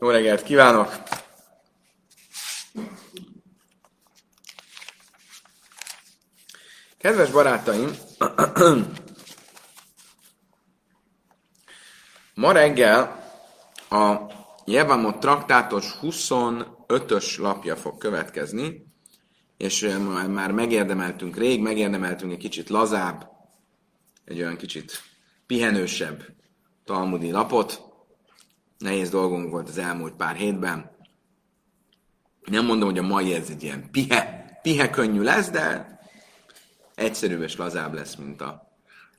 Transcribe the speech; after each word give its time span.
Jó 0.00 0.10
reggelt 0.10 0.42
kívánok! 0.42 1.02
Kedves 6.98 7.30
barátaim, 7.30 7.90
ma 12.34 12.52
reggel 12.52 13.24
a 13.90 14.16
Jevamot 14.64 15.20
traktátos 15.20 15.98
25-ös 16.02 17.38
lapja 17.38 17.76
fog 17.76 17.98
következni, 17.98 18.86
és 19.56 19.96
már 20.28 20.52
megérdemeltünk 20.52 21.36
rég, 21.36 21.60
megérdemeltünk 21.60 22.32
egy 22.32 22.38
kicsit 22.38 22.68
lazább, 22.68 23.28
egy 24.24 24.38
olyan 24.38 24.56
kicsit 24.56 25.02
pihenősebb 25.46 26.22
talmudi 26.84 27.30
lapot. 27.30 27.85
Nehéz 28.78 29.10
dolgunk 29.10 29.50
volt 29.50 29.68
az 29.68 29.78
elmúlt 29.78 30.14
pár 30.14 30.36
hétben. 30.36 30.90
Nem 32.44 32.64
mondom, 32.64 32.88
hogy 32.88 32.98
a 32.98 33.02
mai 33.02 33.34
ez 33.34 33.50
egy 33.50 33.62
ilyen 33.62 33.90
pihe, 33.90 34.58
pihe 34.62 34.90
könnyű 34.90 35.22
lesz, 35.22 35.50
de 35.50 35.98
egyszerűbb 36.94 37.42
és 37.42 37.56
lazább 37.56 37.94
lesz, 37.94 38.14
mint 38.14 38.40
a 38.40 38.72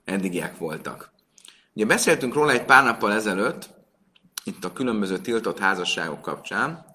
eddigiek 0.06 0.58
voltak. 0.58 1.12
Ugye 1.74 1.86
beszéltünk 1.86 2.34
róla 2.34 2.52
egy 2.52 2.66
pár 2.66 2.84
nappal 2.84 3.14
ezelőtt, 3.14 3.76
itt 4.44 4.66
a 4.66 4.74
különböző 4.74 5.18
tiltott 5.18 5.60
házasságok 5.60 6.22
kapcsán, 6.22 6.86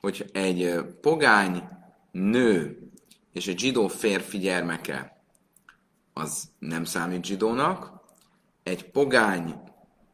hogy 0.00 0.30
egy 0.32 0.82
pogány 1.00 1.62
nő 2.10 2.78
és 3.32 3.46
egy 3.46 3.58
zsidó 3.58 3.88
férfi 3.88 4.38
gyermeke 4.38 5.22
az 6.12 6.50
nem 6.58 6.84
számít 6.84 7.24
zsidónak, 7.24 7.92
egy 8.62 8.90
pogány 8.90 9.54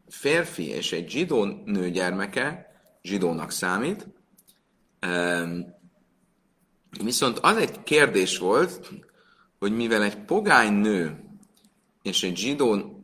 férfi 0.08 0.68
és 0.68 0.92
egy 0.92 1.10
zsidó 1.10 1.44
nő 1.64 1.90
gyermeke 1.90 2.66
zsidónak 3.02 3.50
számít. 3.50 4.06
Viszont 7.02 7.38
az 7.38 7.56
egy 7.56 7.83
kérdés 7.83 8.38
volt, 8.38 8.91
hogy 9.58 9.77
mivel 9.77 10.02
egy 10.02 10.16
pogány 10.16 10.72
nő 10.72 11.24
és 12.02 12.22
egy 12.22 12.36
zsidó, 12.36 12.98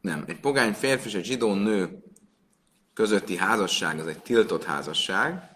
nem, 0.00 0.24
egy 0.26 0.40
pogány 0.40 0.72
férfi 0.72 1.08
és 1.08 1.14
egy 1.14 1.24
zsidó 1.24 1.54
nő 1.54 2.02
közötti 2.94 3.36
házasság, 3.36 3.98
az 3.98 4.06
egy 4.06 4.22
tiltott 4.22 4.64
házasság, 4.64 5.50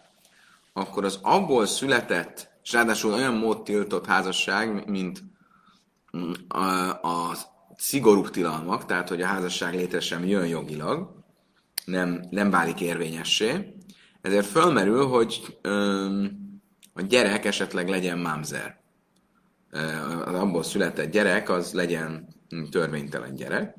akkor 0.73 1.05
az 1.05 1.19
abból 1.23 1.67
született, 1.67 2.49
és 2.63 2.73
ráadásul 2.73 3.13
olyan 3.13 3.35
mód 3.35 3.63
tiltott 3.63 4.07
házasság, 4.07 4.89
mint 4.89 5.23
a, 6.49 6.61
a 7.77 7.83
szigorú 7.83 8.29
tilalmak, 8.29 8.87
tehát 8.87 9.09
hogy 9.09 9.23
a 9.23 9.27
házasság 9.27 9.75
létre 9.75 10.01
sem 10.01 10.25
jön 10.25 10.47
jogilag, 10.47 11.25
nem, 11.85 12.25
nem 12.31 12.51
válik 12.51 12.81
érvényessé, 12.81 13.75
ezért 14.21 14.47
fölmerül, 14.47 15.07
hogy 15.07 15.59
öm, 15.63 16.45
a 16.95 17.03
gyerek 17.03 17.45
esetleg 17.45 17.89
legyen 17.89 18.19
mámzer. 18.19 18.81
Az 20.25 20.35
abból 20.35 20.63
született 20.63 21.11
gyerek, 21.11 21.49
az 21.49 21.73
legyen 21.73 22.29
törvénytelen 22.71 23.35
gyerek. 23.35 23.75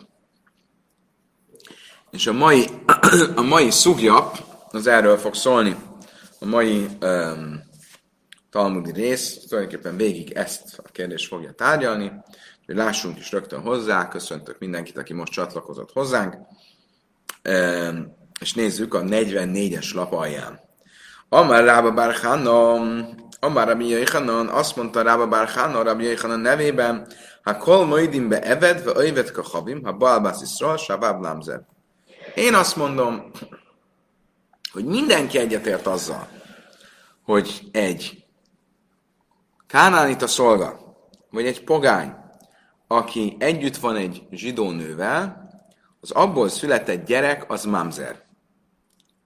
És 2.11 2.27
a 2.27 2.33
mai, 2.33 2.65
a 3.35 3.41
mai 3.41 3.69
szugja, 3.69 4.31
az 4.69 4.87
erről 4.87 5.17
fog 5.17 5.35
szólni, 5.35 5.75
a 6.39 6.45
mai 6.45 6.85
um, 7.01 7.61
talmudi 8.49 8.91
rész 8.91 9.45
tulajdonképpen 9.47 9.97
végig 9.97 10.31
ezt 10.31 10.79
a 10.83 10.91
kérdést 10.91 11.27
fogja 11.27 11.51
tárgyalni, 11.51 12.11
hogy 12.67 12.75
lássunk 12.75 13.17
is 13.17 13.31
rögtön 13.31 13.61
hozzá, 13.61 14.07
köszöntök 14.07 14.59
mindenkit, 14.59 14.97
aki 14.97 15.13
most 15.13 15.31
csatlakozott 15.31 15.91
hozzánk, 15.91 16.35
um, 17.49 18.15
és 18.39 18.53
nézzük 18.53 18.93
a 18.93 19.01
44-es 19.01 19.93
lap 19.93 20.13
alján. 20.13 20.59
Amar 21.29 21.63
Rába 21.63 21.93
Barchanom, 21.93 23.09
Amar 23.39 23.67
Rabbi 23.67 23.87
Yochanan, 23.87 24.47
azt 24.47 24.75
mondta 24.75 25.01
Rába 25.01 25.27
Barchanon, 25.27 25.83
Rabbi 25.83 26.03
Yochanan 26.03 26.39
nevében, 26.39 27.07
ha 27.43 27.57
kol 27.57 27.85
moidim 27.85 28.29
be 28.29 28.41
eved, 28.41 28.83
ve 28.83 28.91
öjvet 28.95 29.35
habim, 29.35 29.83
ha 29.83 29.93
balbász 29.93 30.41
iszról, 30.41 30.77
sábáb 30.77 31.21
lámzer. 31.21 31.61
Én 32.35 32.53
azt 32.53 32.75
mondom, 32.75 33.31
hogy 34.71 34.85
mindenki 34.85 35.37
egyetért 35.37 35.87
azzal, 35.87 36.27
hogy 37.23 37.61
egy 37.71 38.25
kánánita 39.67 40.27
szolga, 40.27 40.79
vagy 41.29 41.45
egy 41.45 41.63
pogány, 41.63 42.15
aki 42.87 43.35
együtt 43.39 43.77
van 43.77 43.95
egy 43.95 44.27
zsidó 44.31 44.71
nővel, 44.71 45.49
az 45.99 46.11
abból 46.11 46.49
született 46.49 47.05
gyerek 47.05 47.51
az 47.51 47.65
mamzer. 47.65 48.25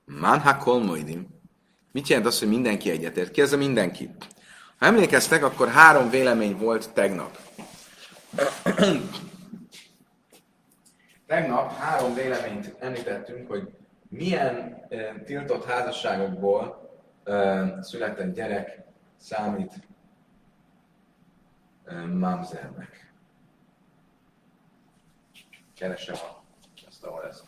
Manhakol 0.06 0.84
moidim. 0.84 1.28
Mit 1.92 2.08
jelent 2.08 2.28
az, 2.28 2.40
hogy 2.40 2.50
mindenki 2.50 2.90
egyetért? 2.90 3.32
Ki 3.32 3.42
az 3.42 3.54
a 3.54 3.58
mindenki? 3.58 4.10
Ha 4.78 4.86
emlékeztek, 4.86 5.44
akkor 5.44 5.68
három 5.68 6.10
vélemény 6.10 6.58
volt 6.58 6.94
tegnap. 6.94 7.38
tegnap 11.32 11.74
három 11.74 12.14
véleményt 12.14 12.76
említettünk, 12.80 13.48
hogy 13.48 13.70
milyen 14.10 14.86
e, 14.90 15.22
tiltott 15.26 15.66
házasságokból 15.66 16.90
e, 17.24 17.78
született 17.82 18.34
gyerek 18.34 18.84
számít 19.18 19.88
e, 21.86 22.06
mamzernek. 22.06 23.11
Keresem 25.82 26.16
azt, 26.88 27.04
ahol 27.04 27.28
ezt. 27.28 27.44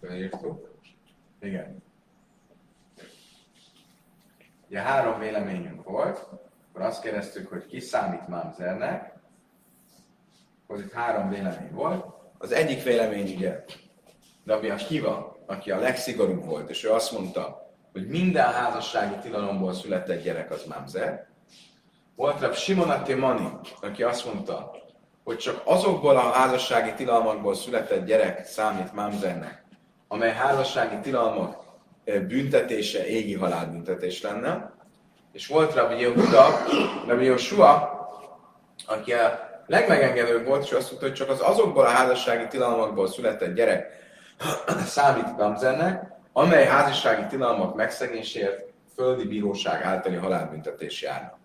Beírtuk. 0.00 0.80
Igen. 1.40 1.82
Ugye 4.66 4.80
három 4.80 5.18
véleményünk 5.18 5.82
volt, 5.82 6.28
akkor 6.68 6.80
azt 6.80 7.02
kérdeztük, 7.02 7.48
hogy 7.48 7.66
ki 7.66 7.80
számít 7.80 8.28
mamzernek, 8.28 9.12
akkor 10.62 10.80
itt 10.80 10.92
három 10.92 11.28
vélemény 11.28 11.72
volt. 11.72 12.04
Az 12.38 12.52
egyik 12.52 12.82
vélemény 12.82 13.34
ugye 13.34 13.64
Rabbi 14.44 14.70
Akiva, 14.70 15.36
aki 15.46 15.70
a 15.70 15.78
legszigorúbb 15.78 16.44
volt, 16.44 16.70
és 16.70 16.84
ő 16.84 16.90
azt 16.90 17.12
mondta, 17.12 17.72
hogy 17.92 18.08
minden 18.08 18.52
házassági 18.52 19.18
tilalomból 19.18 19.74
született 19.74 20.22
gyerek 20.22 20.50
az 20.50 20.64
mamzer. 20.64 21.28
Volt 22.14 22.40
Rab 22.40 22.54
Simon 22.54 23.18
Mani, 23.18 23.50
aki 23.80 24.02
azt 24.02 24.24
mondta, 24.24 24.86
hogy 25.28 25.38
csak 25.38 25.60
azokból 25.64 26.16
a 26.16 26.30
házassági 26.30 26.92
tilalmakból 26.96 27.54
született 27.54 28.06
gyerek 28.06 28.44
számít 28.44 28.92
mamzernek, 28.92 29.64
amely 30.08 30.32
házassági 30.32 30.98
tilalmak 31.02 31.56
büntetése 32.04 33.06
égi 33.06 33.34
halálbüntetés 33.34 34.22
lenne. 34.22 34.72
És 35.32 35.46
volt 35.46 35.74
Rabbi 35.74 36.00
Yehuda, 36.00 36.46
Rabbi 37.06 37.24
Joshua, 37.24 37.98
aki 38.86 39.12
a 39.12 39.38
legmegengedőbb 39.66 40.46
volt, 40.46 40.64
és 40.64 40.72
azt 40.72 40.86
mondta, 40.90 41.06
hogy 41.06 41.16
csak 41.16 41.28
az 41.28 41.40
azokból 41.40 41.84
a 41.84 41.88
házassági 41.88 42.46
tilalmakból 42.46 43.08
született 43.08 43.54
gyerek 43.54 43.86
számít 44.86 45.36
Gamzennek, 45.36 46.02
amely 46.32 46.66
házassági 46.66 47.26
tilalmak 47.26 47.74
megszegésért 47.74 48.62
földi 48.94 49.24
bíróság 49.24 49.82
általi 49.82 50.16
halálbüntetés 50.16 51.02
járna. 51.02 51.38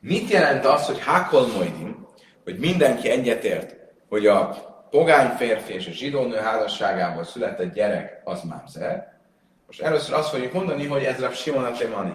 Mit 0.00 0.30
jelent 0.30 0.64
az, 0.64 0.86
hogy 0.86 1.04
Hakol 1.04 1.46
Moidim, 1.46 2.06
hogy 2.48 2.58
mindenki 2.58 3.08
egyetért, 3.08 3.76
hogy 4.08 4.26
a 4.26 4.48
pogány 4.90 5.36
férfi 5.36 5.72
és 5.72 5.86
a 5.86 5.90
zsidó 5.90 6.24
nő 6.24 6.36
házasságából 6.36 7.24
született 7.24 7.74
gyerek 7.74 8.20
az 8.24 8.40
mámzer. 8.42 9.18
Most 9.66 9.80
először 9.80 10.14
azt 10.14 10.28
fogjuk 10.28 10.52
mondani, 10.52 10.86
hogy 10.86 11.02
ez 11.02 11.22
a 11.22 11.30
Simon 11.30 11.64
Atemani. 11.64 12.14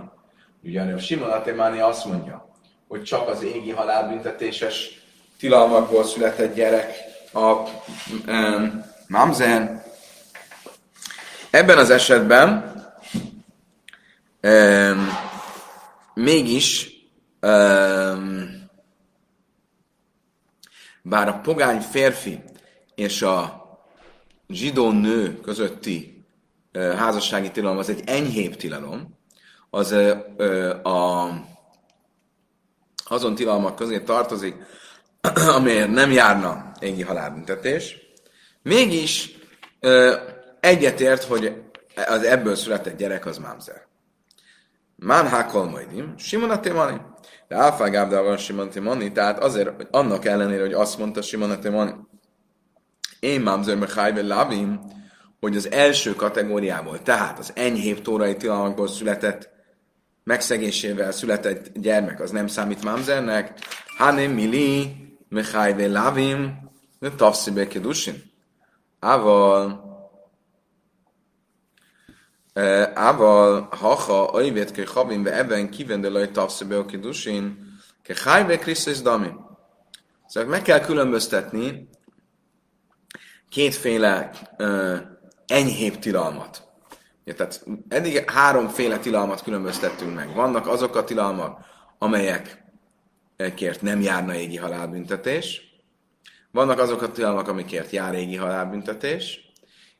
Ugyanis 0.64 0.94
a 0.94 0.98
Simon 0.98 1.30
Atemani 1.30 1.80
azt 1.80 2.06
mondja, 2.06 2.50
hogy 2.88 3.04
csak 3.04 3.28
az 3.28 3.44
égi 3.44 3.72
halálbüntetéses 3.72 5.04
tilalmakból 5.40 6.04
született 6.04 6.56
gyerek 6.56 6.94
a 7.34 7.54
um, 8.28 8.86
mamzer. 9.08 9.84
Ebben 11.50 11.78
az 11.78 11.90
esetben 11.90 12.74
um, 14.42 15.08
mégis 16.14 16.90
um, 17.42 18.53
bár 21.04 21.28
a 21.28 21.40
pogány 21.40 21.80
férfi 21.80 22.40
és 22.96 23.22
a 23.22 23.62
zsidó 24.48 24.92
nő 24.92 25.40
közötti 25.40 26.26
házassági 26.74 27.52
tilalom 27.52 27.78
az 27.78 27.90
egy 27.90 28.02
enyhébb 28.06 28.56
tilalom, 28.56 29.20
az 29.70 29.92
a, 30.84 31.30
azon 33.06 33.36
tilalmak 33.36 33.76
közé 33.76 34.00
tartozik, 34.00 34.56
amelyért 35.58 35.90
nem 35.90 36.12
járna 36.12 36.72
égi 36.80 37.02
halálbüntetés. 37.02 37.98
Mégis 38.62 39.38
egyetért, 40.60 41.24
hogy 41.24 41.62
az 42.08 42.24
ebből 42.24 42.56
született 42.56 42.98
gyerek 42.98 43.26
az 43.26 43.38
mámzer. 43.38 43.88
Mán 44.96 45.28
hákol 45.28 45.70
majdim, 45.70 46.18
Simon 46.18 46.50
a 46.50 46.60
témani. 46.60 47.02
De 47.48 47.56
Alfágábdal 47.56 48.24
van 48.24 48.38
Simon 48.38 48.70
témani, 48.70 49.12
tehát 49.12 49.44
azért, 49.44 49.76
hogy 49.76 49.88
annak 49.92 50.26
ellenére, 50.26 50.62
hogy 50.62 50.74
azt 50.74 50.98
mondta 50.98 51.22
Simon 51.22 51.52
a 51.52 51.60
témani, 51.60 51.92
én 53.20 53.42
mamzer 53.42 53.78
lavim, 54.24 54.80
hogy 55.40 55.56
az 55.56 55.72
első 55.72 56.16
kategóriából, 56.16 57.02
tehát 57.02 57.40
az 57.40 57.52
enyhébb 57.56 58.02
tórai 58.02 58.36
tilalmakból 58.36 58.88
született, 58.88 59.50
megszegésével 60.24 61.12
született 61.12 61.78
gyermek, 61.78 62.20
az 62.20 62.32
nem 62.32 62.48
számít 62.48 62.84
mamzernek. 62.84 63.54
Hanem 63.98 64.32
mili, 64.32 64.96
mechajve 65.30 65.88
lavim, 65.88 66.72
tavszibe 67.18 67.68
kedusin. 67.68 68.24
Ával, 69.00 69.93
Ával, 72.94 73.68
haha, 73.72 74.26
ajvét 74.26 74.72
ke 74.72 74.86
havim, 74.86 75.24
be 75.24 75.38
ebben 75.38 75.70
kivendelaj 75.70 76.32
tavszibe 76.32 76.86
kedusin, 76.86 77.74
ke 78.04 78.16
hajve 78.24 78.58
Krisztus 78.58 79.02
dami. 79.02 79.30
Szóval 80.28 80.50
meg 80.50 80.62
kell 80.62 80.80
különböztetni 80.80 81.90
kétféle 83.50 84.32
uh, 84.58 84.98
enyhébb 85.48 86.00
tilalmat. 86.00 86.68
Ja, 87.24 87.34
tehát 87.34 87.66
eddig 87.88 88.30
háromféle 88.30 89.00
tilalmat 89.00 89.44
különböztettünk 89.44 90.14
meg. 90.16 90.36
Vannak 90.36 90.68
azok 90.68 90.96
a 90.96 91.04
tilalmak, 91.04 91.66
amelyekért 91.98 93.82
nem 93.82 94.02
járna 94.02 94.36
égi 94.36 94.58
halálbüntetés, 94.58 95.62
vannak 96.52 96.80
azok 96.80 97.02
a 97.02 97.12
tilalmak, 97.12 97.48
amikért 97.48 97.92
jár 97.92 98.14
égi 98.14 98.36
halálbüntetés, 98.36 99.53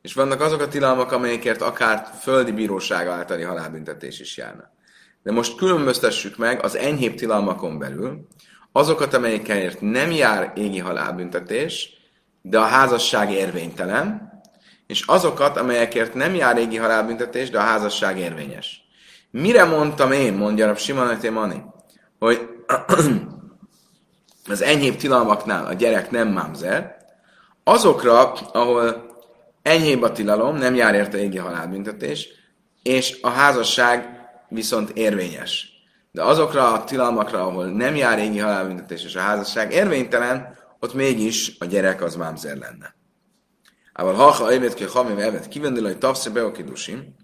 és 0.04 0.14
vannak 0.14 0.40
azok 0.40 0.60
a 0.60 0.68
tilalmak, 0.68 1.12
amelyekért 1.12 1.62
akár 1.62 2.08
földi 2.20 2.52
bíróság 2.52 3.06
általi 3.06 3.42
halálbüntetés 3.42 4.20
is 4.20 4.36
járna. 4.36 4.70
De 5.22 5.32
most 5.32 5.56
különböztessük 5.56 6.36
meg 6.36 6.64
az 6.64 6.76
enyhébb 6.76 7.14
tilalmakon 7.14 7.78
belül 7.78 8.26
azokat, 8.72 9.14
amelyekért 9.14 9.80
nem 9.80 10.10
jár 10.10 10.52
égi 10.56 10.78
halálbüntetés, 10.78 11.90
de 12.42 12.58
a 12.58 12.64
házasság 12.64 13.32
érvénytelen, 13.32 14.32
és 14.86 15.02
azokat, 15.06 15.56
amelyekért 15.56 16.14
nem 16.14 16.34
jár 16.34 16.56
régi 16.56 16.76
halálbüntetés, 16.76 17.50
de 17.50 17.58
a 17.58 17.62
házasság 17.62 18.18
érvényes. 18.18 18.80
Mire 19.30 19.64
mondtam 19.64 20.12
én, 20.12 20.32
mondja 20.32 20.70
a 20.70 20.76
Simon 20.76 21.18
Mani, 21.32 21.62
hogy 22.18 22.48
az 24.50 24.62
enyhébb 24.62 24.96
tilalmaknál 24.96 25.66
a 25.66 25.72
gyerek 25.72 26.10
nem 26.10 26.28
mamzer, 26.28 26.96
azokra, 27.62 28.32
ahol 28.32 29.12
enyhébb 29.64 30.02
a 30.02 30.12
tilalom, 30.12 30.56
nem 30.56 30.74
jár 30.74 30.94
érte 30.94 31.18
égi 31.18 31.38
halálbüntetés, 31.38 32.28
és 32.82 33.18
a 33.22 33.28
házasság 33.28 34.08
viszont 34.48 34.90
érvényes. 34.90 35.68
De 36.12 36.22
azokra 36.22 36.72
a 36.72 36.84
tilalmakra, 36.84 37.46
ahol 37.46 37.66
nem 37.66 37.96
jár 37.96 38.18
égi 38.18 38.38
halálbüntetés, 38.38 39.04
és 39.04 39.14
a 39.14 39.20
házasság 39.20 39.72
érvénytelen, 39.72 40.56
ott 40.80 40.94
mégis 40.94 41.56
a 41.58 41.64
gyerek 41.64 42.02
az 42.02 42.16
mámzer 42.16 42.56
lenne. 42.56 42.94
Ával 43.92 44.14
haha 44.14 44.52
évet 44.52 44.74
ki 44.74 44.84
hamim 44.84 45.18
evet 45.18 45.48
kivendel, 45.48 45.82
hogy 45.82 45.98
tavsze 45.98 46.30
be 46.30 46.44
a 46.44 46.52
kidusim. 46.52 47.14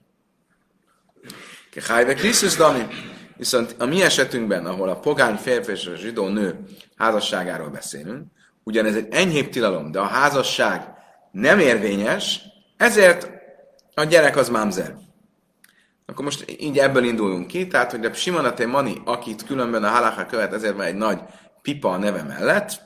Krisztus 1.71 2.57
dami. 2.57 2.87
Viszont 3.37 3.75
a 3.79 3.85
mi 3.85 4.03
esetünkben, 4.03 4.67
ahol 4.67 4.89
a 4.89 4.99
pogány 4.99 5.37
férfi 5.37 5.71
és 5.71 5.87
a 5.87 5.97
zsidó 5.97 6.29
nő 6.29 6.59
házasságáról 6.97 7.69
beszélünk, 7.69 8.27
ugyan 8.63 8.87
ez 8.87 8.95
egy 8.95 9.07
enyhébb 9.11 9.49
tilalom, 9.49 9.91
de 9.91 10.01
a 10.01 10.05
házasság 10.05 11.00
nem 11.31 11.59
érvényes, 11.59 12.41
ezért 12.77 13.31
a 13.95 14.05
gyerek 14.05 14.37
az 14.37 14.49
mámzer. 14.49 14.97
Akkor 16.07 16.25
most 16.25 16.57
így 16.59 16.79
ebből 16.79 17.05
induljunk 17.05 17.47
ki, 17.47 17.67
tehát 17.67 17.91
hogy 17.91 18.05
a 18.05 18.13
Simonate 18.13 18.67
Mani, 18.67 19.03
akit 19.05 19.47
különben 19.47 19.85
a 19.85 19.89
halaká 19.89 20.27
követ, 20.27 20.53
ezért 20.53 20.77
van 20.77 20.87
egy 20.87 20.95
nagy 20.95 21.21
pipa 21.63 21.91
a 21.91 21.97
neve 21.97 22.23
mellett, 22.23 22.81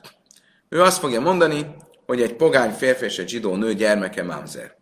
ő 0.69 0.83
azt 0.83 0.99
fogja 0.99 1.21
mondani, 1.21 1.75
hogy 2.07 2.23
egy 2.23 2.37
pogány 2.37 2.71
férfi 2.71 3.05
és 3.05 3.19
egy 3.19 3.29
zsidó 3.29 3.57
nő 3.57 3.75
gyermeke 3.75 4.23
mamzer. 4.23 4.77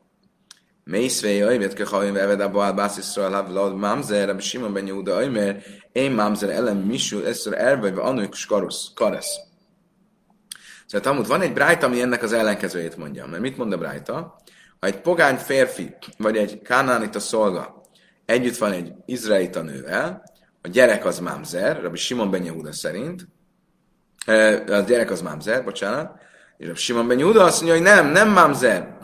Mészvei 0.85 1.43
ajvet 1.43 1.75
ke 1.75 1.87
hajn 1.87 2.12
veved 2.12 2.41
a 2.41 2.50
bal 2.50 2.73
bászisra 2.73 3.29
lav 3.29 3.75
mamzer, 3.75 4.29
a 4.29 4.41
Simon 4.41 4.73
ben 4.73 4.87
Yehuda 4.87 5.17
ajmer, 5.17 5.62
én 5.93 6.12
mamzer 6.12 6.50
ellen 6.50 6.76
misul, 6.76 7.26
eszor 7.26 7.58
erve, 7.58 8.00
anők 8.00 8.35
skarusz, 8.35 8.93
karesz. 8.94 9.38
Szóval 10.93 11.06
Talmud, 11.06 11.27
van 11.27 11.41
egy 11.41 11.53
brájta, 11.53 11.87
ami 11.87 12.00
ennek 12.00 12.23
az 12.23 12.33
ellenkezőjét 12.33 12.97
mondja. 12.97 13.27
Mert 13.27 13.43
mit 13.43 13.56
mond 13.56 13.73
a 13.73 13.79
brájta? 13.79 14.37
Ha 14.81 14.87
egy 14.87 15.00
pogány 15.00 15.37
férfi, 15.37 15.97
vagy 16.19 16.37
egy 16.37 16.62
kánánita 16.62 17.21
szolga 17.21 17.83
együtt 18.25 18.56
van 18.56 18.73
egy 18.73 18.93
izraelita 19.06 19.62
nővel, 19.62 20.23
a 20.62 20.69
gyerek 20.69 21.05
az 21.05 21.19
mamzer, 21.19 21.83
Rabbi 21.83 21.97
Simon 21.97 22.31
ben 22.31 22.44
Yehuda 22.44 22.73
szerint, 22.73 23.29
a 24.67 24.81
gyerek 24.87 25.11
az 25.11 25.23
mamzer, 25.23 25.65
bocsánat, 25.65 26.21
és 26.56 26.69
a 26.69 26.75
Simon 26.75 27.09
ben 27.09 27.19
Júda 27.19 27.44
azt 27.44 27.62
mondja, 27.62 27.79
hogy 27.79 27.87
nem, 27.94 28.12
nem 28.12 28.31
mamzer. 28.31 28.97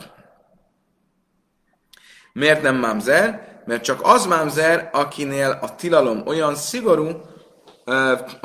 Miért 2.33 2.61
nem 2.61 2.75
mamzer? 2.75 3.47
Mert 3.65 3.83
csak 3.83 3.99
az 4.03 4.25
mamzer, 4.25 4.89
akinél 4.91 5.59
a 5.61 5.75
tilalom 5.75 6.27
olyan 6.27 6.55
szigorú, 6.55 7.09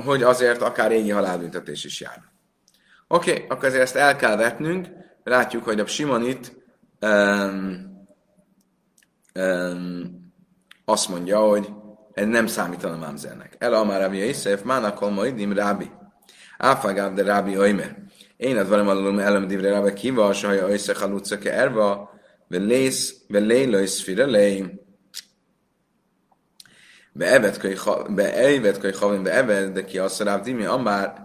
hogy 0.05 0.23
azért 0.23 0.62
akár 0.62 0.93
égi 0.93 1.11
halálbüntetés 1.11 1.85
is 1.85 2.00
jár. 2.00 2.33
Oké, 3.14 3.32
okay, 3.32 3.44
akkor 3.49 3.64
ezért 3.64 3.82
ezt 3.82 3.96
el 3.96 4.16
kell 4.16 4.37
vetnünk. 4.37 4.88
Látjuk, 5.25 5.64
hogy 5.64 5.81
a 5.81 5.87
Simon 5.87 6.26
itt 6.26 6.52
um, 7.00 8.06
um, 9.34 10.32
azt 10.84 11.08
mondja, 11.08 11.38
hogy 11.38 11.69
ez 12.12 12.26
nem 12.26 12.46
számítana 12.46 12.96
mamzernek. 12.96 13.56
El 13.58 13.75
amár 13.75 14.00
Rabbi 14.00 14.26
Yosef, 14.26 14.62
mánakol 14.62 15.11
maidim 15.11 15.52
Rábi. 15.52 15.90
Áfágáv 16.58 17.12
de 17.12 17.22
Rábi 17.22 17.58
Oimer. 17.58 17.96
Én 18.37 18.56
ad 18.56 18.69
velem 18.69 18.88
alulom 18.88 19.19
elem 19.19 19.46
divre 19.46 19.70
rábe 19.70 19.93
kiva, 19.93 20.32
sahaja 20.32 20.69
össze 20.69 20.94
halutca 20.94 21.38
ke 21.38 21.52
erva, 21.52 22.10
velész, 22.49 23.14
veléla 23.28 23.81
is 23.81 24.02
fire 24.02 24.25
lé. 24.25 24.81
Beevet 27.12 27.58
köly 28.78 28.93
havin 28.93 29.22
beevet, 29.22 29.72
de 29.72 29.84
ki 29.84 29.99
azt 29.99 30.20
ráb 30.20 30.43
dimi, 30.43 30.64
amár 30.64 31.23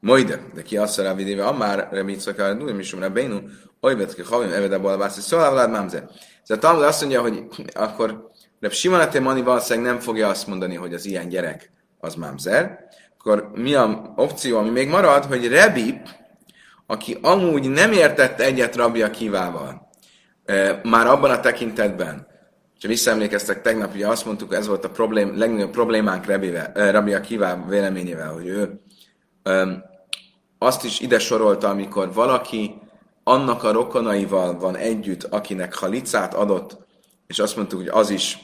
Mojde, 0.00 0.40
de 0.54 0.62
ki 0.62 0.76
azt 0.76 0.98
ráb 0.98 1.16
vidéve, 1.16 1.44
amár 1.44 1.88
remitza 1.90 2.34
kell, 2.34 2.54
nú, 2.54 2.74
mi 2.74 2.82
sem 2.82 3.00
rabbeinu, 3.00 3.40
olyvet 3.80 4.14
köly 4.14 4.24
havin, 4.24 4.52
evet 4.52 4.72
abból 4.72 4.96
bászi, 4.96 5.20
szóval 5.20 5.50
vlád 5.50 5.70
mamzer. 5.70 6.08
Ez 6.42 6.56
a 6.56 6.58
Talmud 6.58 6.82
azt 6.82 7.00
mondja, 7.00 7.20
hogy 7.20 7.44
akkor 7.74 8.30
Reb 8.60 8.72
Simonete 8.72 9.20
Mani 9.20 9.42
valószínűleg 9.42 9.92
nem 9.92 10.00
fogja 10.00 10.28
azt 10.28 10.46
mondani, 10.46 10.74
hogy 10.74 10.94
az 10.94 11.04
ilyen 11.04 11.28
gyerek 11.28 11.72
az 11.98 12.14
mamzer. 12.14 12.88
Akkor 13.18 13.50
mi 13.54 13.74
a 13.74 14.12
opció, 14.16 14.58
ami 14.58 14.70
még 14.70 14.88
marad, 14.88 15.24
hogy 15.24 15.48
Rebi, 15.48 16.00
aki 16.86 17.18
amúgy 17.22 17.68
nem 17.68 17.92
értett 17.92 18.40
egyet 18.40 18.76
rabja 18.76 19.10
kivával, 19.10 19.88
már 20.82 21.06
abban 21.06 21.30
a 21.30 21.40
tekintetben, 21.40 22.26
ha 22.80 22.88
visszaemlékeztek, 22.88 23.62
tegnap 23.62 23.94
ugye 23.94 24.08
azt 24.08 24.24
mondtuk, 24.24 24.54
ez 24.54 24.66
volt 24.66 24.84
a 24.84 24.90
problém, 24.90 25.38
legnagyobb 25.38 25.70
problémánk 25.70 26.26
Rabia 26.74 27.20
Kivá 27.20 27.64
véleményével, 27.68 28.32
hogy 28.32 28.46
ő 28.46 28.80
azt 30.62 30.84
is 30.84 31.00
ide 31.00 31.18
sorolta, 31.18 31.68
amikor 31.68 32.12
valaki 32.12 32.80
annak 33.24 33.62
a 33.62 33.72
rokonaival 33.72 34.58
van 34.58 34.76
együtt, 34.76 35.24
akinek 35.24 35.74
halicát 35.74 36.34
adott, 36.34 36.78
és 37.26 37.38
azt 37.38 37.56
mondtuk, 37.56 37.78
hogy 37.78 37.88
az 37.88 38.10
is, 38.10 38.38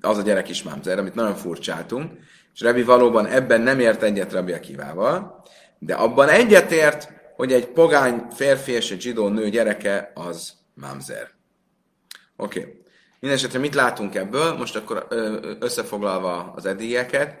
az 0.00 0.18
a 0.18 0.22
gyerek 0.22 0.48
is 0.48 0.62
mámzer, 0.62 0.98
amit 0.98 1.14
nagyon 1.14 1.34
furcsáltunk, 1.34 2.12
és 2.54 2.60
Rebi 2.60 2.82
valóban 2.82 3.26
ebben 3.26 3.60
nem 3.60 3.80
ért 3.80 4.02
egyet 4.02 4.32
Rabia 4.32 4.60
Kivával, 4.60 5.44
de 5.78 5.94
abban 5.94 6.28
egyetért, 6.28 7.12
hogy 7.36 7.52
egy 7.52 7.66
pogány 7.66 8.26
férfi 8.30 8.72
és 8.72 8.90
egy 8.90 9.00
zsidó 9.00 9.28
nő 9.28 9.48
gyereke 9.48 10.12
az 10.14 10.52
mamzer. 10.74 11.30
Oké. 12.36 12.60
Okay. 12.60 12.80
Mindenesetre 13.20 13.58
mit 13.58 13.74
látunk 13.74 14.14
ebből? 14.14 14.56
Most 14.56 14.76
akkor 14.76 15.06
összefoglalva 15.60 16.52
az 16.56 16.66
eddigieket, 16.66 17.34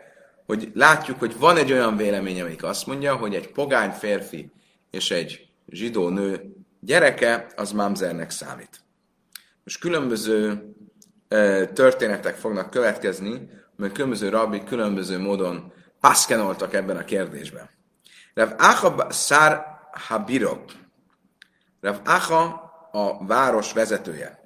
hogy 0.52 0.70
látjuk, 0.74 1.18
hogy 1.18 1.38
van 1.38 1.56
egy 1.56 1.72
olyan 1.72 1.96
vélemény, 1.96 2.40
amelyik 2.40 2.62
azt 2.62 2.86
mondja, 2.86 3.16
hogy 3.16 3.34
egy 3.34 3.52
pogány 3.52 3.90
férfi 3.90 4.50
és 4.90 5.10
egy 5.10 5.48
zsidó 5.68 6.08
nő 6.08 6.54
gyereke 6.80 7.46
az 7.56 7.72
mamzernek 7.72 8.30
számít. 8.30 8.80
Most 9.64 9.80
különböző 9.80 10.62
történetek 11.72 12.36
fognak 12.36 12.70
következni, 12.70 13.50
mert 13.76 13.92
különböző 13.92 14.28
rabbi 14.28 14.64
különböző 14.64 15.18
módon 15.18 15.72
paszkenoltak 16.00 16.74
ebben 16.74 16.96
a 16.96 17.04
kérdésben. 17.04 17.70
Rav 18.34 18.52
Acha 18.58 19.10
Szár 19.10 19.64
Habirok. 19.92 20.64
Rav 21.80 21.96
Acha 22.04 22.70
a 22.92 23.26
város 23.26 23.72
vezetője. 23.72 24.40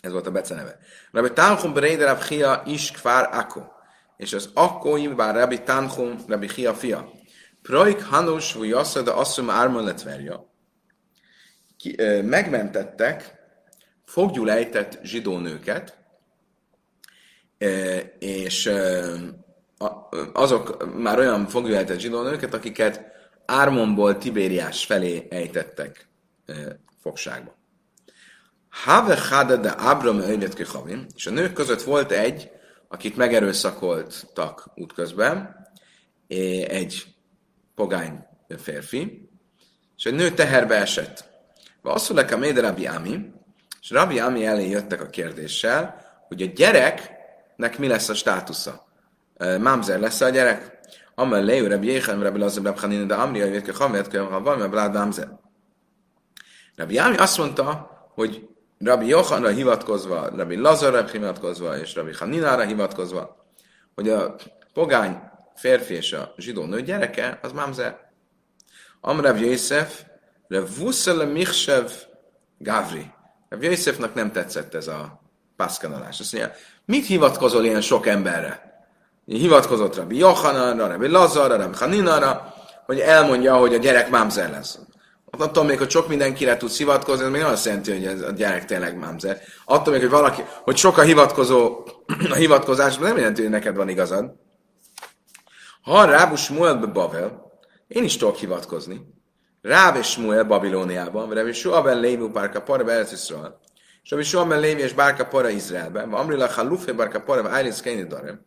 Ez 0.00 0.12
volt 0.12 0.26
a 0.26 0.30
beceneve. 0.30 0.78
Rabbi 1.10 1.32
Tanchum 1.32 1.72
Bereide 1.72 2.04
Rav 2.04 2.26
Chia 2.26 2.62
is 2.66 2.90
Kfár 2.90 3.28
Ako. 3.32 3.73
És 4.16 4.32
az 4.32 4.50
Akkóim 4.54 5.16
bár 5.16 5.34
Rabbi 5.34 5.62
Tanchum 5.62 6.24
Rabbi 6.26 6.46
Chia 6.46 6.74
fia. 6.74 7.10
Projk 7.62 8.00
Hanus 8.00 8.52
vu 8.52 8.62
Yasada 8.62 9.16
Asszum 9.16 9.50
Ármon 9.50 9.84
letverja. 9.84 10.52
Megmentettek 12.22 13.34
foggyulejtett 14.04 14.98
zsidó 15.02 15.38
nőket, 15.38 15.98
és 18.18 18.70
azok 20.32 20.94
már 20.96 21.18
olyan 21.18 21.46
foglyolhetett 21.46 21.98
zsidó 21.98 22.22
nőket, 22.22 22.54
akiket 22.54 23.02
Ármonból 23.46 24.18
Tibériás 24.18 24.84
felé 24.84 25.26
ejtettek 25.30 26.08
fogságba. 27.00 27.56
Have 28.68 29.56
de 29.56 29.68
Abram 29.68 30.18
öjlet 30.18 30.58
és 31.14 31.26
a 31.26 31.30
nők 31.30 31.52
között 31.52 31.82
volt 31.82 32.10
egy, 32.10 32.50
akit 32.94 33.16
megerőszakoltak 33.16 34.70
útközben, 34.74 35.56
egy 36.68 37.06
pogány 37.74 38.26
férfi, 38.58 39.28
és 39.96 40.04
egy 40.04 40.14
nő 40.14 40.30
teherbe 40.30 40.74
esett. 40.74 41.24
Mondják 41.82 42.32
a 42.32 42.36
Méde 42.36 42.60
Rabbi 42.60 42.86
Ami, 42.86 43.32
és 43.80 43.90
Rabbi 43.90 44.18
Ami 44.18 44.46
elé 44.46 44.68
jöttek 44.68 45.02
a 45.02 45.06
kérdéssel, 45.06 46.02
hogy 46.28 46.42
a 46.42 46.46
gyereknek 46.46 47.78
mi 47.78 47.86
lesz 47.86 48.08
a 48.08 48.14
státusza. 48.14 48.86
Mámzer 49.38 50.00
lesz 50.00 50.20
a 50.20 50.28
gyerek? 50.28 50.78
Amel 51.14 51.44
lejú 51.44 51.66
Rabbi 51.66 51.86
Jéhan, 51.86 52.22
Rabbi 52.22 52.38
Lazar, 52.38 52.64
Rabbi 52.64 52.80
Hanin, 52.80 53.06
de 53.06 53.14
Amri, 53.14 53.40
hogy 53.40 53.76
Hamet, 53.76 54.16
hogy 54.16 54.42
van, 54.42 54.58
mert 54.58 54.70
Blád 54.70 54.92
Mámzer. 54.92 55.28
Rabbi 56.76 56.98
Ami 56.98 57.16
azt 57.16 57.38
mondta, 57.38 57.90
hogy 58.14 58.48
Rabbi 58.84 59.06
Jochanra 59.06 59.48
hivatkozva, 59.48 60.28
Rabbi 60.36 60.56
Lazarra 60.56 61.06
hivatkozva, 61.06 61.78
és 61.78 61.94
Rabbi 61.94 62.12
Haninára 62.12 62.62
hivatkozva, 62.62 63.46
hogy 63.94 64.08
a 64.08 64.34
pogány 64.72 65.20
férfi 65.54 65.94
és 65.94 66.12
a 66.12 66.34
zsidó 66.36 66.64
nő 66.64 66.82
gyereke, 66.82 67.38
az 67.42 67.52
Mámzer. 67.52 67.98
Amrav 69.00 69.40
Yosef, 69.40 70.02
Revuszele 70.48 71.24
Michsev 71.24 71.90
Gavri. 72.58 73.12
Rav 73.48 73.62
Yosefnak 73.62 74.14
nem 74.14 74.32
tetszett 74.32 74.74
ez 74.74 74.86
a 74.86 75.20
pászkanalás. 75.56 76.20
Azt 76.20 76.32
mondja, 76.32 76.52
mit 76.84 77.06
hivatkozol 77.06 77.64
ilyen 77.64 77.80
sok 77.80 78.06
emberre? 78.06 78.82
Hivatkozott 79.24 79.96
Rabbi 79.96 80.16
Jochananra, 80.16 80.86
Rabbi 80.86 81.08
Lazarra, 81.08 81.56
Rabbi 81.56 81.76
Haninara, 81.76 82.54
hogy 82.86 82.98
elmondja, 82.98 83.56
hogy 83.56 83.74
a 83.74 83.78
gyerek 83.78 84.10
mámzer 84.10 84.50
lesz. 84.50 84.78
Attól 85.38 85.64
még, 85.64 85.78
hogy 85.78 85.90
sok 85.90 86.08
mindenkire 86.08 86.56
tudsz 86.56 86.76
hivatkozni, 86.76 87.24
ez 87.24 87.30
még 87.30 87.40
nem 87.40 87.50
azt 87.50 87.64
jelenti, 87.64 87.92
hogy 87.92 88.04
ez 88.04 88.22
a 88.22 88.30
gyerek 88.30 88.64
tényleg 88.64 88.98
mámzer. 88.98 89.40
Attól 89.64 89.92
még, 89.92 90.02
hogy 90.02 90.10
valaki, 90.10 90.42
hogy 90.62 90.76
sok 90.76 90.98
a 90.98 91.02
hivatkozó 91.02 91.84
a 92.30 92.34
hivatkozás, 92.34 92.96
nem 92.96 93.16
jelenti, 93.16 93.42
hogy 93.42 93.50
neked 93.50 93.76
van 93.76 93.88
igazad. 93.88 94.32
Ha 95.82 96.04
Rábus 96.04 96.48
Muelbe 96.48 96.86
Bavel, 96.86 97.52
én 97.86 98.04
is 98.04 98.16
tudok 98.16 98.36
hivatkozni. 98.36 99.12
Ráv 99.64 99.96
és 99.96 100.10
Smuel 100.10 100.44
Babilóniában, 100.44 101.30
Rabbi 101.30 101.52
Shua 101.52 101.82
ben 101.82 102.00
Lévi 102.00 102.28
Bárka 102.28 102.60
Para 102.60 102.84
Beretz 102.84 103.12
Israel. 103.12 103.60
És 104.02 104.10
Rabbi 104.10 104.24
Shua 104.24 104.44
ben 104.44 104.60
Lévi 104.60 104.80
és 104.82 104.92
Bárka 104.92 105.24
Para 105.24 105.48
Izraelben. 105.48 106.12
Amrila 106.12 106.48
Halufé 106.48 106.92
Bárka 106.92 107.20
Para 107.20 107.48
Ájlis 107.48 107.80
Darem. 108.08 108.44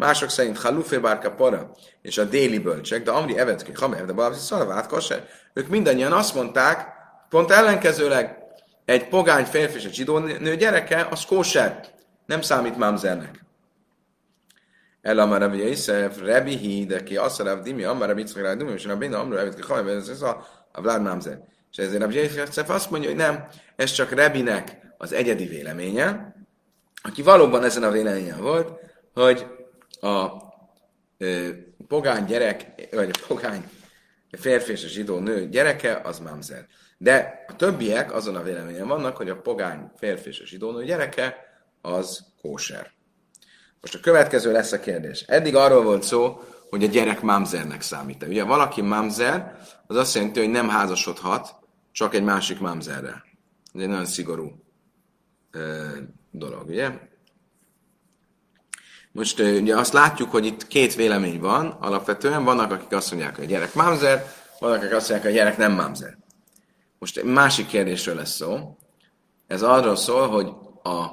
Mások 0.00 0.30
szerint 0.30 0.58
Halufé 0.58 0.98
Bárka 0.98 1.30
Para 1.30 1.70
és 2.02 2.18
a 2.18 2.24
déli 2.24 2.58
bölcsek, 2.58 3.02
de 3.02 3.10
Amri 3.10 3.38
Evetké 3.38 3.72
Hamer, 3.74 4.04
de 4.04 4.12
Balabzi 4.12 4.40
Szalavát 4.40 4.86
Kose. 4.86 5.26
Ők 5.52 5.68
mindannyian 5.68 6.12
azt 6.12 6.34
mondták, 6.34 6.88
pont 7.28 7.50
ellenkezőleg, 7.50 8.38
egy 8.84 9.08
pogány 9.08 9.44
férfi 9.44 9.76
és 9.76 9.84
egy 9.84 9.94
zsidó 9.94 10.18
nő 10.18 10.56
gyereke, 10.56 11.06
az 11.10 11.24
kóser, 11.24 11.80
nem 12.26 12.40
számít 12.40 12.76
mámzernek. 12.76 13.44
El 15.02 15.18
amar 15.18 15.40
Rabbi 15.40 15.58
Yosef, 15.58 16.18
Rabbi 16.18 16.56
Hi, 16.56 16.84
de 16.86 17.02
ki 17.02 17.14
Rabbi 17.14 17.62
Dimi, 17.62 17.84
amar 17.84 18.06
Rabbi 18.06 18.20
Yitzchak, 18.20 18.42
Rabbi 18.42 18.58
Dimi, 18.58 18.72
és 18.72 18.84
Rabbi 18.84 19.06
Dimi, 19.06 19.20
amar 19.20 19.36
Rabbi 19.36 19.56
Yitzchak, 19.56 20.08
ez 20.08 20.22
a, 20.22 20.46
a 20.72 20.80
Vlad 20.80 21.02
Mamzer. 21.02 21.38
És 21.70 21.76
ezért 21.76 22.00
Rabbi 22.00 22.14
Yosef 22.14 22.68
azt 22.68 22.90
mondja, 22.90 23.08
hogy 23.08 23.18
nem, 23.18 23.46
ez 23.76 23.92
csak 23.92 24.10
Rebinek 24.10 24.78
az 24.98 25.12
egyedi 25.12 25.46
véleménye, 25.46 26.34
aki 27.02 27.22
valóban 27.22 27.64
ezen 27.64 27.82
a 27.82 27.90
véleményen 27.90 28.40
volt, 28.40 28.78
hogy 29.14 29.46
a 30.00 30.48
pogány 31.88 32.24
gyerek, 32.24 32.88
vagy 32.90 33.10
a 33.12 33.26
pogány 33.26 33.68
férfi 34.30 34.72
és 34.72 34.84
a 34.84 34.88
zsidó 34.88 35.18
nő 35.18 35.48
gyereke, 35.48 36.00
az 36.04 36.18
mamzer. 36.18 36.66
De 36.98 37.44
a 37.48 37.56
többiek 37.56 38.14
azon 38.14 38.36
a 38.36 38.42
véleményen 38.42 38.88
vannak, 38.88 39.16
hogy 39.16 39.28
a 39.28 39.40
pogány 39.40 39.90
férfi 39.96 40.28
és 40.28 40.40
a 40.40 40.46
zsidó 40.46 40.70
nő 40.70 40.84
gyereke, 40.84 41.36
az 41.82 42.24
kóser. 42.42 42.92
Most 43.80 43.94
a 43.94 44.00
következő 44.00 44.52
lesz 44.52 44.72
a 44.72 44.80
kérdés. 44.80 45.20
Eddig 45.20 45.54
arról 45.56 45.82
volt 45.82 46.02
szó, 46.02 46.40
hogy 46.70 46.84
a 46.84 46.86
gyerek 46.86 47.20
mamzernek 47.20 47.82
számít. 47.82 48.22
Ugye 48.22 48.44
valaki 48.44 48.80
mamzer, 48.80 49.58
az 49.86 49.96
azt 49.96 50.14
jelenti, 50.14 50.40
hogy 50.40 50.50
nem 50.50 50.68
házasodhat 50.68 51.54
csak 51.92 52.14
egy 52.14 52.22
másik 52.22 52.60
mamzerrel. 52.60 53.24
Ez 53.74 53.80
egy 53.80 53.88
nagyon 53.88 54.06
szigorú 54.06 54.64
ö, 55.50 55.88
dolog, 56.30 56.68
ugye? 56.68 56.90
Most 59.12 59.40
ugye 59.40 59.76
azt 59.76 59.92
látjuk, 59.92 60.30
hogy 60.30 60.46
itt 60.46 60.66
két 60.66 60.94
vélemény 60.94 61.40
van, 61.40 61.66
alapvetően 61.66 62.44
vannak, 62.44 62.72
akik 62.72 62.92
azt 62.92 63.10
mondják, 63.10 63.36
hogy 63.36 63.44
a 63.44 63.48
gyerek 63.48 63.74
mamzer, 63.74 64.32
vannak, 64.58 64.76
akik 64.76 64.92
azt 64.92 65.08
mondják, 65.08 65.22
hogy 65.22 65.38
a 65.38 65.42
gyerek 65.42 65.56
nem 65.58 65.72
mamzer. 65.72 66.18
Most 66.98 67.16
egy 67.16 67.24
másik 67.24 67.66
kérdésről 67.66 68.14
lesz 68.14 68.34
szó. 68.34 68.76
Ez 69.46 69.62
arról 69.62 69.96
szól, 69.96 70.28
hogy 70.28 70.46
a 70.82 71.08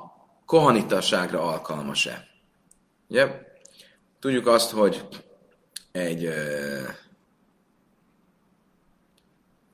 kohanitasságra 0.46 1.42
alkalmas-e. 1.42 2.28
Ugye? 3.10 3.28
Tudjuk 4.20 4.48
azt, 4.48 4.72
hogy 4.72 5.08
egy 5.92 6.26
uh, 6.26 6.34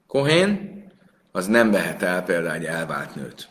kohén 0.07 0.71
az 1.31 1.47
nem 1.47 1.71
vehet 1.71 2.01
el 2.01 2.23
például 2.23 2.55
egy 2.55 2.65
elvált 2.65 3.15
nőt. 3.15 3.49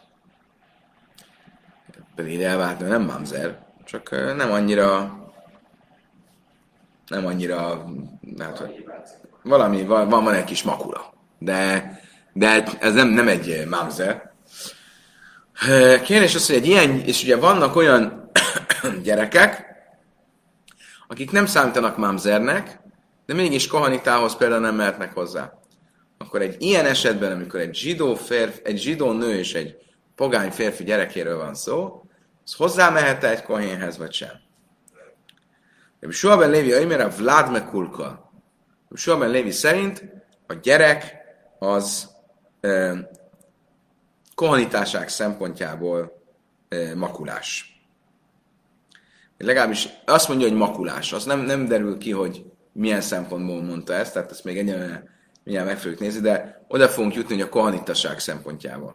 Pedig 2.15 2.35
egy 2.35 2.43
elvált 2.43 2.79
nő 2.79 2.89
nem 2.89 3.03
mamzer, 3.03 3.72
csak 3.85 4.11
nem 4.37 4.53
annyira 4.53 5.21
nem 7.13 7.27
annyira 7.27 7.85
hát, 8.39 8.71
valami, 9.43 9.85
van, 9.85 10.09
van 10.09 10.35
egy 10.35 10.45
kis 10.45 10.63
makula. 10.63 11.15
De, 11.39 12.01
de 12.33 12.65
ez 12.81 12.95
nem, 12.95 13.09
nem 13.09 13.29
egy 13.29 13.67
mamzer. 13.69 14.33
Kérdés 16.05 16.35
az, 16.35 16.47
hogy 16.47 16.57
egy 16.57 16.67
ilyen, 16.67 17.01
és 17.01 17.23
ugye 17.23 17.37
vannak 17.37 17.77
olyan 17.77 18.31
gyerekek, 19.03 19.65
akik 21.09 21.31
nem 21.31 21.47
számítanak 21.47 21.97
mamzernek, 21.97 22.81
de 23.27 23.35
mégis 23.35 23.67
kohanitához 23.67 24.37
például 24.37 24.61
nem 24.61 24.75
mehetnek 24.75 25.15
hozzá. 25.15 25.53
Akkor 26.19 26.43
egy 26.43 26.57
ilyen 26.59 26.87
esetben, 26.87 27.33
amikor 27.33 27.61
egy 27.61 27.75
zsidó, 27.75 28.15
férfi, 28.15 28.61
egy 28.65 28.79
zsidó 28.79 29.13
nő 29.13 29.39
és 29.39 29.55
egy 29.55 29.77
pogány 30.15 30.51
férfi 30.51 30.85
gyerekéről 30.85 31.37
van 31.37 31.55
szó, 31.55 32.03
az 32.45 32.55
hozzá 32.55 32.91
mehet 32.91 33.25
egy 33.25 33.43
kohénhez, 33.43 33.99
vagy 33.99 34.13
sem. 34.13 34.41
Rabbi 36.01 36.15
Suaben 36.15 36.51
Lévi 36.51 36.73
Aimera 36.73 37.09
Vlad 37.09 37.51
Mekulka. 37.51 38.05
Rabbi 38.89 39.01
Suaben 39.01 39.31
Lévi 39.31 39.51
szerint 39.51 40.05
a 40.47 40.53
gyerek 40.53 41.17
az 41.59 42.11
eh, 42.61 42.99
kohanitásák 44.35 45.09
szempontjából 45.09 46.23
eh, 46.69 46.95
makulás 46.95 47.73
legalábbis 49.43 49.89
azt 50.05 50.29
mondja, 50.29 50.49
hogy 50.49 50.57
makulás. 50.57 51.13
Az 51.13 51.25
nem, 51.25 51.41
nem 51.41 51.67
derül 51.67 51.99
ki, 51.99 52.11
hogy 52.11 52.45
milyen 52.73 53.01
szempontból 53.01 53.63
mondta 53.63 53.93
ezt, 53.95 54.13
tehát 54.13 54.31
ezt 54.31 54.45
még 54.45 54.59
egyenlően 54.59 55.09
mindjárt 55.45 55.69
meg 55.69 55.79
fogjuk 55.79 56.01
nézni, 56.01 56.21
de 56.21 56.65
oda 56.69 56.89
fogunk 56.89 57.15
jutni, 57.15 57.35
hogy 57.35 57.43
a 57.43 57.49
kohanitasság 57.49 58.19
szempontjából. 58.19 58.95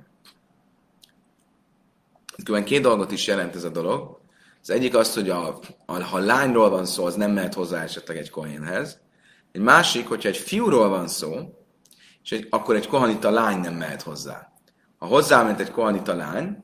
Különben 2.44 2.70
két 2.70 2.82
dolgot 2.82 3.12
is 3.12 3.27
jelent 3.27 3.56
ez 3.56 3.63
a 3.63 3.70
dolog. 3.70 4.20
Az 4.62 4.70
egyik 4.70 4.96
az, 4.96 5.13
hogy 5.13 5.29
a, 5.29 5.60
a, 5.86 6.03
ha 6.03 6.17
lányról 6.17 6.70
van 6.70 6.86
szó, 6.86 7.06
az 7.06 7.15
nem 7.15 7.32
mehet 7.32 7.53
hozzá 7.53 7.84
esetleg 7.84 8.17
egy 8.17 8.29
kohénhez. 8.29 9.00
Egy 9.51 9.62
másik, 9.62 10.08
hogyha 10.08 10.29
egy 10.29 10.38
fiúról 10.38 10.89
van 10.89 11.08
szó, 11.08 11.36
és 12.24 12.32
egy, 12.32 12.48
akkor 12.50 12.75
egy 12.75 12.88
kohanita 12.88 13.29
lány 13.29 13.60
nem 13.60 13.74
mehet 13.74 14.01
hozzá. 14.01 14.51
Ha 14.98 15.06
hozzáment 15.06 15.60
egy 15.60 15.72
kohanita 15.72 16.15
lány, 16.15 16.58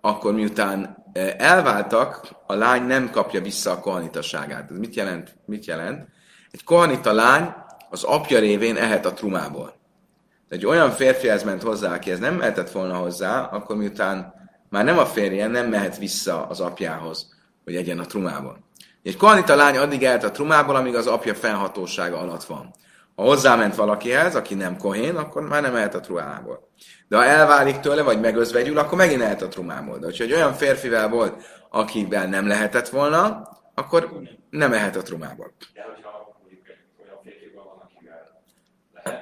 akkor 0.00 0.34
miután 0.34 1.04
elváltak, 1.36 2.30
a 2.46 2.54
lány 2.54 2.82
nem 2.82 3.10
kapja 3.10 3.40
vissza 3.40 3.70
a 3.70 3.80
kohanitasságát. 3.80 4.70
Ez 4.70 4.78
mit 4.78 4.94
jelent? 4.94 5.36
Mit 5.46 5.64
jelent? 5.64 6.08
Egy 6.50 6.64
kohanita 6.64 7.12
lány 7.12 7.54
az 7.90 8.02
apja 8.02 8.38
révén 8.38 8.76
ehet 8.76 9.06
a 9.06 9.12
trumából. 9.12 9.74
De 10.48 10.56
egy 10.56 10.66
olyan 10.66 10.90
férfihez 10.90 11.42
ment 11.42 11.62
hozzá, 11.62 11.94
aki 11.94 12.10
ez 12.10 12.18
nem 12.18 12.34
mehetett 12.34 12.70
volna 12.70 12.94
hozzá, 12.96 13.40
akkor 13.40 13.76
miután 13.76 14.37
már 14.70 14.84
nem 14.84 14.98
a 14.98 15.06
férje, 15.06 15.46
nem 15.46 15.68
mehet 15.68 15.98
vissza 15.98 16.46
az 16.46 16.60
apjához, 16.60 17.34
hogy 17.64 17.76
egyen 17.76 17.98
a 17.98 18.06
trumából. 18.06 18.58
Egy 19.02 19.16
kohanita 19.16 19.54
lány 19.54 19.76
addig 19.76 20.04
ehet 20.04 20.24
a 20.24 20.30
trumából, 20.30 20.76
amíg 20.76 20.94
az 20.94 21.06
apja 21.06 21.34
fennhatósága 21.34 22.18
alatt 22.18 22.44
van. 22.44 22.74
Ha 23.16 23.22
hozzáment 23.22 23.74
valakihez, 23.74 24.34
aki 24.34 24.54
nem 24.54 24.76
kohén, 24.76 25.16
akkor 25.16 25.42
már 25.42 25.62
nem 25.62 25.76
ehet 25.76 25.94
a 25.94 26.00
trumából. 26.00 26.68
De 27.08 27.16
ha 27.16 27.24
elválik 27.24 27.80
tőle, 27.80 28.02
vagy 28.02 28.20
megözvegyül, 28.20 28.78
akkor 28.78 28.98
megint 28.98 29.20
lehet 29.20 29.42
a 29.42 29.48
trumából. 29.48 29.98
De 29.98 30.06
hogyha 30.06 30.24
egy 30.24 30.32
olyan 30.32 30.52
férfivel 30.52 31.08
volt, 31.08 31.42
akivel 31.70 32.26
nem 32.26 32.46
lehetett 32.46 32.88
volna, 32.88 33.48
akkor 33.74 34.22
nem 34.50 34.72
ehet 34.72 34.96
a 34.96 35.02
trumából. 35.02 35.52
De 35.74 35.84
hogyha 35.94 36.10
olyan 37.00 37.20
férfivel 37.24 37.64
van, 37.64 37.82
akivel 37.84 38.30
lehet, 38.94 39.20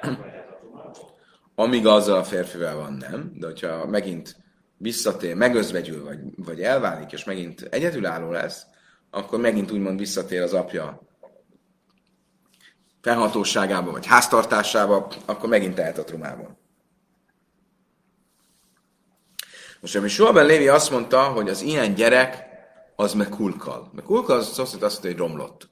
a 0.51 0.57
trumából? 0.59 1.15
Amíg 1.55 1.87
azzal 1.87 2.17
a 2.17 2.23
férfivel 2.23 2.75
van, 2.75 2.93
nem. 2.93 3.31
De 3.33 3.45
hogyha 3.45 3.85
megint 3.85 4.35
visszatér, 4.77 5.35
megözvegyül, 5.35 6.03
vagy, 6.03 6.19
vagy 6.35 6.61
elválik, 6.61 7.11
és 7.11 7.23
megint 7.23 7.61
egyedülálló 7.61 8.31
lesz, 8.31 8.65
akkor 9.09 9.39
megint 9.39 9.71
úgymond 9.71 9.99
visszatér 9.99 10.41
az 10.41 10.53
apja 10.53 11.07
felhatóságába, 13.01 13.91
vagy 13.91 14.05
háztartásába, 14.05 15.07
akkor 15.25 15.49
megint 15.49 15.75
tehet 15.75 15.97
a 15.97 16.03
trumából. 16.03 16.57
Most 19.79 19.95
ami 19.95 20.07
Suaben 20.07 20.45
Lévi 20.45 20.67
azt 20.67 20.91
mondta, 20.91 21.23
hogy 21.23 21.49
az 21.49 21.61
ilyen 21.61 21.93
gyerek 21.93 22.45
az 22.95 23.13
mekulkal. 23.13 23.91
Mekulkal 23.93 24.37
az 24.37 24.59
azt 24.59 24.73
jelenti, 24.73 25.07
hogy 25.07 25.17
romlott. 25.17 25.69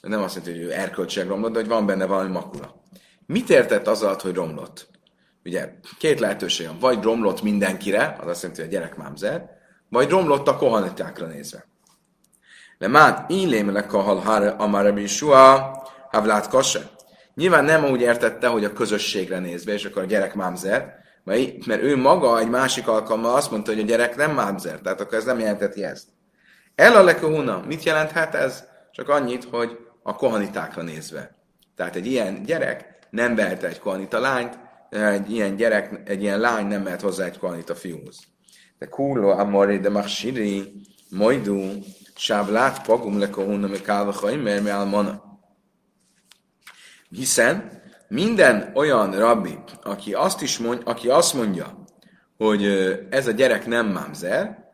Nem 0.00 0.22
azt 0.22 0.34
jelenti, 0.34 0.58
hogy 0.58 0.68
ő 0.68 0.72
erkölcsileg 0.72 1.28
romlott, 1.28 1.52
de 1.52 1.58
hogy 1.58 1.68
van 1.68 1.86
benne 1.86 2.06
valami 2.06 2.30
makula. 2.30 2.82
Mit 3.26 3.50
értett 3.50 3.86
az 3.86 4.02
alatt, 4.02 4.20
hogy 4.20 4.34
romlott? 4.34 4.88
Ugye 5.44 5.72
két 5.98 6.20
lehetőség 6.20 6.66
van. 6.66 6.78
Vagy 6.78 7.02
romlott 7.02 7.42
mindenkire, 7.42 8.16
az 8.20 8.26
azt 8.26 8.42
jelenti, 8.42 8.62
hogy 8.62 8.70
a 8.74 8.78
gyerek 8.78 8.96
mámzer, 8.96 9.50
vagy 9.88 10.08
romlott 10.08 10.48
a 10.48 10.56
kohanitákra 10.56 11.26
nézve. 11.26 11.66
Le 12.78 12.88
már 12.88 13.24
illém 13.28 13.72
le 13.72 13.86
kahal 13.86 14.48
amarabi 14.48 15.06
sua 15.06 15.72
havlát 16.10 16.48
kase. 16.48 16.90
Nyilván 17.34 17.64
nem 17.64 17.84
úgy 17.84 18.00
értette, 18.00 18.46
hogy 18.46 18.64
a 18.64 18.72
közösségre 18.72 19.38
nézve, 19.38 19.72
és 19.72 19.84
akkor 19.84 20.02
a 20.02 20.06
gyerek 20.06 20.34
mámzer, 20.34 20.94
mert 21.24 21.82
ő 21.82 21.96
maga 21.96 22.38
egy 22.38 22.48
másik 22.48 22.88
alkalommal 22.88 23.34
azt 23.34 23.50
mondta, 23.50 23.72
hogy 23.72 23.80
a 23.80 23.84
gyerek 23.84 24.16
nem 24.16 24.34
mámzer, 24.34 24.78
tehát 24.80 25.00
akkor 25.00 25.18
ez 25.18 25.24
nem 25.24 25.38
jelenteti 25.38 25.84
ezt. 25.84 26.06
El 26.74 26.96
a 26.96 27.02
lekahuna, 27.02 27.62
mit 27.66 27.82
jelenthet 27.82 28.34
ez? 28.34 28.64
Csak 28.92 29.08
annyit, 29.08 29.44
hogy 29.44 29.78
a 30.02 30.14
kohanitákra 30.14 30.82
nézve. 30.82 31.34
Tehát 31.76 31.96
egy 31.96 32.06
ilyen 32.06 32.42
gyerek 32.42 32.98
nem 33.10 33.34
vehet 33.34 33.62
egy 33.62 33.78
kohanita 33.78 34.20
lányt, 34.20 34.58
egy 34.92 35.30
ilyen 35.30 35.56
gyerek, 35.56 36.00
egy 36.04 36.22
ilyen 36.22 36.40
lány 36.40 36.66
nem 36.66 36.82
mehet 36.82 37.00
hozzá 37.00 37.24
egy 37.24 37.38
kohanita 37.38 37.74
fiúhoz. 37.74 38.18
De 38.78 38.86
kulo 38.86 39.28
amori 39.28 39.78
de 39.78 39.88
machsiri, 39.88 40.72
moidu, 41.10 41.68
sávlát 42.16 42.86
pagum 42.86 43.18
le 43.18 43.30
kohuna 43.30 43.66
me 43.66 43.80
kálva 43.80 44.32
mert 44.36 44.68
almana. 44.68 45.40
Hiszen 47.08 47.82
minden 48.08 48.70
olyan 48.74 49.18
rabbi, 49.18 49.58
aki 49.82 50.14
azt, 50.14 50.42
is 50.42 50.58
mond, 50.58 50.82
aki 50.84 51.08
azt 51.08 51.34
mondja, 51.34 51.84
hogy 52.36 52.64
ez 53.10 53.26
a 53.26 53.30
gyerek 53.30 53.66
nem 53.66 53.86
mámzer, 53.86 54.70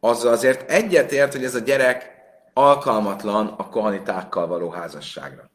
az 0.00 0.24
azért 0.24 0.70
egyetért, 0.70 1.32
hogy 1.32 1.44
ez 1.44 1.54
a 1.54 1.58
gyerek 1.58 2.10
alkalmatlan 2.52 3.46
a 3.46 3.68
kohanitákkal 3.68 4.46
való 4.46 4.70
házasságra. 4.70 5.50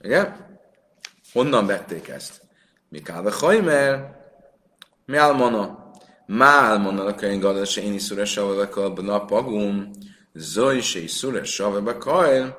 Igen? 0.00 0.58
Honnan 1.32 1.66
vették 1.66 2.08
ezt? 2.08 2.42
Mikáve 2.92 3.32
Hajmer, 3.32 4.16
mi 5.06 5.16
álmona? 5.16 5.90
Má 6.26 6.46
álmona 6.46 7.04
a 7.04 7.14
könyv 7.14 7.40
gadol, 7.40 7.64
se 7.64 7.82
én 7.82 7.92
is 7.92 8.02
szüre 8.02 8.24
savavekal, 8.24 9.08
a 9.08 9.24
pagum, 9.24 9.90
zoj 10.34 10.80
se 10.80 10.98
is 10.98 11.10
szüre 11.10 11.44
savavekal, 11.44 12.56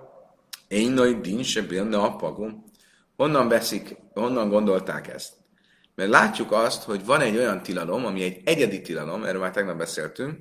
én 0.68 0.92
nagy 0.92 1.22
din 1.22 1.44
se 1.44 1.62
bélne 1.62 1.98
a 1.98 2.16
pagum. 2.16 2.64
Honnan 3.16 3.48
veszik, 3.48 3.98
honnan 4.14 4.50
gondolták 4.50 5.08
ezt? 5.08 5.34
Mert 5.96 6.10
látjuk 6.10 6.52
azt, 6.52 6.84
hogy 6.84 7.06
van 7.06 7.22
egy 7.22 7.38
olyan 7.38 7.64
tilalom, 7.64 8.06
ami 8.06 8.24
egy 8.24 8.42
egyedi 8.46 8.82
tilalom, 8.82 9.24
erről 9.24 9.42
már 9.42 9.52
tegnap 9.52 9.78
beszéltünk, 9.78 10.38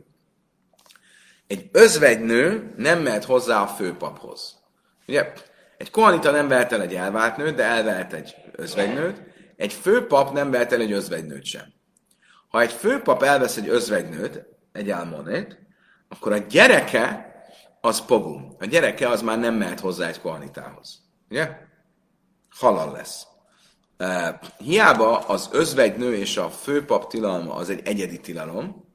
egy 1.47 1.69
özvegynő 1.73 2.75
nem 2.77 3.03
mehet 3.03 3.25
hozzá 3.25 3.63
a 3.63 3.67
főpaphoz. 3.67 4.59
Ugye, 5.09 5.33
egy 5.77 5.91
kohanita 5.91 6.31
nem 6.31 6.49
vehet 6.49 6.73
el 6.73 6.83
egy 6.83 6.95
elvált 6.95 7.37
nőt, 7.37 7.55
de 7.55 7.65
elvehet 7.65 8.13
egy 8.13 8.35
özvegynőt, 8.53 9.31
egy 9.57 9.73
főpap 9.73 10.33
nem 10.33 10.51
vehet 10.51 10.73
el 10.73 10.81
egy 10.81 10.93
özvegynőt 10.93 11.45
sem. 11.45 11.73
Ha 12.49 12.61
egy 12.61 12.73
főpap 12.73 13.23
elvesz 13.23 13.57
egy 13.57 13.69
özvegynőt, 13.69 14.45
egy 14.73 14.91
álmonét, 14.91 15.59
akkor 16.09 16.33
a 16.33 16.37
gyereke 16.37 17.35
az 17.81 18.05
pogum. 18.05 18.57
A 18.59 18.65
gyereke 18.65 19.09
az 19.09 19.23
már 19.23 19.39
nem 19.39 19.55
mehet 19.55 19.81
hozzá 19.81 20.09
egy 20.09 20.21
kohanitához. 20.21 21.01
Ugye? 21.31 21.57
Halal 22.51 22.93
lesz. 22.93 23.27
Uh, 23.99 24.29
hiába 24.59 25.19
az 25.19 25.49
özvegynő 25.53 26.17
és 26.17 26.37
a 26.37 26.51
főpap 26.51 27.09
tilalma 27.11 27.55
az 27.55 27.71
egy 27.71 27.81
egyedi 27.87 28.21
tilalom, 28.21 28.91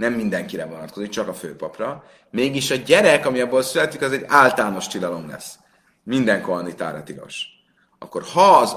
nem 0.00 0.12
mindenkire 0.12 0.66
vonatkozik, 0.66 1.10
csak 1.10 1.28
a 1.28 1.34
főpapra. 1.34 2.04
Mégis 2.30 2.70
a 2.70 2.74
gyerek, 2.74 3.26
ami 3.26 3.40
abból 3.40 3.62
születik, 3.62 4.02
az 4.02 4.12
egy 4.12 4.24
általános 4.28 4.88
tilalom 4.88 5.28
lesz. 5.28 5.58
Minden 6.02 6.42
kohanitára 6.42 7.02
tilos. 7.02 7.46
Akkor 7.98 8.22
ha 8.22 8.56
az 8.56 8.76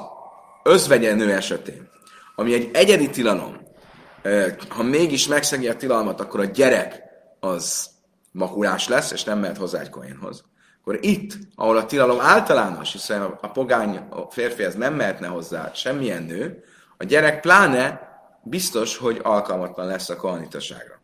özvegyen 0.63 1.15
nő 1.15 1.31
esetén, 1.31 1.89
ami 2.35 2.53
egy 2.53 2.69
egyedi 2.73 3.09
tilalom, 3.09 3.57
ha 4.69 4.83
mégis 4.83 5.27
megszegi 5.27 5.67
a 5.67 5.75
tilalmat, 5.75 6.19
akkor 6.19 6.39
a 6.39 6.45
gyerek 6.45 7.01
az 7.39 7.89
makulás 8.31 8.87
lesz, 8.87 9.11
és 9.11 9.23
nem 9.23 9.39
mehet 9.39 9.57
hozzá 9.57 9.79
egy 9.79 9.89
kohénhoz. 9.89 10.43
Akkor 10.81 10.97
itt, 11.01 11.37
ahol 11.55 11.77
a 11.77 11.85
tilalom 11.85 12.19
általános, 12.19 12.91
hiszen 12.91 13.21
a 13.21 13.51
pogány, 13.51 13.97
a 14.09 14.31
férfi 14.31 14.63
ez 14.63 14.75
nem 14.75 14.93
mehetne 14.93 15.27
hozzá 15.27 15.71
semmilyen 15.73 16.23
nő, 16.23 16.63
a 16.97 17.03
gyerek 17.03 17.41
pláne 17.41 18.11
biztos, 18.43 18.97
hogy 18.97 19.19
alkalmatlan 19.23 19.87
lesz 19.87 20.09
a 20.09 20.15
kohanitaságra. 20.15 21.01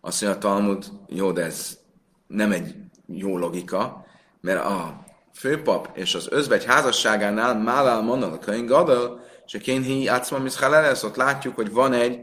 Azt 0.00 0.22
mondja 0.22 0.38
a 0.38 0.42
Talmud, 0.42 0.86
jó, 1.08 1.32
de 1.32 1.42
ez 1.44 1.78
nem 2.26 2.52
egy 2.52 2.74
jó 3.06 3.38
logika, 3.38 4.06
mert 4.40 4.64
a 4.64 5.04
főpap 5.34 5.90
és 5.92 6.14
az 6.14 6.26
özvegy 6.30 6.64
házasságánál 6.64 7.58
Málál 7.58 8.22
a 8.22 8.38
könyv 8.38 8.66
gadol, 8.66 9.20
és 9.46 9.54
a 9.54 9.58
kénhi 9.58 10.06
átszma 10.06 10.38
lesz, 10.68 11.02
ott 11.02 11.16
látjuk, 11.16 11.54
hogy 11.54 11.72
van 11.72 11.92
egy, 11.92 12.20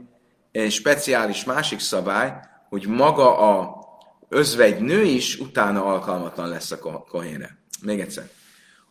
egy 0.51 0.71
speciális 0.71 1.43
másik 1.43 1.79
szabály, 1.79 2.33
hogy 2.69 2.87
maga 2.87 3.37
a 3.37 3.77
özvegy 4.29 4.79
nő 4.79 5.01
is 5.01 5.39
utána 5.39 5.85
alkalmatlan 5.85 6.49
lesz 6.49 6.71
a 6.71 6.79
kohénre. 7.09 7.57
Még 7.81 7.99
egyszer. 7.99 8.29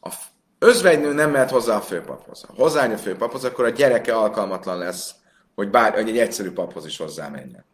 A 0.01 0.11
özvegynő 0.59 1.13
nem 1.13 1.31
mehet 1.31 1.51
hozzá 1.51 1.77
a 1.77 1.81
főpaphoz. 1.81 2.43
Ha 2.43 2.53
hozzááll 2.57 2.93
a 2.93 2.97
főpaphoz, 2.97 3.45
akkor 3.45 3.65
a 3.65 3.71
gyereke 3.71 4.15
alkalmatlan 4.17 4.79
lesz, 4.79 5.15
hogy, 5.55 5.71
bár, 5.71 5.93
hogy 5.93 6.09
egy 6.09 6.19
egyszerű 6.19 6.51
paphoz 6.51 6.87
is 6.87 6.97
hozzámenjen. 6.97 7.65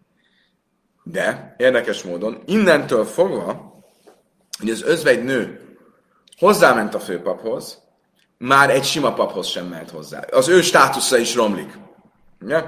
De 1.03 1.55
érdekes 1.59 2.03
módon 2.03 2.43
innentől 2.47 3.05
fogva, 3.05 3.81
hogy 4.59 4.71
az 4.71 4.83
özvegy 4.83 5.25
nő 5.25 5.72
hozzáment 6.43 6.95
a 6.95 7.01
főpaphoz, 7.01 7.79
már 8.39 8.71
egy 8.71 8.85
sima 8.85 9.13
paphoz 9.13 9.47
sem 9.47 9.67
mehet 9.67 9.91
hozzá. 9.91 10.21
Az 10.31 10.49
ő 10.49 10.61
státusza 10.61 11.17
is 11.17 11.35
romlik. 11.35 11.79
Ugye? 12.41 12.65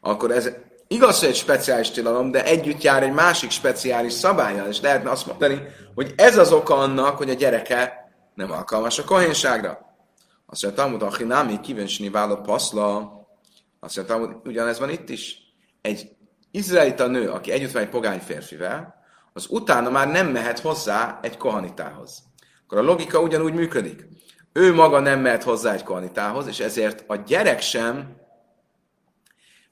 Akkor 0.00 0.30
ez 0.30 0.50
igaz, 0.88 1.18
hogy 1.18 1.28
egy 1.28 1.34
speciális 1.34 1.90
tilalom, 1.90 2.30
de 2.30 2.44
együtt 2.44 2.82
jár 2.82 3.02
egy 3.02 3.12
másik 3.12 3.50
speciális 3.50 4.12
szabályjal, 4.12 4.68
és 4.68 4.80
lehetne 4.80 5.10
azt 5.10 5.26
mondani, 5.26 5.62
hogy 5.94 6.12
ez 6.16 6.38
az 6.38 6.52
oka 6.52 6.74
annak, 6.74 7.16
hogy 7.16 7.30
a 7.30 7.34
gyereke 7.34 8.10
nem 8.34 8.50
alkalmas 8.50 8.98
a 8.98 9.04
kohénságra. 9.04 9.68
Azt 10.46 10.62
mondja, 10.62 10.82
Talmud, 10.82 11.02
aki 11.02 11.24
námi 11.24 11.60
kívensni 11.60 12.10
váló 12.10 12.36
paszla, 12.36 12.96
azt 13.80 13.96
mondja, 13.96 14.14
Talmud, 14.14 14.36
ugyanez 14.44 14.78
van 14.78 14.90
itt 14.90 15.08
is. 15.08 15.36
Egy 15.80 16.08
izraelita 16.50 17.06
nő, 17.06 17.30
aki 17.30 17.50
együtt 17.50 17.72
van 17.72 17.82
egy 17.82 17.88
pogány 17.88 18.20
férfivel, 18.20 18.94
az 19.32 19.46
utána 19.50 19.90
már 19.90 20.08
nem 20.08 20.26
mehet 20.26 20.58
hozzá 20.58 21.18
egy 21.22 21.36
kohanitához. 21.36 22.27
Akkor 22.68 22.82
a 22.82 22.86
logika 22.86 23.20
ugyanúgy 23.20 23.54
működik. 23.54 24.06
Ő 24.52 24.74
maga 24.74 24.98
nem 24.98 25.20
mehet 25.20 25.42
hozzá 25.42 25.72
egy 25.72 25.82
kohanitához, 25.82 26.46
és 26.46 26.60
ezért 26.60 27.04
a 27.06 27.16
gyerek 27.16 27.60
sem 27.60 28.16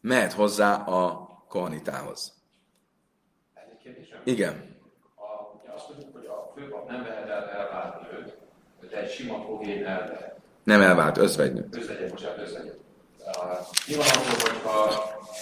mehet 0.00 0.32
hozzá 0.32 0.74
a 0.74 1.28
kohanitához. 1.48 2.32
Igen. 4.24 4.76
A, 5.14 5.22
azt 5.74 5.88
mondjuk, 5.88 6.12
hogy 6.12 6.26
a 6.26 6.52
főpap 6.54 6.88
nem 6.88 7.02
vehet 7.02 7.28
el 7.28 7.48
elvált 7.48 8.10
nőt, 8.10 8.36
de 8.90 8.96
egy 8.96 9.10
sima 9.10 9.42
kohén 9.42 9.86
elvehet. 9.86 10.36
Nem 10.64 10.80
elvált, 10.80 11.18
özvegynő. 11.18 11.68
Özvegyet, 11.70 12.10
bocsánat, 12.10 12.38
özvegyet. 12.38 12.78
Mi 13.86 13.94
van 13.94 14.06
akkor, 14.06 14.50
hogyha 14.50 14.70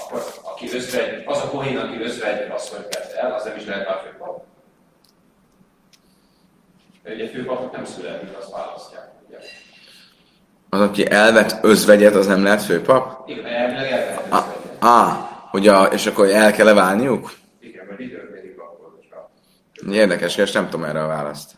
akkor, 0.04 0.22
aki 0.42 0.74
özvegy, 0.74 1.22
az 1.26 1.38
a 1.38 1.48
kohén, 1.48 1.78
aki 1.78 2.00
özvegy 2.00 2.50
asszonyt 2.50 2.94
vette 2.94 3.20
el, 3.20 3.34
az 3.34 3.44
nem 3.44 3.56
is 3.56 3.64
lehet 3.64 3.88
már 3.88 4.00
főpap. 4.00 4.53
Ugye 7.04 7.28
főpapok 7.28 7.72
nem 7.72 7.84
születik, 7.84 8.36
azt 8.38 8.50
választják. 8.50 9.10
Ugye? 9.26 9.38
Az, 10.68 10.80
aki 10.80 11.10
elvet 11.10 11.58
özvegyet, 11.62 12.14
az 12.14 12.26
nem 12.26 12.42
lehet 12.42 12.62
főpap? 12.62 13.28
Igen, 13.28 13.46
elvileg 13.46 13.90
elvehet 13.90 14.32
ah, 14.32 14.46
özvegyet. 14.46 14.82
Ah, 14.82 15.12
hogy 15.50 15.68
a, 15.68 15.84
és 15.84 16.06
akkor 16.06 16.28
el 16.28 16.52
kell 16.52 16.68
-e 16.68 16.74
válniuk? 16.74 17.32
Igen, 17.60 17.86
mert 17.86 17.98
történik 17.98 18.58
akkor, 18.58 18.92
hogyha... 18.94 19.30
Érdekes, 19.92 20.36
és 20.36 20.52
nem 20.52 20.64
tudom 20.68 20.84
erre 20.84 21.02
a 21.02 21.06
választ. 21.06 21.52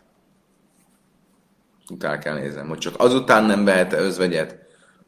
Utána 1.89 2.17
kell 2.17 2.33
nézem, 2.33 2.67
hogy 2.67 2.77
csak 2.77 2.93
azután 2.97 3.43
nem 3.43 3.65
vehet 3.65 3.93
-e 3.93 3.97
özvegyet, 3.97 4.57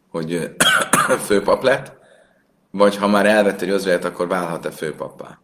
hogy 0.09 0.55
főpap 1.27 1.63
lett, 1.63 1.97
vagy 2.71 2.97
ha 2.97 3.07
már 3.07 3.25
elvett 3.25 3.61
egy 3.61 3.69
özvegyet, 3.69 4.05
akkor 4.05 4.27
válhat-e 4.27 4.71
főpappá? 4.71 5.39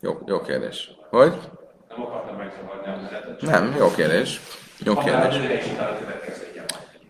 Jó, 0.00 0.18
jó 0.26 0.40
kérdés. 0.40 0.90
Hogy? 1.10 1.34
Nem 1.96 2.06
akartam 2.06 2.36
megzavarni 2.36 2.86
a 2.86 2.96
menetet. 2.96 3.40
Nem, 3.40 3.74
jó 3.78 3.90
kérdés. 3.90 4.40
Jó 4.78 4.94
kérdés. 4.94 5.34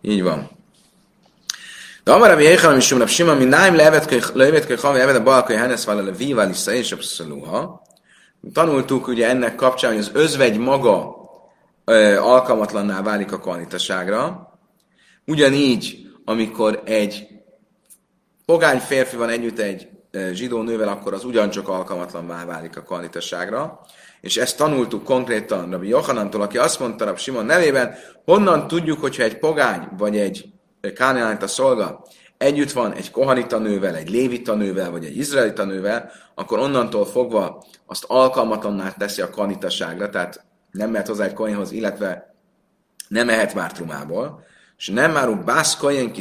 Így 0.00 0.22
van. 0.22 0.50
De 2.04 2.12
amara 2.12 2.36
mi 2.36 2.42
éjjel, 2.42 2.74
mi 2.74 2.80
sumra 2.80 3.06
sima, 3.06 3.34
mi 3.34 3.44
náim 3.44 3.76
levet 3.76 4.66
köly 4.66 4.76
havi 4.76 5.00
eved 5.00 5.16
a 5.16 5.22
balkai 5.22 5.56
henesz 5.56 5.84
vala 5.84 6.02
le 6.02 6.10
víval 6.10 6.50
is 6.50 6.66
és 6.66 6.92
abszolúha. 6.92 7.82
Tanultuk 8.52 9.06
ugye 9.06 9.28
ennek 9.28 9.54
kapcsán, 9.54 9.90
hogy 9.90 10.00
az 10.00 10.10
özvegy 10.12 10.58
maga 10.58 11.16
ö, 11.84 12.18
alkalmatlanná 12.18 13.02
válik 13.02 13.32
a 13.32 13.38
kvalitaságra. 13.38 14.50
Ugyanígy, 15.26 15.98
amikor 16.24 16.82
egy 16.84 17.26
pogány 18.44 18.78
férfi 18.78 19.16
van 19.16 19.28
együtt 19.28 19.58
egy 19.58 19.88
zsidó 20.32 20.62
nővel, 20.62 20.88
akkor 20.88 21.14
az 21.14 21.24
ugyancsak 21.24 21.68
alkalmatlan 21.68 22.26
válik 22.46 22.76
a 22.76 22.82
kvalitasságra. 22.82 23.80
És 24.22 24.36
ezt 24.36 24.56
tanultuk 24.56 25.04
konkrétan 25.04 25.70
Rabbi 25.70 25.88
Johanantól, 25.88 26.42
aki 26.42 26.58
azt 26.58 26.80
mondta 26.80 27.04
Rabbi 27.04 27.20
Simon 27.20 27.44
nevében, 27.44 27.94
honnan 28.24 28.66
tudjuk, 28.66 29.00
hogyha 29.00 29.22
egy 29.22 29.38
pogány 29.38 29.88
vagy 29.98 30.16
egy 30.16 30.44
a 31.40 31.46
szolga 31.46 32.04
együtt 32.42 32.72
van 32.72 32.92
egy 32.92 33.10
kohanita 33.10 33.58
nővel, 33.58 33.96
egy 33.96 34.10
lévita 34.10 34.54
nővel, 34.54 34.90
vagy 34.90 35.04
egy 35.04 35.16
izraelita 35.16 35.64
nővel, 35.64 36.10
akkor 36.34 36.58
onnantól 36.58 37.06
fogva 37.06 37.64
azt 37.86 38.04
alkalmatlanná 38.08 38.90
teszi 38.90 39.22
a 39.22 39.30
kanitaságra, 39.30 40.10
tehát 40.10 40.44
nem 40.70 40.90
mehet 40.90 41.06
hozzá 41.06 41.24
egy 41.24 41.32
koinhoz, 41.32 41.72
illetve 41.72 42.34
nem 43.08 43.28
ehet 43.28 43.54
már 43.54 43.72
trumából, 43.72 44.44
és 44.76 44.88
nem 44.88 45.12
már 45.12 45.44
bász 45.44 45.76
koin 45.76 46.12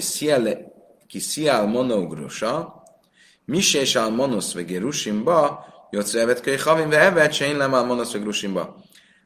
ki 1.08 1.20
sziál 1.20 1.66
monogrusa, 1.66 2.84
misés 3.46 3.96
al 3.96 4.10
monosz 4.10 4.54
ve 4.54 4.64
jötsz 5.91 6.13
evet 6.13 6.41
köly 6.41 6.58
havin 6.58 6.89
ve 6.89 6.97
evet 6.97 7.34
se 7.34 7.45
én 7.45 7.69
monosz 7.69 8.12
ve 8.12 8.19
gerusimba. 8.19 8.75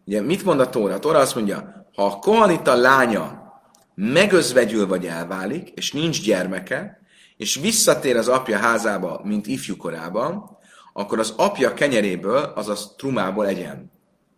Ugye 0.06 0.22
mit 0.22 0.44
mond 0.44 0.60
a 0.60 0.70
Tóra? 0.70 0.94
A 0.94 1.00
Tóra 1.00 1.20
azt 1.20 1.36
mondja, 1.36 1.88
ha 1.96 2.06
a 2.06 2.20
kohanita 2.20 2.76
lánya 2.76 3.54
megözvegyül 3.96 4.88
vagy 4.88 5.06
elválik, 5.06 5.70
és 5.70 5.92
nincs 5.92 6.24
gyermeke, 6.24 7.00
és 7.38 7.56
visszatér 7.56 8.18
az 8.18 8.28
apja 8.28 8.58
házába, 8.58 9.22
mint 9.24 9.48
ifjú 9.48 9.78
korában, 9.78 10.58
akkor 10.94 11.20
az 11.20 11.34
apja 11.38 11.74
kenyeréből, 11.74 12.52
azaz 12.56 12.94
trumából 12.98 13.48
egyen. 13.48 13.92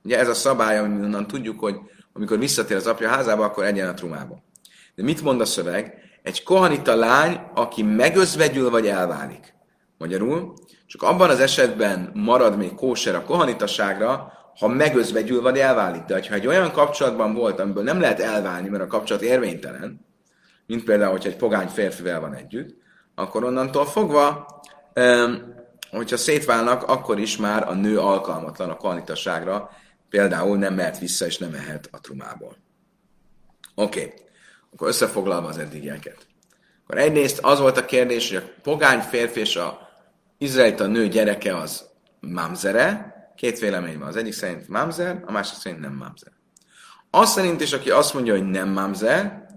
Ugye 0.04 0.20
ez 0.20 0.28
a 0.28 0.34
szabály, 0.34 0.80
onnan 0.80 1.28
tudjuk, 1.28 1.60
hogy 1.60 1.76
amikor 2.14 2.40
visszatér 2.40 2.78
az 2.78 2.88
apja 2.88 3.10
házába, 3.10 3.46
akkor 3.46 3.64
egyen 3.64 3.88
a 3.88 3.94
trumából. 3.94 4.44
De 4.96 5.04
mit 5.04 5.22
mond 5.22 5.42
a 5.42 5.46
szöveg? 5.46 5.94
Egy 6.24 6.44
kohanita 6.44 6.96
lány, 6.96 7.40
aki 7.54 7.84
megözvegyül 7.84 8.70
vagy 8.70 8.88
elválik. 8.88 9.54
Magyarul, 9.98 10.54
csak 10.88 11.04
abban 11.04 11.30
az 11.30 11.40
esetben 11.40 12.12
marad 12.14 12.58
még 12.58 12.74
kóser 12.74 13.16
a 13.16 13.24
kohanitaságra, 13.24 14.34
ha 14.60 14.68
megözvegyül 14.68 15.42
vagy 15.42 15.58
elválik. 15.58 16.04
De 16.04 16.28
ha 16.28 16.34
egy 16.34 16.48
olyan 16.48 16.72
kapcsolatban 16.72 17.34
volt, 17.34 17.60
amiből 17.60 17.84
nem 17.84 18.00
lehet 18.00 18.20
elválni, 18.20 18.70
mert 18.70 18.84
a 18.84 18.88
kapcsolat 18.88 19.22
érvénytelen, 19.22 20.06
mint 20.66 20.84
például, 20.84 21.12
hogyha 21.12 21.30
egy 21.30 21.36
pogány 21.36 21.68
férfivel 21.68 22.20
van 22.20 22.34
együtt, 22.34 22.76
akkor 23.16 23.44
onnantól 23.44 23.86
fogva, 23.86 24.46
hogyha 25.92 26.18
szétválnak, 26.18 26.84
akkor 26.84 27.20
is 27.20 27.38
már 27.38 27.68
a 27.68 27.74
nő 27.74 28.00
alkalmatlan 28.00 28.70
a 28.70 28.78
kvalitasságra, 28.78 29.70
például 30.10 30.58
nem 30.58 30.74
mehet 30.74 31.00
vissza 31.00 31.26
és 31.26 31.38
nem 31.38 31.50
mehet 31.50 31.90
a 31.92 32.00
trumából. 32.00 32.58
Oké, 33.76 34.00
okay. 34.00 34.14
akkor 34.74 34.88
összefoglalva 34.88 35.48
az 35.48 35.58
eddigieket. 35.58 36.28
Akkor 36.84 36.98
egyrészt 36.98 37.40
az 37.42 37.60
volt 37.60 37.78
a 37.78 37.86
kérdés, 37.86 38.30
hogy 38.30 38.38
a 38.38 38.62
pogány 38.62 39.00
férfi 39.00 39.40
és 39.40 39.56
a 39.56 39.87
izraelita 40.38 40.86
nő 40.86 41.08
gyereke 41.08 41.58
az 41.58 41.90
mamzere, 42.20 43.16
Két 43.38 43.60
vélemény 43.60 44.00
van. 44.00 44.08
Az 44.08 44.16
egyik 44.16 44.34
szerint 44.34 44.68
mamzer, 44.68 45.24
a 45.26 45.32
másik 45.32 45.58
szerint 45.58 45.82
nem 45.82 45.94
mamzer. 45.94 46.32
Az 47.10 47.30
szerint 47.30 47.62
is, 47.62 47.74
aki 47.74 47.90
azt 47.90 48.14
mondja, 48.14 48.34
hogy 48.34 48.50
nem 48.50 48.70
mamzer, 48.70 49.48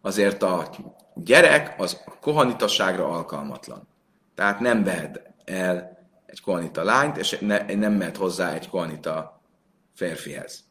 azért 0.00 0.42
a 0.42 0.70
gyerek 1.14 1.74
az 1.78 2.00
a 2.06 2.18
kohanitasságra 2.20 3.08
alkalmatlan. 3.08 3.88
Tehát 4.34 4.60
nem 4.60 4.84
vehet 4.84 5.34
el 5.44 5.98
egy 6.26 6.40
kohanita 6.40 6.84
lányt, 6.84 7.16
és 7.16 7.38
ne, 7.40 7.74
nem 7.74 7.92
mehet 7.92 8.16
hozzá 8.16 8.52
egy 8.52 8.68
kohanita 8.68 9.42
férfihez. 9.94 10.64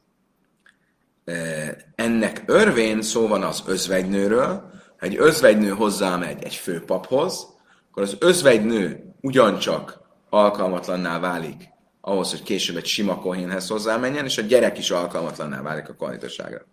Ennek 1.95 2.43
örvén 2.45 3.01
szó 3.01 3.27
van 3.27 3.43
az 3.43 3.63
özvegynőről, 3.65 4.71
egy 4.99 5.15
özvegynő 5.17 5.69
hozzámegy 5.69 6.43
egy 6.43 6.55
főpaphoz, 6.55 7.54
akkor 7.95 8.07
az 8.07 8.15
özvegynő 8.19 9.13
ugyancsak 9.21 9.99
alkalmatlanná 10.29 11.19
válik 11.19 11.69
ahhoz, 12.01 12.31
hogy 12.31 12.43
később 12.43 12.75
egy 12.75 12.85
sima 12.85 13.19
kohénhez 13.19 13.67
hozzámenjen, 13.67 14.25
és 14.25 14.37
a 14.37 14.41
gyerek 14.41 14.77
is 14.77 14.91
alkalmatlanná 14.91 15.61
válik 15.61 15.89
a 15.89 15.93
kvalitasságra. 15.93 16.65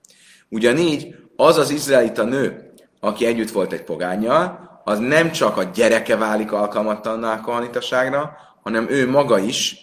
Ugyanígy 0.48 1.14
az 1.36 1.56
az 1.56 1.70
izraelita 1.70 2.24
nő, 2.24 2.72
aki 3.00 3.26
együtt 3.26 3.50
volt 3.50 3.72
egy 3.72 3.84
pogányjal, 3.84 4.80
az 4.84 4.98
nem 4.98 5.30
csak 5.30 5.56
a 5.56 5.62
gyereke 5.62 6.16
válik 6.16 6.52
alkalmatlanná 6.52 7.34
a 7.34 7.40
kohanitaságra, 7.40 8.36
hanem 8.62 8.88
ő 8.88 9.10
maga 9.10 9.38
is, 9.38 9.76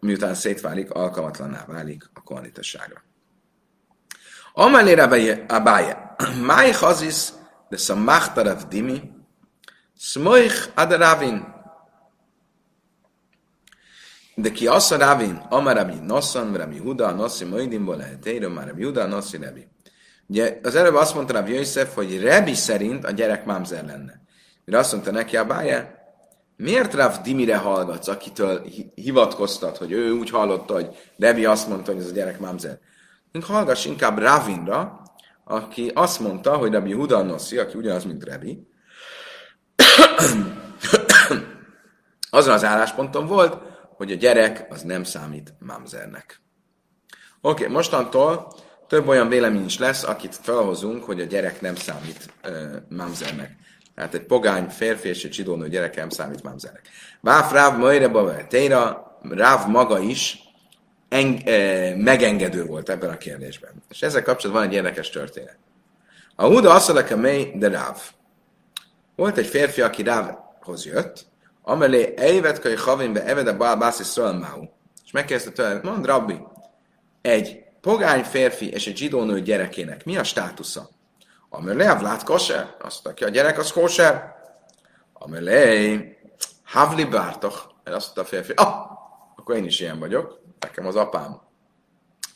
miután 0.00 0.34
szétválik, 0.34 0.90
alkalmatlanná 0.90 1.64
válik 1.66 2.10
a 2.14 2.22
kohanitaságra. 2.22 3.02
Amelé 4.52 4.94
Abaye, 5.48 6.14
máj 6.42 6.70
hazis, 6.70 7.28
de 7.68 7.76
szamachtarev 7.76 8.58
dimi, 8.68 9.18
smoich 10.00 10.68
adaravin, 10.74 11.54
de 14.34 14.50
ki 14.50 14.66
azt 14.66 14.92
a 14.92 14.96
Ravin, 14.96 15.46
Amar 15.48 15.76
Rabbi 15.76 15.94
Nosson, 15.94 16.56
Rabbi 16.56 16.78
Huda, 16.78 17.10
Nossi 17.10 17.44
Moidimból 17.44 17.96
lehet 17.96 18.26
érő, 18.26 18.48
már 18.48 18.66
Rabbi 18.66 18.84
Huda, 18.84 19.06
Nossi 19.06 19.36
Rabbi. 19.36 19.68
Ugye 20.26 20.58
az 20.62 20.74
előbb 20.74 20.94
azt 20.94 21.14
mondta 21.14 21.32
Rabbi 21.32 21.54
Yosef, 21.54 21.94
hogy 21.94 22.20
Rebi 22.20 22.54
szerint 22.54 23.04
a 23.04 23.10
gyerek 23.10 23.44
mámzer 23.44 23.84
lenne. 23.84 24.20
Mire 24.64 24.78
azt 24.78 24.92
mondta 24.92 25.10
neki 25.10 25.36
a 25.36 25.44
bája, 25.44 25.94
miért 26.56 26.94
Rav 26.94 27.20
Dimire 27.22 27.56
hallgatsz, 27.56 28.08
akitől 28.08 28.66
hivatkoztat, 28.94 29.76
hogy 29.76 29.92
ő 29.92 30.12
úgy 30.12 30.30
hallotta, 30.30 30.74
hogy 30.74 30.88
Rebi 31.18 31.44
azt 31.44 31.68
mondta, 31.68 31.92
hogy 31.92 32.00
ez 32.00 32.08
a 32.08 32.12
gyerek 32.12 32.38
mámzer. 32.40 32.78
Hallgass 33.40 33.84
inkább 33.84 34.18
Ravinra, 34.18 35.02
aki 35.44 35.90
azt 35.94 36.20
mondta, 36.20 36.56
hogy 36.56 36.72
Rabbi 36.72 36.92
Huda 36.92 37.22
Nossi, 37.22 37.58
aki 37.58 37.78
ugyanaz, 37.78 38.04
mint 38.04 38.24
Rebi, 38.24 38.68
azon 42.30 42.54
az 42.54 42.64
állásponton 42.64 43.26
volt, 43.26 43.56
hogy 43.96 44.12
a 44.12 44.14
gyerek 44.14 44.66
az 44.70 44.82
nem 44.82 45.04
számít 45.04 45.54
mamzernek. 45.58 46.40
Oké, 47.40 47.62
okay, 47.62 47.74
mostantól 47.74 48.52
több 48.88 49.08
olyan 49.08 49.28
vélemény 49.28 49.64
is 49.64 49.78
lesz, 49.78 50.02
akit 50.02 50.38
felhozunk, 50.42 51.04
hogy 51.04 51.20
a 51.20 51.24
gyerek 51.24 51.60
nem 51.60 51.74
számít 51.74 52.32
uh, 52.44 52.52
mamzernek. 52.88 53.56
Tehát 53.94 54.14
egy 54.14 54.24
pogány 54.24 54.68
férfi 54.68 55.08
és 55.08 55.24
egy 55.24 55.30
csidónő 55.30 55.68
gyereke 55.68 56.00
nem 56.00 56.08
számít 56.08 56.42
mamzernek. 56.42 56.88
Váf 57.20 57.52
Ráv 57.52 57.78
Majre 57.78 58.08
Bava 58.08 58.46
Téra, 58.46 59.10
Ráv 59.30 59.68
maga 59.68 59.98
is 59.98 60.38
eng, 61.08 61.48
eh, 61.48 61.94
megengedő 61.96 62.64
volt 62.64 62.88
ebben 62.88 63.10
a 63.10 63.16
kérdésben. 63.16 63.70
És 63.88 64.02
ezzel 64.02 64.22
kapcsolatban 64.22 64.62
van 64.62 64.72
egy 64.72 64.76
érdekes 64.76 65.10
történet. 65.10 65.58
A 66.36 66.46
Huda 66.46 66.74
azt 66.74 66.92
mondja, 66.92 67.16
mely, 67.16 67.52
de 67.54 67.68
Ráv. 67.68 68.00
Volt 69.20 69.36
egy 69.36 69.46
férfi, 69.46 69.80
aki 69.80 70.02
Rávhoz 70.02 70.84
jött, 70.86 71.26
Amelé 71.62 72.14
Eivet 72.16 72.60
Kai 72.60 72.74
Havin 72.74 73.12
be 73.12 73.24
Eved 73.24 73.46
a 73.46 73.56
Baal 73.56 73.76
Bász 73.76 74.16
Máhu. 74.16 74.64
És 75.04 75.10
megkérdezte 75.10 75.50
tőle, 75.50 75.80
mond 75.82 76.06
Rabbi, 76.06 76.40
egy 77.20 77.64
pogány 77.80 78.22
férfi 78.22 78.70
és 78.70 78.86
egy 78.86 78.96
zsidónő 78.96 79.40
gyerekének 79.40 80.04
mi 80.04 80.16
a 80.16 80.24
státusza? 80.24 80.88
Amelé 81.48 81.86
Avlát 81.86 82.22
Koser, 82.22 82.74
azt 82.82 83.04
mondta 83.04 83.26
a 83.26 83.28
gyerek 83.28 83.58
az 83.58 83.72
Koser. 83.72 84.34
Amelé 85.12 86.18
Havli 86.64 87.04
Bártoch, 87.04 87.58
azt 87.84 88.04
mondta 88.04 88.20
a 88.20 88.24
férfi, 88.24 88.52
ah, 88.52 88.90
akkor 89.36 89.56
én 89.56 89.64
is 89.64 89.80
ilyen 89.80 89.98
vagyok, 89.98 90.40
nekem 90.60 90.86
az 90.86 90.96
apám 90.96 91.40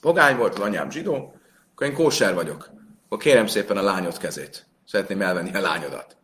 pogány 0.01 0.37
volt, 0.37 0.55
az 0.55 0.61
anyám 0.61 0.91
zsidó, 0.91 1.35
akkor 1.73 1.87
én 1.87 1.95
kóser 1.95 2.35
vagyok. 2.35 2.71
Akkor 3.05 3.19
kérem 3.19 3.47
szépen 3.47 3.77
a 3.77 3.83
lányod 3.83 4.19
kezét. 4.19 4.67
Szeretném 4.87 5.23
elvenni 5.23 5.55
a 5.55 5.61
lányodat. 5.61 6.17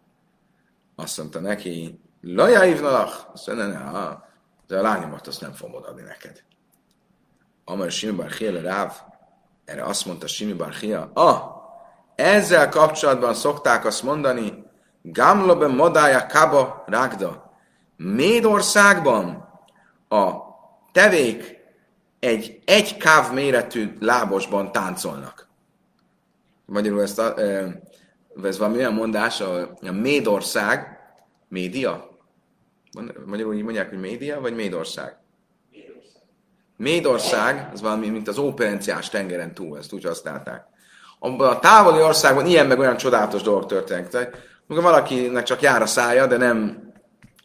Azt 1.01 1.19
mondta 1.19 1.41
neki, 1.41 2.01
Lajáivnalach, 2.21 3.15
azt 3.33 3.47
mondja, 3.47 3.67
ne, 3.67 3.91
ne, 3.91 4.17
de 4.67 4.79
a 4.79 4.83
lányomat 4.83 5.27
azt 5.27 5.41
nem 5.41 5.53
fogom 5.53 5.75
odaadni 5.75 6.03
neked. 6.03 6.43
Amar 7.65 7.91
Simi 7.91 8.13
Barchia 8.17 8.61
Ráv, 8.61 8.93
erre 9.65 9.85
azt 9.85 10.07
mondta 10.07 10.27
Simi 10.27 10.53
Barchia, 10.53 11.11
ah, 11.15 11.43
ezzel 12.15 12.69
kapcsolatban 12.69 13.35
szokták 13.35 13.85
azt 13.85 14.03
mondani, 14.03 14.65
Gamlobe 15.03 15.67
modája 15.67 16.27
kaba 16.27 16.85
rágda. 16.87 17.53
Médországban 17.97 19.49
a 20.09 20.33
tevék 20.93 21.59
egy 22.19 22.59
egy 22.65 22.97
káv 22.97 23.33
méretű 23.33 23.97
lábosban 24.01 24.73
táncolnak. 24.73 25.49
Magyarul 26.67 27.03
ezt 27.03 27.19
a, 27.19 27.35
ez 28.45 28.59
valami 28.59 28.77
olyan 28.77 28.95
mondás, 28.95 29.41
a, 29.41 29.61
a 29.81 29.93
Médország, 29.93 30.99
média, 31.49 32.11
Magyarul 33.27 33.55
így 33.55 33.63
mondják, 33.63 33.89
hogy 33.89 34.01
média, 34.01 34.41
vagy 34.41 34.55
Médország? 34.55 35.17
Médország. 35.71 36.23
Médország, 36.77 37.71
az 37.73 37.81
valami, 37.81 38.09
mint 38.09 38.29
az 38.29 38.39
óperenciás 38.39 39.09
tengeren 39.09 39.55
túl, 39.55 39.79
ezt 39.79 39.93
úgy 39.93 40.05
használták. 40.05 40.67
Abban 41.19 41.49
a 41.49 41.59
távoli 41.59 42.03
országban 42.03 42.47
ilyen 42.47 42.67
meg 42.67 42.79
olyan 42.79 42.97
csodálatos 42.97 43.43
dolgok 43.43 43.67
történnek. 43.67 44.09
Tehát, 44.09 44.37
amikor 44.69 44.85
valakinek 44.85 45.43
csak 45.45 45.61
jár 45.61 45.83
a 45.83 45.87
szája, 45.87 46.27
de 46.27 46.37
nem 46.37 46.89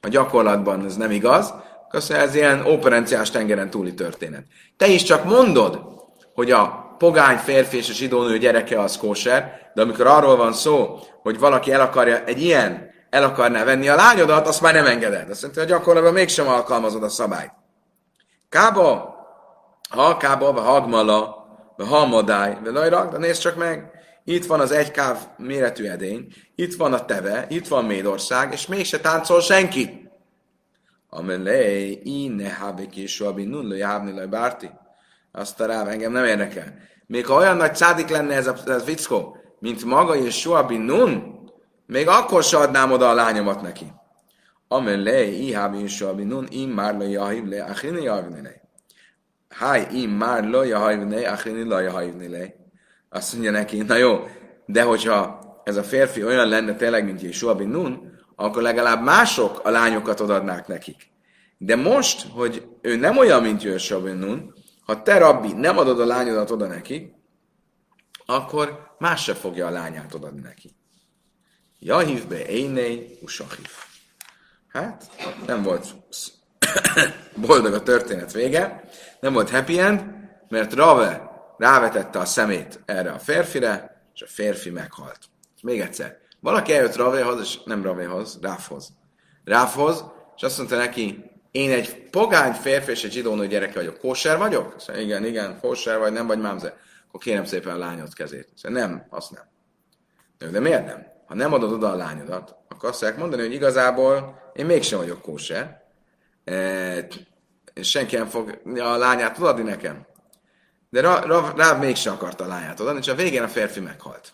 a 0.02 0.08
gyakorlatban 0.08 0.86
ez 0.86 0.96
nem 0.96 1.12
igaz, 1.12 1.54
akkor 1.86 2.16
ez 2.16 2.36
ilyen 2.36 2.66
óperenciás 2.66 3.32
tengeren 3.32 3.70
túli 3.70 3.94
történet. 3.94 4.46
Te 4.78 4.88
is 4.88 5.04
csak 5.04 5.24
mondod, 5.24 5.82
hogy 6.34 6.52
a 6.52 6.85
pogány 6.98 7.38
férfi 7.38 7.78
és 7.78 7.90
a 7.90 7.94
zsidónő 7.94 8.38
gyereke 8.38 8.80
az 8.80 8.98
kóser, 8.98 9.72
de 9.74 9.82
amikor 9.82 10.08
arról 10.08 10.36
van 10.36 10.54
szó, 10.54 11.00
hogy 11.22 11.40
valaki 11.40 11.72
el 11.72 11.82
akarja 11.82 12.24
egy 12.24 12.42
ilyen 12.42 12.94
el 13.10 13.24
akarná 13.24 13.64
venni 13.64 13.88
a 13.88 13.96
lányodat, 13.96 14.48
azt 14.48 14.62
már 14.62 14.74
nem 14.74 14.86
engeded. 14.86 15.30
Azt 15.30 15.42
mondja, 15.42 15.62
hogy 15.62 15.72
gyakorlatban 15.72 16.14
mégsem 16.14 16.48
alkalmazod 16.48 17.04
a 17.04 17.10
szabályt. 17.10 17.52
Kába, 18.50 19.16
ha 19.90 20.18
kába, 20.18 20.52
ha 20.52 20.62
hagmala, 20.62 21.48
ha 21.78 21.86
hamadály, 21.86 22.58
de 22.64 22.72
lajrak, 22.72 23.12
de 23.12 23.18
nézd 23.18 23.42
csak 23.42 23.56
meg, 23.56 23.92
itt 24.24 24.46
van 24.46 24.60
az 24.60 24.72
egy 24.72 24.92
káv 24.92 25.18
méretű 25.38 25.86
edény, 25.86 26.28
itt 26.56 26.76
van 26.76 26.94
a 26.94 27.06
teve, 27.06 27.46
itt 27.50 27.68
van 27.68 27.86
Médország, 27.86 28.54
és 28.54 28.68
mégse 28.68 29.00
táncol 29.00 29.42
senki. 29.42 30.10
Amelé, 31.10 31.92
inne 32.04 32.50
hábik 32.50 32.96
és 32.96 33.14
soha 33.14 33.32
nulla 33.32 33.76
jábni 33.76 34.26
bárti. 34.26 34.70
Azt 35.38 35.60
a 35.60 35.66
rá, 35.66 35.86
engem 35.86 36.12
nem 36.12 36.26
érdekel. 36.26 36.74
Még 37.08 37.26
ha 37.26 37.36
olyan 37.36 37.58
nagy 37.58 37.76
cádik 37.76 38.10
lenne 38.10 38.36
ez 38.36 38.48
a, 38.48 38.56
ez 38.66 38.84
fickó, 38.84 39.38
mint 39.60 39.86
maga 39.86 40.16
és 40.16 40.40
Suabi 40.40 40.78
Nun, 40.78 41.40
még 41.86 42.08
akkor 42.08 42.44
se 42.44 42.58
adnám 42.58 42.92
oda 42.92 43.10
a 43.10 43.14
lányomat 43.14 43.62
neki. 43.62 43.86
Amelé, 44.68 45.38
ihábi 45.38 45.82
és 45.82 45.96
Suabi 45.96 46.24
Nun, 46.24 46.48
im 46.50 46.70
már 46.70 46.98
le 46.98 47.08
jahib 47.08 47.48
le, 47.48 47.64
achini 47.64 48.04
jahibni 48.04 48.42
le. 48.42 48.62
Háj, 49.50 49.88
im 49.92 50.10
már 50.10 50.44
le 50.44 50.66
jahibni 50.66 51.16
le, 51.16 51.30
achini 51.30 51.64
le 51.64 51.82
jahibni 51.82 52.28
le. 52.28 52.56
Azt 53.10 53.34
mondja 53.34 53.52
neki, 53.52 53.82
na 53.82 53.96
jó, 53.96 54.20
de 54.66 54.84
hogyha 54.84 55.40
ez 55.64 55.76
a 55.76 55.84
férfi 55.84 56.24
olyan 56.24 56.48
lenne 56.48 56.76
tényleg, 56.76 57.06
mint 57.06 57.22
Yeshua 57.22 57.56
bin 57.56 57.70
Nun, 57.70 58.12
akkor 58.36 58.62
legalább 58.62 59.04
mások 59.04 59.62
a 59.64 59.70
lányokat 59.70 60.20
odadnák 60.20 60.68
nekik. 60.68 61.12
De 61.58 61.76
most, 61.76 62.28
hogy 62.32 62.68
ő 62.82 62.96
nem 62.96 63.18
olyan, 63.18 63.42
mint 63.42 63.64
Yeshua 63.64 64.02
bin 64.02 64.16
Nun, 64.16 64.54
ha 64.86 65.02
te, 65.02 65.18
rabbi, 65.18 65.54
nem 65.54 65.78
adod 65.78 66.00
a 66.00 66.06
lányodat 66.06 66.52
oda 66.52 66.68
neki, 66.68 67.16
akkor 68.26 68.96
más 69.00 69.24
se 69.24 69.34
fogja 69.34 69.68
a 69.68 69.70
lányát 69.70 70.14
odadni 70.14 70.42
neki. 70.42 70.76
Jahiv 71.80 72.28
be 72.28 72.46
énei, 72.46 73.18
usahív. 73.22 73.70
Hát, 74.68 75.12
nem 75.46 75.64
volt 75.64 75.96
boldog 77.48 77.74
a 77.74 77.84
történet 77.84 78.32
vége, 78.32 78.90
nem 79.20 79.34
volt 79.34 79.50
happy 79.50 79.80
end, 79.80 80.06
mert 80.48 80.74
Rave 80.74 81.30
rávetette 81.58 82.20
a 82.20 82.26
szemét 82.26 82.82
erre 82.86 83.12
a 83.12 83.20
férfire, 83.20 84.04
és 84.14 84.22
a 84.22 84.28
férfi 84.28 84.70
meghalt. 84.70 85.20
Még 85.62 85.80
egyszer, 85.80 86.20
valaki 86.40 86.74
eljött 86.74 86.96
Ravéhoz, 86.96 87.40
és 87.40 87.64
nem 87.64 87.84
Ravéhoz, 87.84 88.40
Ráfhoz. 88.42 88.94
Ráfhoz, 89.44 90.06
és 90.36 90.44
azt 90.44 90.58
mondta 90.58 90.76
neki, 90.76 91.35
én 91.56 91.72
egy 91.72 92.10
pogány 92.10 92.54
férfi 92.54 92.92
és 92.92 93.04
egy 93.04 93.12
zsidónő 93.12 93.48
gyereke 93.48 93.74
vagyok. 93.74 94.00
Kóser 94.00 94.38
vagyok? 94.38 94.76
Mondja, 94.88 95.06
igen, 95.06 95.26
igen, 95.26 95.60
kóser 95.60 95.98
vagy, 95.98 96.14
nem 96.14 96.28
vagy 96.28 96.40
mámze. 96.40 96.78
Akkor 97.08 97.20
kérem 97.20 97.46
szépen 97.46 97.74
a 97.74 97.78
lányod 97.78 98.14
kezét. 98.14 98.50
Mondja, 98.64 98.86
nem, 98.86 99.06
azt 99.10 99.32
nem. 99.32 99.44
De 100.52 100.60
miért 100.60 100.86
nem? 100.86 101.06
Ha 101.26 101.36
nem 101.36 101.54
adod 101.54 101.72
oda 101.72 101.92
a 101.92 101.96
lányodat, 101.96 102.56
akkor 102.68 102.90
azt 102.90 103.00
fogják 103.00 103.18
mondani, 103.18 103.42
hogy 103.42 103.54
igazából 103.54 104.42
én 104.54 104.66
mégsem 104.66 105.00
vagyok 105.00 105.22
kóser, 105.22 105.84
e, 106.44 107.08
és 107.74 107.90
senki 107.90 108.16
nem 108.16 108.28
fog 108.28 108.62
a 108.78 108.98
lányát 108.98 109.38
adni 109.38 109.64
nekem. 109.64 110.06
De 110.90 111.02
Rav, 111.02 111.56
Rav 111.56 111.80
mégsem 111.80 112.14
akarta 112.14 112.44
a 112.44 112.48
lányát 112.48 112.80
adni, 112.80 113.00
és 113.00 113.08
a 113.08 113.16
végén 113.16 113.44
a 113.44 113.48
férfi 113.48 113.80
meghalt. 113.80 114.34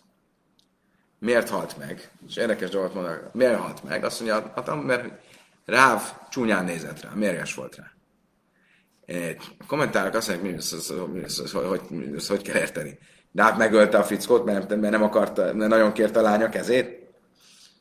Miért 1.20 1.50
halt 1.50 1.78
meg? 1.78 2.12
És 2.28 2.36
érdekes 2.36 2.70
dolgot 2.70 2.94
mondanak. 2.94 3.34
Miért 3.34 3.60
halt 3.60 3.84
meg? 3.84 4.04
Azt 4.04 4.20
mondja, 4.20 4.52
hát, 4.56 4.84
mert 4.84 5.22
Ráv 5.66 6.02
csúnyán 6.30 6.66
nézett 6.66 7.02
rá, 7.02 7.10
mérges 7.14 7.54
volt 7.54 7.76
rá. 7.76 7.92
A 9.60 9.66
kommentárok 9.68 10.14
azt 10.14 10.28
mondják, 10.28 10.50
mi 10.50 10.56
lesz, 10.56 10.92
mi 11.12 11.22
lesz, 11.22 11.52
hogy, 11.52 11.66
hogy, 11.66 11.82
hogy 12.28 12.42
kell 12.42 12.56
érteni. 12.56 13.00
Ráv 13.34 13.58
megölte 13.58 13.98
a 13.98 14.04
fickót, 14.04 14.46
mert, 14.46 14.70
mert 14.70 14.92
nem 14.92 15.04
akarta, 15.04 15.54
mert 15.54 15.70
nagyon 15.70 15.94
kérte 15.94 16.20
a 16.20 16.22
lánya 16.22 16.50
kezét. 16.50 16.88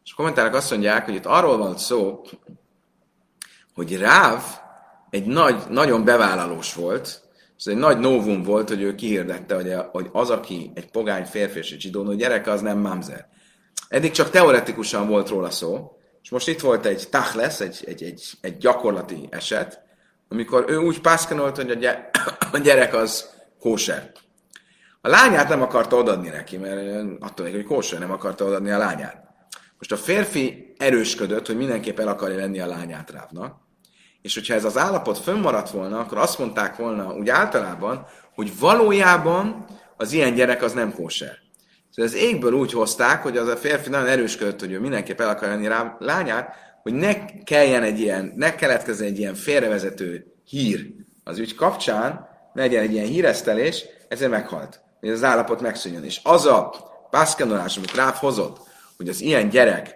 És 0.05 0.12
a 0.12 0.16
kommentárok 0.16 0.55
azt 0.55 0.71
mondják, 0.71 1.05
hogy 1.05 1.14
itt 1.14 1.27
arról 1.27 1.57
van 1.57 1.79
szó, 1.79 2.23
hogy 3.75 3.99
Ráv 3.99 4.43
egy 5.11 5.27
nagy, 5.27 5.62
nagyon 5.69 6.05
bevállalós 6.05 6.75
volt, 6.75 7.23
és 7.57 7.66
ez 7.66 7.73
egy 7.73 7.79
nagy 7.79 7.99
novum 7.99 8.43
volt, 8.43 8.69
hogy 8.69 8.83
ő 8.83 8.95
kihirdette, 8.95 9.55
hogy, 9.55 9.75
hogy 9.90 10.09
az, 10.12 10.31
aki 10.31 10.71
egy 10.75 10.90
pogány 10.90 11.25
férfi 11.25 11.59
és 11.59 11.73
egy 11.73 11.81
zsidónő 11.81 12.16
gyereke, 12.16 12.51
az 12.51 12.61
nem 12.61 12.79
mamzer. 12.79 13.29
Eddig 13.88 14.11
csak 14.11 14.31
teoretikusan 14.31 15.09
volt 15.09 15.29
róla 15.29 15.51
szó, 15.51 16.00
és 16.23 16.31
most 16.31 16.49
itt 16.49 16.61
volt 16.61 16.87
egy 16.87 17.09
tachles, 17.11 17.61
egy, 17.61 17.85
egy, 17.87 18.03
egy, 18.03 18.33
egy 18.41 18.57
gyakorlati 18.57 19.29
eset, 19.31 19.83
amikor 20.29 20.65
ő 20.69 20.77
úgy 20.77 21.01
pászkanolt, 21.01 21.57
hogy 21.57 21.71
a, 21.71 21.75
gyere, 21.75 22.11
a 22.53 22.59
gyerek 22.59 22.95
az 22.95 23.31
kóser. 23.61 24.13
A 25.01 25.09
lányát 25.09 25.49
nem 25.49 25.63
akarta 25.63 25.97
odadni 25.97 26.29
neki, 26.29 26.57
mert 26.57 27.07
attól 27.21 27.47
még, 27.47 27.55
hogy 27.55 27.65
kóser 27.65 27.99
nem 27.99 28.11
akarta 28.11 28.45
odadni 28.45 28.71
a 28.71 28.79
lányát. 28.79 29.25
Most 29.79 29.93
a 29.93 29.97
férfi 29.97 30.75
erősködött, 30.79 31.47
hogy 31.47 31.57
mindenképp 31.57 31.99
el 31.99 32.09
akarja 32.09 32.37
venni 32.37 32.61
a 32.61 32.67
lányát 32.67 33.11
Rávnak, 33.11 33.59
és 34.23 34.35
hogyha 34.35 34.55
ez 34.55 34.65
az 34.65 34.79
állapot 34.79 35.19
fönnmaradt 35.19 35.71
volna, 35.71 35.99
akkor 35.99 36.19
azt 36.19 36.39
mondták 36.39 36.77
volna 36.77 37.15
úgy 37.15 37.29
általában, 37.29 38.07
hogy 38.35 38.59
valójában 38.59 39.65
az 39.97 40.13
ilyen 40.13 40.35
gyerek 40.35 40.63
az 40.63 40.73
nem 40.73 40.95
kóser. 40.95 41.39
Szóval 41.90 42.11
az 42.11 42.16
égből 42.16 42.53
úgy 42.53 42.72
hozták, 42.72 43.22
hogy 43.22 43.37
az 43.37 43.48
a 43.48 43.57
férfi 43.57 43.90
nagyon 43.90 44.07
erősködött, 44.07 44.61
hogy 44.61 44.72
ő 44.72 44.81
mindenképp 44.81 45.20
el 45.20 45.29
akar 45.29 45.48
lenni 45.48 45.66
rá 45.66 45.96
lányát, 45.98 46.55
hogy 46.83 46.92
ne 46.92 47.24
kelljen 47.44 47.83
egy 47.83 48.00
ilyen, 48.00 48.33
ne 48.37 48.55
keletkezzen 48.55 49.07
egy 49.07 49.18
ilyen 49.18 49.35
félrevezető 49.35 50.35
hír 50.44 50.87
az 51.24 51.38
ügy 51.38 51.55
kapcsán, 51.55 52.29
ne 52.53 52.62
legyen 52.62 52.83
egy 52.83 52.92
ilyen 52.92 53.07
híresztelés, 53.07 53.85
ezért 54.09 54.31
meghalt. 54.31 54.81
Hogy 55.00 55.09
az 55.09 55.24
állapot 55.24 55.61
megszűnjön. 55.61 56.05
És 56.05 56.20
az 56.22 56.46
a 56.46 56.70
pászkenolás, 57.11 57.76
amit 57.76 57.94
Ráf 57.94 58.18
hozott, 58.18 58.61
hogy 58.96 59.09
az 59.09 59.20
ilyen 59.20 59.48
gyerek 59.48 59.94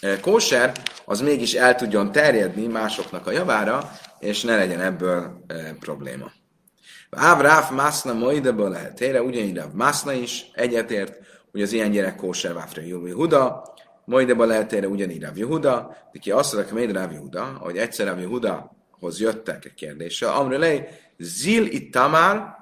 e, 0.00 0.20
kóser, 0.20 0.72
az 1.04 1.20
mégis 1.20 1.54
el 1.54 1.74
tudjon 1.74 2.12
terjedni 2.12 2.66
másoknak 2.66 3.26
a 3.26 3.30
javára, 3.30 3.90
és 4.18 4.42
ne 4.42 4.56
legyen 4.56 4.80
ebből 4.80 5.44
e, 5.46 5.54
probléma. 5.80 6.30
Áv 7.16 7.40
Ráf 7.40 7.70
Mászna 7.70 8.12
Moideből 8.12 8.70
lehet 8.70 9.00
ére, 9.00 9.22
ugyanígy 9.22 9.56
Ráv 9.56 9.72
Mászna 9.72 10.12
is 10.12 10.50
egyetért, 10.54 11.18
hogy 11.50 11.62
az 11.62 11.72
ilyen 11.72 11.90
gyerek 11.90 12.16
kóser 12.16 12.54
Váfra 12.54 12.82
Huda, 13.12 13.74
Moideből 14.04 14.46
lehet 14.46 14.72
ére, 14.72 14.88
ugyanígy 14.88 15.22
Ráv 15.22 15.36
Jehuda, 15.36 15.96
de 16.12 16.18
ki 16.18 16.30
azt 16.30 16.54
mondja, 16.54 16.74
hogy 16.78 16.92
Ráv 16.92 17.12
Jehuda, 17.12 17.44
hogy 17.44 17.78
egyszer 17.78 18.06
Ráv 18.06 18.20
Jehudahoz 18.20 19.20
jöttek 19.20 19.64
egy 19.64 19.74
kérdéssel, 19.74 20.34
Amrelej, 20.34 20.88
Zil 21.18 21.66
itt 21.66 21.92
Tamár, 21.92 22.60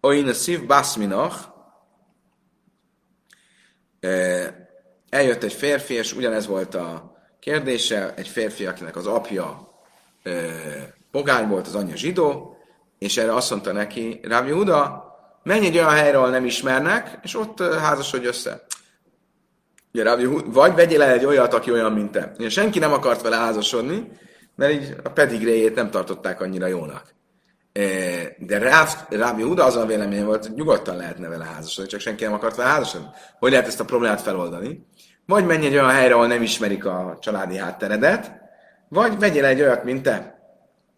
Oin 0.00 0.28
a 0.28 0.32
szív 0.32 0.66
baszminach, 0.66 1.36
eljött 5.08 5.42
egy 5.42 5.52
férfi, 5.52 5.94
és 5.94 6.12
ugyanez 6.12 6.46
volt 6.46 6.74
a 6.74 7.16
kérdése, 7.40 8.14
egy 8.14 8.28
férfi, 8.28 8.66
akinek 8.66 8.96
az 8.96 9.06
apja 9.06 9.68
pogány 11.10 11.48
volt, 11.48 11.66
az 11.66 11.74
anyja 11.74 11.96
zsidó, 11.96 12.56
és 12.98 13.16
erre 13.16 13.34
azt 13.34 13.50
mondta 13.50 13.72
neki, 13.72 14.20
Rav 14.22 14.46
Yehuda, 14.46 15.06
menj 15.42 15.66
egy 15.66 15.76
olyan 15.76 15.90
helyre, 15.90 16.16
ahol 16.16 16.30
nem 16.30 16.44
ismernek, 16.44 17.18
és 17.22 17.36
ott 17.36 17.62
házasodj 17.62 18.26
össze. 18.26 18.66
Ugye, 19.92 20.04
Yehuda, 20.04 20.50
vagy 20.50 20.74
vegyél 20.74 21.02
el 21.02 21.12
egy 21.12 21.24
olyat, 21.24 21.54
aki 21.54 21.72
olyan, 21.72 21.92
mint 21.92 22.10
te. 22.10 22.32
Ugye, 22.38 22.48
senki 22.48 22.78
nem 22.78 22.92
akart 22.92 23.22
vele 23.22 23.36
házasodni, 23.36 24.08
mert 24.56 24.72
így 24.72 24.96
a 25.04 25.08
pedigréjét 25.08 25.74
nem 25.74 25.90
tartották 25.90 26.40
annyira 26.40 26.66
jónak. 26.66 27.16
De 28.38 28.58
Rav, 28.58 28.88
Rav 29.08 29.38
Yehuda 29.38 29.64
azon 29.64 29.86
vélemény 29.86 30.24
volt, 30.24 30.46
hogy 30.46 30.54
nyugodtan 30.54 30.96
lehetne 30.96 31.28
vele 31.28 31.44
házasodni, 31.44 31.90
csak 31.90 32.00
senki 32.00 32.24
nem 32.24 32.32
akart 32.32 32.56
vele 32.56 32.68
házasodni. 32.68 33.08
Hogy 33.38 33.50
lehet 33.50 33.66
ezt 33.66 33.80
a 33.80 33.84
problémát 33.84 34.20
feloldani? 34.20 34.86
Vagy 35.26 35.46
menj 35.46 35.66
egy 35.66 35.72
olyan 35.72 35.90
helyre, 35.90 36.14
ahol 36.14 36.26
nem 36.26 36.42
ismerik 36.42 36.84
a 36.84 37.16
családi 37.20 37.56
hátteredet, 37.56 38.32
vagy 38.88 39.18
vegyél 39.18 39.44
egy 39.44 39.60
olyat, 39.60 39.84
mint 39.84 40.02
te. 40.02 40.37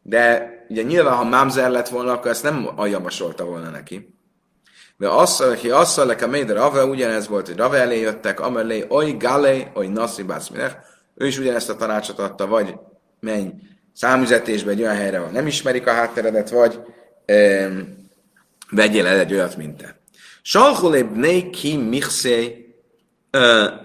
De 0.02 0.50
ugye 0.68 0.82
nyilván, 0.82 1.16
ha 1.16 1.24
Mamzer 1.24 1.70
lett 1.70 1.88
volna, 1.88 2.12
akkor 2.12 2.30
ezt 2.30 2.42
nem 2.42 2.70
javasolta 2.84 3.44
volna 3.44 3.70
neki. 3.70 4.14
De 4.96 5.08
az, 5.08 5.40
aki 5.40 5.70
asszal 5.70 6.06
le 6.06 6.14
a 6.14 6.26
Méder 6.26 6.56
Rave, 6.56 6.84
ugyanez 6.84 7.28
volt, 7.28 7.46
hogy 7.46 7.56
Rave 7.56 7.78
elé 7.78 8.00
jöttek, 8.00 8.40
amelé, 8.40 8.86
oly 8.88 9.16
galé, 9.18 9.66
oly 9.74 9.86
naszi 9.86 10.24
Ő 11.14 11.26
is 11.26 11.38
ugyanezt 11.38 11.68
a 11.68 11.76
tanácsot 11.76 12.18
adta, 12.18 12.46
vagy 12.46 12.74
menj 13.20 13.50
számüzetésbe 13.92 14.70
egy 14.70 14.80
olyan 14.80 14.94
helyre, 14.94 15.18
ahol 15.18 15.30
nem 15.30 15.46
ismerik 15.46 15.86
a 15.86 15.92
hátteredet, 15.92 16.50
vagy 16.50 16.80
um, 17.26 18.08
vegyél 18.70 19.06
el 19.06 19.18
egy 19.18 19.32
olyat, 19.32 19.56
mint 19.56 19.76
te. 19.76 20.00
Salchuléb 20.42 21.16
né 21.16 21.50
ki 21.50 21.76
mixé 21.76 22.68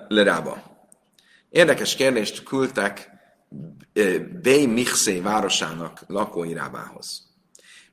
lerába. 0.07 0.63
Érdekes 1.49 1.95
kérdést 1.95 2.43
küldtek 2.43 3.14
Bey 4.41 4.65
Michszé 4.65 5.19
városának 5.19 6.03
lakóirábához. 6.07 7.33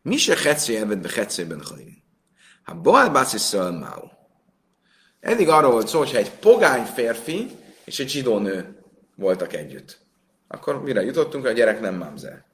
Mi 0.02 0.16
se 0.16 0.36
hetszé 0.36 0.76
elvedbe 0.76 1.08
hetszében 1.14 1.62
hain. 1.64 2.02
Ha 2.62 2.74
Boal 2.74 3.10
Báci 3.10 3.38
Szölmáu. 3.38 4.10
Eddig 5.20 5.48
arról 5.48 5.70
volt 5.70 5.88
szó, 5.88 5.98
hogyha 5.98 6.18
egy 6.18 6.30
pogány 6.30 6.84
férfi 6.84 7.50
és 7.84 7.98
egy 7.98 8.08
zsidó 8.08 8.38
nő 8.38 8.82
voltak 9.14 9.52
együtt. 9.52 10.00
Akkor 10.48 10.82
mire 10.82 11.02
jutottunk, 11.02 11.44
a 11.44 11.52
gyerek 11.52 11.80
nem 11.80 11.94
mamzer. 11.94 12.44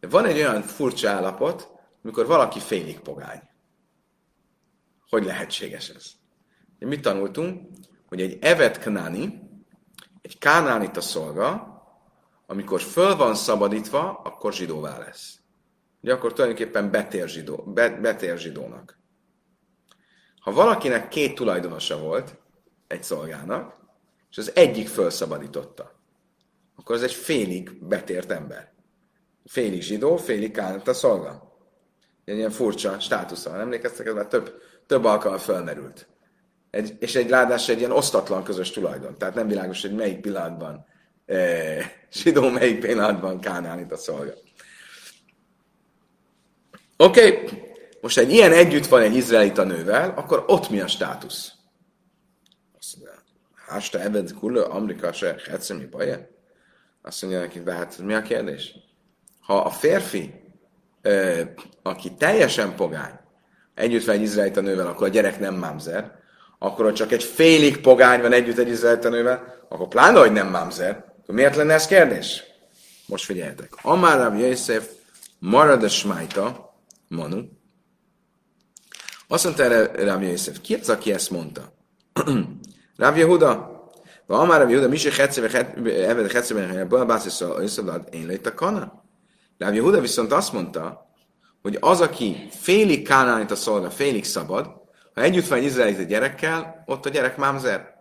De 0.00 0.08
van 0.08 0.24
egy 0.24 0.36
olyan 0.36 0.62
furcsa 0.62 1.10
állapot, 1.10 1.68
amikor 2.02 2.26
valaki 2.26 2.60
félig 2.60 3.00
pogány. 3.00 3.42
Hogy 5.08 5.24
lehetséges 5.24 5.88
ez? 5.88 6.06
Mit 6.78 7.02
tanultunk? 7.02 7.68
hogy 8.06 8.20
egy 8.20 8.38
evet 8.40 8.78
kanáni, 8.78 9.40
egy 10.22 10.38
kánánita 10.38 11.00
szolga, 11.00 11.75
amikor 12.46 12.80
föl 12.80 13.16
van 13.16 13.34
szabadítva, 13.34 14.20
akkor 14.24 14.52
zsidóvá 14.52 14.98
lesz. 14.98 15.38
Ugye 16.02 16.12
akkor 16.12 16.32
tulajdonképpen 16.32 16.90
betér, 16.90 17.28
zsidó, 17.28 17.56
be, 17.56 17.88
betér 17.88 18.38
zsidónak. 18.38 18.98
Ha 20.40 20.52
valakinek 20.52 21.08
két 21.08 21.34
tulajdonosa 21.34 21.98
volt, 21.98 22.36
egy 22.86 23.02
szolgának, 23.02 23.74
és 24.30 24.38
az 24.38 24.52
egyik 24.54 24.88
felszabadította, 24.88 26.00
akkor 26.76 26.96
ez 26.96 27.02
egy 27.02 27.12
félig 27.12 27.84
betért 27.84 28.30
ember. 28.30 28.72
Félig 29.44 29.82
zsidó, 29.82 30.16
félig 30.16 30.50
kánta 30.50 30.94
szolga. 30.94 31.58
Ilyen, 32.24 32.38
ilyen 32.38 32.50
furcsa 32.50 32.98
státusza. 32.98 33.58
Emlékeztek, 33.58 34.06
ez 34.06 34.14
már 34.14 34.26
több, 34.26 34.62
több 34.86 35.04
alkalommal 35.04 35.44
felmerült. 35.44 36.08
Egy, 36.70 36.96
és 36.98 37.14
egy 37.14 37.28
ráadásul 37.28 37.74
egy 37.74 37.80
ilyen 37.80 37.92
osztatlan 37.92 38.44
közös 38.44 38.70
tulajdon. 38.70 39.14
Tehát 39.18 39.34
nem 39.34 39.48
világos, 39.48 39.82
hogy 39.82 39.94
melyik 39.94 40.20
pillanatban 40.20 40.86
zsidó, 42.12 42.50
melyik 42.50 42.80
pillanatban 42.80 43.40
kánánit 43.40 43.92
a 43.92 43.96
szolga. 43.96 44.32
Oké, 46.96 47.26
okay. 47.26 47.62
most 48.00 48.18
egy 48.18 48.32
ilyen 48.32 48.52
együtt 48.52 48.86
van 48.86 49.02
egy 49.02 49.14
izraelita 49.14 49.64
nővel, 49.64 50.12
akkor 50.16 50.44
ott 50.46 50.70
mi 50.70 50.80
a 50.80 50.86
státusz? 50.86 51.52
Azt 52.78 52.96
mondja, 52.96 53.22
hásta 53.66 54.00
ebed 54.00 54.32
kullő, 54.32 54.60
Amerika 54.60 55.12
se, 55.12 55.36
mi 55.68 55.84
baje? 55.84 56.30
Azt 57.02 57.22
mondja 57.22 57.40
neki, 57.40 57.62
hát 57.66 57.98
mi 57.98 58.14
a 58.14 58.22
kérdés? 58.22 58.74
Ha 59.40 59.56
a 59.56 59.70
férfi, 59.70 60.34
aki 61.82 62.14
teljesen 62.14 62.74
pogány, 62.74 63.18
együtt 63.74 64.04
van 64.04 64.14
egy 64.14 64.22
izraelita 64.22 64.60
nővel, 64.60 64.86
akkor 64.86 65.06
a 65.06 65.10
gyerek 65.10 65.38
nem 65.38 65.54
mámzer, 65.54 66.18
akkor 66.58 66.84
ha 66.84 66.92
csak 66.92 67.12
egy 67.12 67.22
félig 67.22 67.80
pogány 67.80 68.20
van 68.20 68.32
együtt 68.32 68.58
egy 68.58 68.68
izraelita 68.68 69.08
nővel, 69.08 69.64
akkor 69.68 69.88
pláne, 69.88 70.18
hogy 70.18 70.32
nem 70.32 70.48
mámzer. 70.48 71.14
Miért 71.26 71.56
lenne 71.56 71.74
ez 71.74 71.86
kérdés? 71.86 72.44
Most 73.06 73.24
figyeljetek. 73.24 73.74
Amár 73.82 74.18
Rav 74.18 74.38
Yosef 74.38 74.88
marad 75.38 75.82
a 75.82 75.88
smájta, 75.88 76.74
Manu. 77.08 77.42
Azt 79.28 79.44
mondta 79.44 79.62
erre 79.62 80.04
Rav 80.04 80.22
Yosef, 80.22 80.60
ki 80.60 80.74
az, 80.74 80.88
aki 80.88 81.12
ezt 81.12 81.30
mondta? 81.30 81.72
Rav 82.96 83.16
Yehuda. 83.16 83.74
Amár 84.26 84.60
Rav 84.60 84.70
Yehuda, 84.70 84.88
mi 84.88 84.96
se 84.96 85.12
hetszebe, 85.22 85.74
eved 86.08 86.30
hetszebe, 86.30 86.84
bászisza, 86.84 87.56
összeblad, 87.58 88.08
én 88.10 88.26
lőtt 88.26 88.46
a 88.46 88.54
kana? 88.54 89.04
Rav 89.58 89.74
Yehuda 89.74 90.00
viszont 90.00 90.32
azt 90.32 90.52
mondta, 90.52 91.10
hogy 91.62 91.78
az, 91.80 92.00
aki 92.00 92.48
félig 92.50 93.06
kánánit 93.06 93.50
a 93.50 93.56
szolga, 93.56 93.90
félig 93.90 94.24
szabad, 94.24 94.70
ha 95.14 95.22
együtt 95.22 95.48
van 95.48 95.58
egy 95.58 95.64
izraelita 95.64 96.02
gyerekkel, 96.02 96.82
ott 96.86 97.06
a 97.06 97.08
gyerek 97.08 97.36
mámzer. 97.36 97.95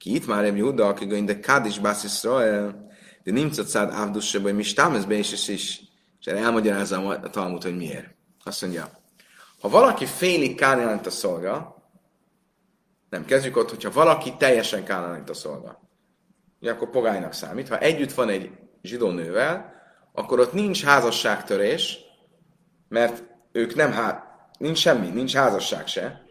Ki 0.00 0.14
itt 0.14 0.26
már 0.26 0.44
Rav 0.44 0.56
Yehuda, 0.56 0.86
aki 0.86 1.24
de 1.24 1.40
Kadis 1.40 1.78
Bász 1.78 2.04
Israel, 2.04 2.90
de 3.22 3.32
nincs 3.32 3.58
a 3.58 3.62
cád 3.62 3.92
ávdussa, 3.92 4.40
hogy 4.40 4.54
mi 4.54 4.62
stámezbe 4.62 5.14
is, 5.14 5.32
is, 5.32 5.48
és 5.48 6.26
erre 6.26 6.38
elmagyarázza 6.38 7.08
a 7.08 7.30
Talmud, 7.30 7.62
hogy 7.62 7.76
miért. 7.76 8.14
Azt 8.44 8.62
mondja, 8.62 8.90
ha 9.60 9.68
valaki 9.68 10.06
félig 10.06 10.56
kánánit 10.56 11.06
a 11.06 11.10
szolga, 11.10 11.76
nem, 13.10 13.24
kezdjük 13.24 13.56
ott, 13.56 13.70
hogyha 13.70 13.90
valaki 13.90 14.34
teljesen 14.38 14.84
kánánit 14.84 15.30
a 15.30 15.34
szolga, 15.34 15.80
ugye 16.60 16.70
akkor 16.70 16.90
pogánynak 16.90 17.32
számít. 17.32 17.68
Ha 17.68 17.78
együtt 17.78 18.12
van 18.12 18.28
egy 18.28 18.50
zsidó 18.82 19.10
nővel, 19.10 19.72
akkor 20.12 20.40
ott 20.40 20.52
nincs 20.52 20.84
házasságtörés, 20.84 21.98
mert 22.88 23.24
ők 23.52 23.74
nem, 23.74 23.92
há... 23.92 24.24
nincs 24.58 24.78
semmi, 24.78 25.08
nincs 25.08 25.34
házasság 25.34 25.86
se, 25.86 26.22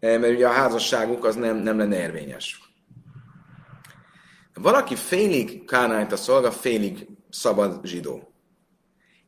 mert 0.00 0.34
ugye 0.34 0.48
a 0.48 0.52
házasságuk 0.52 1.24
az 1.24 1.34
nem, 1.34 1.56
nem 1.56 1.78
lenne 1.78 1.96
érvényes. 1.96 2.63
Valaki 4.54 4.96
félig 4.96 5.64
kánálint 5.64 6.12
a 6.12 6.16
szolga, 6.16 6.52
félig 6.52 7.08
szabad 7.30 7.86
zsidó. 7.86 8.32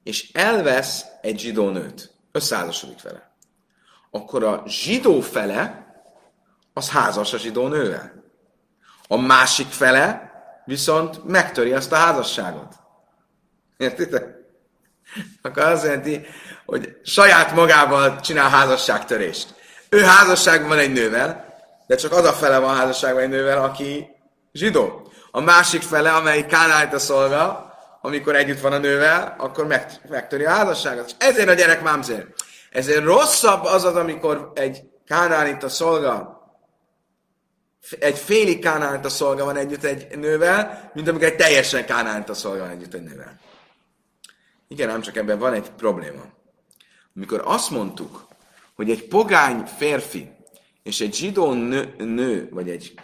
És 0.02 0.32
elvesz 0.32 1.04
egy 1.20 1.38
zsidó 1.38 1.70
nőt, 1.70 2.14
összeházasodik 2.32 3.02
vele. 3.02 3.34
Akkor 4.10 4.44
a 4.44 4.62
zsidó 4.66 5.20
fele 5.20 5.86
az 6.72 6.90
házas 6.90 7.32
a 7.32 7.38
zsidó 7.38 7.68
nővel. 7.68 8.24
A 9.08 9.16
másik 9.16 9.66
fele 9.66 10.30
viszont 10.64 11.24
megtöri 11.24 11.72
azt 11.72 11.92
a 11.92 11.96
házasságot. 11.96 12.74
Értitek? 13.76 14.34
Akkor 15.42 15.62
azt 15.62 15.84
jelenti, 15.84 16.26
hogy 16.66 16.96
saját 17.02 17.54
magával 17.54 18.20
csinál 18.20 18.48
házasságtörést. 18.48 19.54
Ő 19.88 20.00
házasságban 20.00 20.68
van 20.68 20.78
egy 20.78 20.92
nővel, 20.92 21.54
de 21.86 21.94
csak 21.94 22.12
az 22.12 22.24
a 22.24 22.32
fele 22.32 22.58
van 22.58 22.76
házasságban 22.76 23.22
egy 23.22 23.28
nővel, 23.28 23.64
aki 23.64 24.06
zsidó. 24.52 25.05
A 25.36 25.40
másik 25.40 25.82
fele, 25.82 26.12
amely 26.12 26.46
kánálit 26.46 26.92
a 26.92 26.98
szolga, 26.98 27.74
amikor 28.00 28.36
együtt 28.36 28.60
van 28.60 28.72
a 28.72 28.78
nővel, 28.78 29.34
akkor 29.38 29.66
megtöri 30.08 30.44
a 30.44 30.50
házasságot. 30.50 31.06
És 31.06 31.14
ezért 31.18 31.48
a 31.48 31.54
gyerek 31.54 31.82
mámzér. 31.82 32.26
Ezért 32.70 33.04
rosszabb 33.04 33.64
az 33.64 33.84
az, 33.84 33.94
amikor 33.94 34.52
egy 34.54 34.82
kánálít 35.06 35.62
a 35.62 35.68
szolga 35.68 36.40
egy 37.98 38.18
félig 38.18 38.66
a 39.02 39.08
szolga 39.08 39.44
van 39.44 39.56
együtt 39.56 39.84
egy 39.84 40.18
nővel, 40.18 40.90
mint 40.94 41.08
amikor 41.08 41.26
egy 41.26 41.36
teljesen 41.36 41.84
a 42.28 42.34
szolga 42.34 42.60
van 42.60 42.70
együtt 42.70 42.94
egy 42.94 43.02
nővel. 43.02 43.40
Igen, 44.68 44.90
ám 44.90 45.00
csak 45.00 45.16
ebben 45.16 45.38
van 45.38 45.52
egy 45.52 45.70
probléma. 45.70 46.22
Amikor 47.16 47.42
azt 47.44 47.70
mondtuk, 47.70 48.26
hogy 48.74 48.90
egy 48.90 49.08
pogány 49.08 49.64
férfi 49.76 50.35
és 50.86 51.00
egy 51.00 51.14
zsidó 51.14 51.52
nő, 51.52 51.94
nő 51.98 52.48
vagy 52.50 52.70
egy 52.70 52.94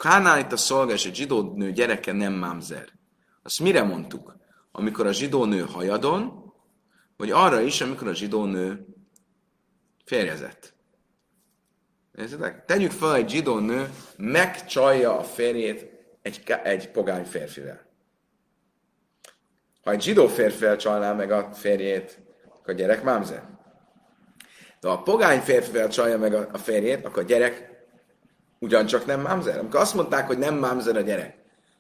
a 0.50 0.56
szolga 0.56 0.92
és 0.92 1.06
egy 1.06 1.14
zsidó 1.14 1.52
nő 1.54 1.72
gyereke 1.72 2.12
nem 2.12 2.32
mámzer. 2.32 2.88
Azt 3.42 3.60
mire 3.60 3.82
mondtuk? 3.82 4.36
Amikor 4.72 5.06
a 5.06 5.12
zsidó 5.12 5.44
nő 5.44 5.60
hajadon, 5.60 6.52
vagy 7.16 7.30
arra 7.30 7.60
is, 7.60 7.80
amikor 7.80 8.08
a 8.08 8.14
zsidó 8.14 8.44
nő 8.44 8.86
férjezett. 10.04 10.74
Nézzétek, 12.12 12.64
tegyük 12.64 12.90
fel, 12.90 13.14
egy 13.14 13.30
zsidó 13.30 13.58
nő 13.58 13.90
megcsalja 14.16 15.18
a 15.18 15.22
férjét 15.22 15.86
egy, 16.22 16.42
egy 16.62 16.90
pogány 16.90 17.24
férfivel. 17.24 17.86
Ha 19.82 19.90
egy 19.90 20.02
zsidó 20.02 20.26
férfivel 20.26 20.76
csalná 20.76 21.12
meg 21.12 21.30
a 21.30 21.52
férjét, 21.52 22.20
akkor 22.48 22.74
a 22.74 22.76
gyerek 22.76 23.02
mámzer. 23.02 23.48
De 24.80 24.88
ha 24.88 24.94
a 24.94 25.02
pogány 25.02 25.40
férfivel 25.40 25.88
csalja 25.88 26.18
meg 26.18 26.34
a 26.34 26.58
férjét, 26.58 27.04
akkor 27.04 27.22
a 27.22 27.26
gyerek 27.26 27.71
ugyancsak 28.62 29.07
nem 29.07 29.20
mámzer. 29.20 29.59
Amikor 29.59 29.81
azt 29.81 29.94
mondták, 29.94 30.27
hogy 30.27 30.38
nem 30.38 30.55
mámzer 30.55 30.96
a 30.96 31.01
gyerek, 31.01 31.37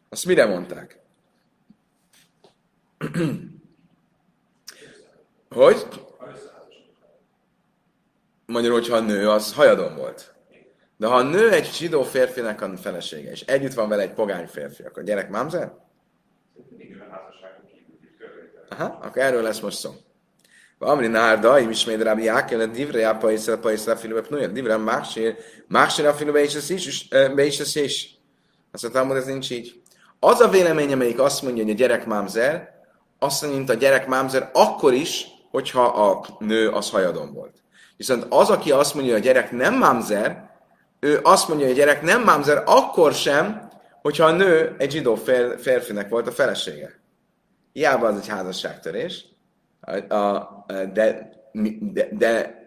azt 0.08 0.24
mire 0.24 0.46
mondták? 0.46 1.00
hogy? 5.48 5.86
Magyarul, 8.46 8.78
hogyha 8.78 8.96
a 8.96 9.00
nő, 9.00 9.30
az 9.30 9.54
hajadon 9.54 9.96
volt. 9.96 10.34
De 10.96 11.06
ha 11.06 11.14
a 11.14 11.22
nő 11.22 11.50
egy 11.50 11.72
zsidó 11.72 12.02
férfinek 12.02 12.60
a 12.60 12.76
felesége, 12.76 13.30
és 13.30 13.40
együtt 13.40 13.74
van 13.74 13.88
vele 13.88 14.02
egy 14.02 14.12
pogány 14.12 14.46
férfi, 14.46 14.82
akkor 14.82 15.02
a 15.02 15.06
gyerek 15.06 15.30
mámzer? 15.30 15.72
Aha, 18.68 18.84
akkor 18.84 19.22
erről 19.22 19.42
lesz 19.42 19.60
most 19.60 19.78
szó. 19.78 19.90
Amri 20.82 21.06
nárda, 21.06 21.58
im 21.58 21.70
ismét 21.70 22.02
rábi 22.02 22.22
jákel, 22.22 22.66
divre 22.66 23.08
a 23.08 23.16
pajszra, 23.16 23.58
pajszra, 23.58 23.96
filube 23.96 24.20
pnuja, 24.20 24.46
divre 24.46 24.76
mássér, 24.76 25.36
mássér 25.68 26.06
a 26.06 26.14
filube 26.14 26.42
is, 26.42 26.70
is, 26.70 27.08
be 27.08 27.44
is, 27.44 27.74
is. 27.74 28.18
Azt 28.72 28.82
mondtam, 28.82 29.08
hogy 29.08 29.16
ez 29.16 29.26
nincs 29.26 29.50
így. 29.50 29.80
Az 30.20 30.40
a 30.40 30.48
vélemény, 30.48 30.92
amelyik 30.92 31.20
azt 31.20 31.42
mondja, 31.42 31.62
hogy 31.62 31.72
a 31.72 31.76
gyerek 31.76 32.06
mámzer, 32.06 32.68
azt 33.18 33.50
mint 33.52 33.70
a 33.70 33.74
gyerek 33.74 34.06
mámzer, 34.06 34.50
akkor 34.52 34.92
is, 34.92 35.26
hogyha 35.50 35.82
a 35.82 36.26
nő 36.38 36.68
az 36.68 36.90
hajadon 36.90 37.32
volt. 37.32 37.54
Viszont 37.96 38.26
az, 38.28 38.50
aki 38.50 38.70
azt 38.70 38.94
mondja, 38.94 39.12
hogy 39.12 39.20
a 39.20 39.24
gyerek 39.24 39.50
nem 39.50 39.78
mamzer, 39.78 40.50
ő 41.00 41.20
azt 41.22 41.48
mondja, 41.48 41.66
hogy 41.66 41.74
a 41.74 41.78
gyerek 41.78 42.02
nem 42.02 42.22
mamzer 42.22 42.62
akkor 42.66 43.12
sem, 43.12 43.70
hogyha 44.02 44.24
a 44.24 44.32
nő 44.32 44.74
egy 44.78 44.90
zsidó 44.90 45.14
fér, 45.14 45.60
férfinek 45.60 46.08
volt 46.08 46.26
a 46.26 46.32
felesége. 46.32 47.00
Hiába 47.72 48.06
az 48.06 48.16
egy 48.16 48.28
házasságtörés, 48.28 49.24
a, 50.08 50.64
de, 50.92 51.30
de, 51.52 52.08
de 52.10 52.60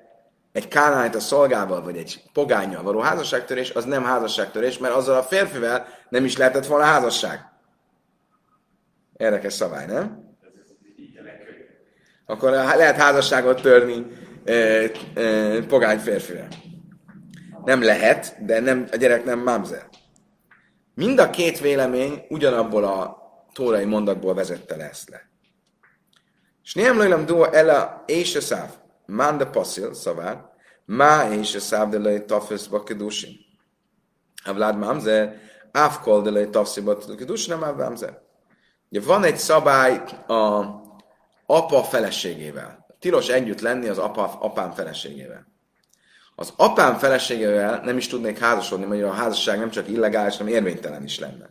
egy 0.52 0.68
kánálit 0.68 1.16
a 1.16 1.20
szolgával, 1.20 1.82
vagy 1.82 1.98
egy 1.98 2.24
pogányjal 2.34 2.84
való 2.84 3.00
házasságtörés, 3.00 3.72
az 3.72 3.86
nem 3.86 4.04
házasságtörés, 4.04 4.78
mert 4.78 4.94
azzal 4.94 5.18
a 5.18 5.24
férfivel 5.24 5.88
nem 6.10 6.26
is 6.26 6.38
lehetett 6.38 6.66
volna 6.66 6.86
házasság. 6.86 7.40
Érdekes 9.18 9.54
szabály, 9.54 9.86
nem? 9.86 10.24
Akkor 12.26 12.50
lehet 12.52 12.96
házasságot 12.96 13.62
törni 13.62 14.06
e, 14.46 14.54
e, 14.54 15.62
pogány 15.68 16.00
férfivel. 16.00 16.48
Nem 17.64 17.84
lehet, 17.84 18.46
de 18.46 18.60
nem, 18.60 18.88
a 18.92 18.96
gyerek 18.96 19.26
nem 19.26 19.40
mamzer. 19.40 19.90
Mind 20.94 21.20
a 21.20 21.30
két 21.30 21.60
vélemény 21.60 22.26
ugyanabból 22.30 22.84
a 22.84 23.18
tórai 23.54 23.86
mondatból 23.86 24.34
vezette 24.34 24.76
le 24.76 24.90
ezt 24.90 25.10
le. 25.10 25.30
Nem 26.74 26.98
lőlem 26.98 27.26
dó 27.26 27.44
ela 27.44 28.04
és 28.06 28.36
a 28.36 28.42
száv. 28.42 28.70
Manda 29.06 29.50
passzil, 29.50 29.94
szavár. 29.94 30.54
Má 30.86 31.30
és 31.30 31.56
a 31.56 31.60
száv 31.60 31.90
de 31.90 32.00
lej 32.00 32.26
tafesz 32.26 32.66
bakedusin. 32.66 33.38
A 34.44 34.54
Vlad 34.54 34.78
Mamzer, 34.78 35.40
Ávkol 35.72 36.22
de 36.22 36.30
lej 36.30 36.50
tavszibat, 36.50 37.16
kedus 37.16 37.48
nem 37.48 37.60
Mamzer. 37.60 38.22
Ugye 38.90 39.02
van 39.02 39.24
egy 39.24 39.38
szabály 39.38 40.04
a 40.28 40.66
apa 41.46 41.84
feleségével. 41.84 42.86
Tilos 43.00 43.30
együtt 43.30 43.60
lenni 43.62 43.88
az 43.88 43.98
apa, 43.98 44.38
apám 44.40 44.72
feleségével. 44.72 45.48
Az 46.36 46.54
apám 46.56 46.98
feleségével 46.98 47.82
nem 47.84 47.98
is 47.98 48.08
tudnék 48.08 48.40
házasodni, 48.40 48.86
mert 48.86 49.04
a 49.04 49.12
házasság 49.12 49.60
nem 49.60 49.70
csak 49.70 49.90
illegális, 49.90 50.38
hanem 50.38 50.54
érvénytelen 50.54 51.04
is 51.04 51.20
lenne. 51.20 51.50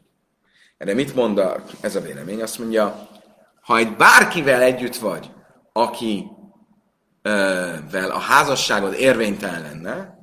Erre 0.78 0.94
mit 0.94 1.14
mond 1.14 1.38
a, 1.38 1.62
ez 1.80 1.96
a 1.96 2.00
vélemény? 2.00 2.42
Azt 2.42 2.58
mondja, 2.58 3.08
ha 3.64 3.76
egy 3.76 3.96
bárkivel 3.96 4.62
együtt 4.62 4.96
vagy, 4.96 5.30
aki 5.72 6.26
vel 7.90 8.10
a 8.10 8.18
házasságod 8.18 8.94
érvénytelen 8.94 9.62
lenne, 9.62 10.18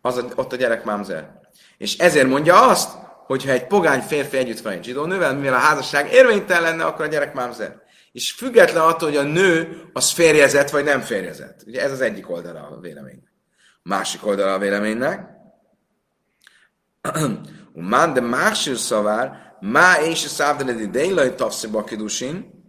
az 0.00 0.16
a, 0.16 0.26
ott 0.34 0.52
a 0.52 0.56
gyerek 0.56 0.84
mámzer. 0.84 1.40
És 1.78 1.98
ezért 1.98 2.28
mondja 2.28 2.68
azt, 2.68 2.90
hogyha 3.26 3.50
egy 3.50 3.66
pogány 3.66 4.00
férfi 4.00 4.36
együtt 4.36 4.60
van 4.60 4.72
egy 4.72 4.84
zsidó 4.84 5.04
nővel, 5.04 5.34
mivel 5.34 5.54
a 5.54 5.58
házasság 5.58 6.12
érvénytelen 6.12 6.62
lenne, 6.62 6.84
akkor 6.84 7.04
a 7.04 7.08
gyerek 7.08 7.34
mámzer. 7.34 7.80
És 8.12 8.32
független 8.32 8.82
attól, 8.82 9.08
hogy 9.08 9.18
a 9.18 9.22
nő 9.22 9.82
az 9.92 10.10
férjezett 10.10 10.70
vagy 10.70 10.84
nem 10.84 11.00
férjezett. 11.00 11.62
Ugye 11.66 11.82
ez 11.82 11.92
az 11.92 12.00
egyik 12.00 12.30
oldala 12.30 12.60
a 12.60 12.80
véleménynek. 12.80 13.32
Másik 13.82 14.26
oldala 14.26 14.52
a 14.52 14.58
véleménynek. 14.58 15.28
Man 17.72 18.12
de 18.12 18.20
másik 18.20 18.76
szavár, 18.76 19.56
má 19.60 20.00
és 20.00 20.24
a 20.24 20.28
szávdeledi 20.28 20.86
délai 20.86 21.34
tavsziba 21.34 21.84
kidusin, 21.84 22.61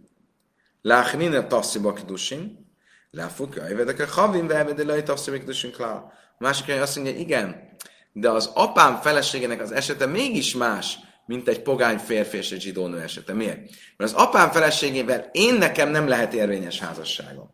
láchnina 0.84 1.46
tavsziba 1.46 1.92
kidusin, 1.92 2.64
Láfuk, 3.10 3.54
jövedek 3.68 4.00
a 4.00 4.06
havim, 4.06 4.46
vehevedelai 4.46 5.02
tavszimikdusin 5.02 5.72
klál. 5.72 6.12
A 6.38 6.38
másik 6.38 6.80
azt 6.80 6.96
mondja, 6.96 7.16
igen, 7.16 7.76
de 8.12 8.30
az 8.30 8.50
apám 8.54 9.00
feleségének 9.00 9.60
az 9.60 9.72
esete 9.72 10.06
mégis 10.06 10.54
más, 10.54 10.98
mint 11.26 11.48
egy 11.48 11.62
pogány 11.62 11.98
férfi 11.98 12.36
és 12.36 12.52
egy 12.52 12.60
zsidónő 12.60 13.00
esete. 13.00 13.32
Miért? 13.32 13.58
Mert 13.96 14.12
az 14.12 14.12
apám 14.12 14.50
feleségével 14.50 15.28
én 15.32 15.54
nekem 15.54 15.90
nem 15.90 16.08
lehet 16.08 16.34
érvényes 16.34 16.80
házasságom. 16.80 17.50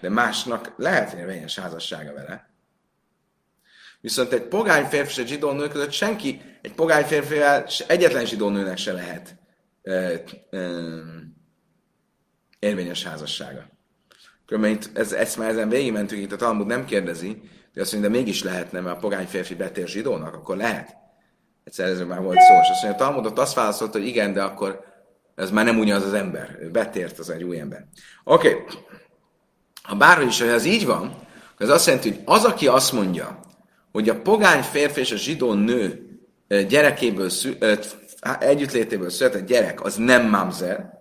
De 0.00 0.08
másnak 0.08 0.74
lehet 0.76 1.12
érvényes 1.12 1.58
házassága 1.58 2.12
vele. 2.12 2.50
Viszont 4.00 4.32
egy 4.32 4.42
pogány 4.48 4.84
férfi 4.84 5.10
és 5.10 5.18
egy 5.18 5.28
zsidónő 5.28 5.68
között 5.68 5.92
senki, 5.92 6.40
egy 6.62 6.72
pogány 6.72 7.04
férfivel 7.04 7.66
egyetlen 7.86 8.26
zsidónőnek 8.26 8.76
se 8.76 8.92
lehet 8.92 9.36
ö, 9.82 10.14
ö, 10.50 10.98
érvényes 12.64 13.04
házassága. 13.04 13.66
Körülbelül 14.46 14.78
ez, 14.94 15.12
ezt 15.12 15.36
már 15.36 15.50
ezen 15.50 15.68
végigmentünk, 15.68 16.22
itt 16.22 16.32
a 16.32 16.36
Talmud 16.36 16.66
nem 16.66 16.84
kérdezi, 16.84 17.42
de 17.72 17.80
azt 17.80 17.92
mondja, 17.92 18.10
de 18.10 18.16
mégis 18.16 18.42
lehetne, 18.42 18.80
mert 18.80 18.96
a 18.96 19.00
pogány 19.00 19.26
férfi 19.26 19.54
betér 19.54 19.88
zsidónak, 19.88 20.34
akkor 20.34 20.56
lehet. 20.56 20.96
Egyszer 21.64 21.88
ez 21.88 22.00
már 22.00 22.20
volt 22.20 22.38
szó, 22.40 22.54
és 22.54 22.68
azt 22.70 22.82
mondja, 22.82 23.04
a 23.04 23.06
Talmudot 23.06 23.38
azt 23.38 23.54
válaszolta, 23.54 23.98
hogy 23.98 24.06
igen, 24.06 24.32
de 24.32 24.42
akkor 24.42 24.84
ez 25.34 25.50
már 25.50 25.64
nem 25.64 25.78
ugyanaz 25.78 26.04
az 26.04 26.12
ember. 26.12 26.58
Ő 26.60 26.70
betért, 26.70 27.18
az 27.18 27.30
egy 27.30 27.42
új 27.42 27.58
ember. 27.58 27.86
Oké. 28.24 28.48
Okay. 28.48 28.64
Ha 29.82 29.96
bárhogy 29.96 30.26
is, 30.26 30.40
hogy 30.40 30.48
ez 30.48 30.64
így 30.64 30.86
van, 30.86 31.14
az 31.58 31.68
azt 31.68 31.86
jelenti, 31.86 32.08
hogy 32.08 32.20
az, 32.24 32.44
aki 32.44 32.66
azt 32.66 32.92
mondja, 32.92 33.40
hogy 33.92 34.08
a 34.08 34.20
pogány 34.20 34.62
férfi 34.62 35.00
és 35.00 35.12
a 35.12 35.16
zsidó 35.16 35.52
nő 35.52 36.08
gyerekéből, 36.68 37.30
együttlétéből 38.38 39.10
született 39.10 39.46
gyerek, 39.46 39.84
az 39.84 39.96
nem 39.96 40.28
mamzer, 40.28 40.93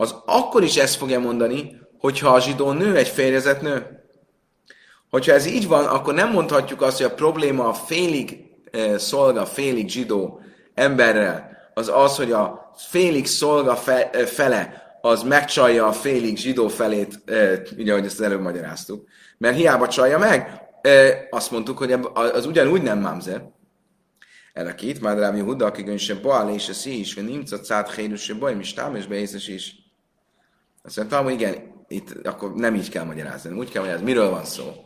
az 0.00 0.14
akkor 0.26 0.62
is 0.62 0.76
ezt 0.76 0.96
fogja 0.96 1.20
mondani, 1.20 1.76
hogyha 1.98 2.28
a 2.28 2.40
zsidó 2.40 2.72
nő 2.72 2.96
egy 2.96 3.08
férjezett 3.08 3.60
nő. 3.60 4.04
Hogyha 5.10 5.32
ez 5.32 5.46
így 5.46 5.66
van, 5.66 5.84
akkor 5.84 6.14
nem 6.14 6.30
mondhatjuk 6.30 6.82
azt, 6.82 6.96
hogy 6.96 7.06
a 7.06 7.14
probléma 7.14 7.68
a 7.68 7.72
félig 7.72 8.44
eh, 8.70 8.98
szolga, 8.98 9.46
félig 9.46 9.88
zsidó 9.88 10.40
emberrel, 10.74 11.50
az 11.74 11.90
az, 11.94 12.16
hogy 12.16 12.32
a 12.32 12.72
félig 12.76 13.26
szolga 13.26 13.76
fe, 13.76 14.10
eh, 14.10 14.26
fele 14.26 14.86
az 15.00 15.22
megcsalja 15.22 15.86
a 15.86 15.92
félig 15.92 16.36
zsidó 16.36 16.68
felét, 16.68 17.22
eh, 17.24 17.60
ugye, 17.78 17.92
ahogy 17.92 18.04
ezt 18.04 18.20
előbb 18.20 18.40
magyaráztuk. 18.40 19.08
Mert 19.38 19.56
hiába 19.56 19.88
csalja 19.88 20.18
meg, 20.18 20.66
azt 21.30 21.50
mondtuk, 21.50 21.78
hogy 21.78 21.92
az 22.14 22.46
ugyanúgy 22.46 22.82
nem 22.82 22.98
mamzer. 23.00 23.42
Erre 24.52 24.74
két, 24.74 25.00
már 25.00 25.18
Ráv 25.18 25.36
Yehuda, 25.36 25.66
aki 25.66 25.82
gönse 25.82 26.14
Baal 26.14 26.54
és 26.54 26.68
a 26.68 26.72
szí 26.72 26.98
is, 26.98 27.14
vagy 27.14 27.24
nincs 27.24 27.52
a 27.52 27.60
cát 27.60 27.94
hédus, 27.94 28.32
baj, 28.32 28.56
és 28.60 28.72
tám, 28.72 28.96
és 28.96 29.06
beészes 29.06 29.48
is. 29.48 29.87
Azt 30.88 30.96
mondtam, 30.96 31.24
hogy 31.24 31.32
igen, 31.32 31.84
itt 31.88 32.26
akkor 32.26 32.54
nem 32.54 32.74
így 32.74 32.88
kell 32.88 33.04
magyarázni, 33.04 33.58
úgy 33.58 33.70
kell 33.70 33.80
magyarázni. 33.80 34.06
Miről 34.06 34.30
van 34.30 34.44
szó? 34.44 34.84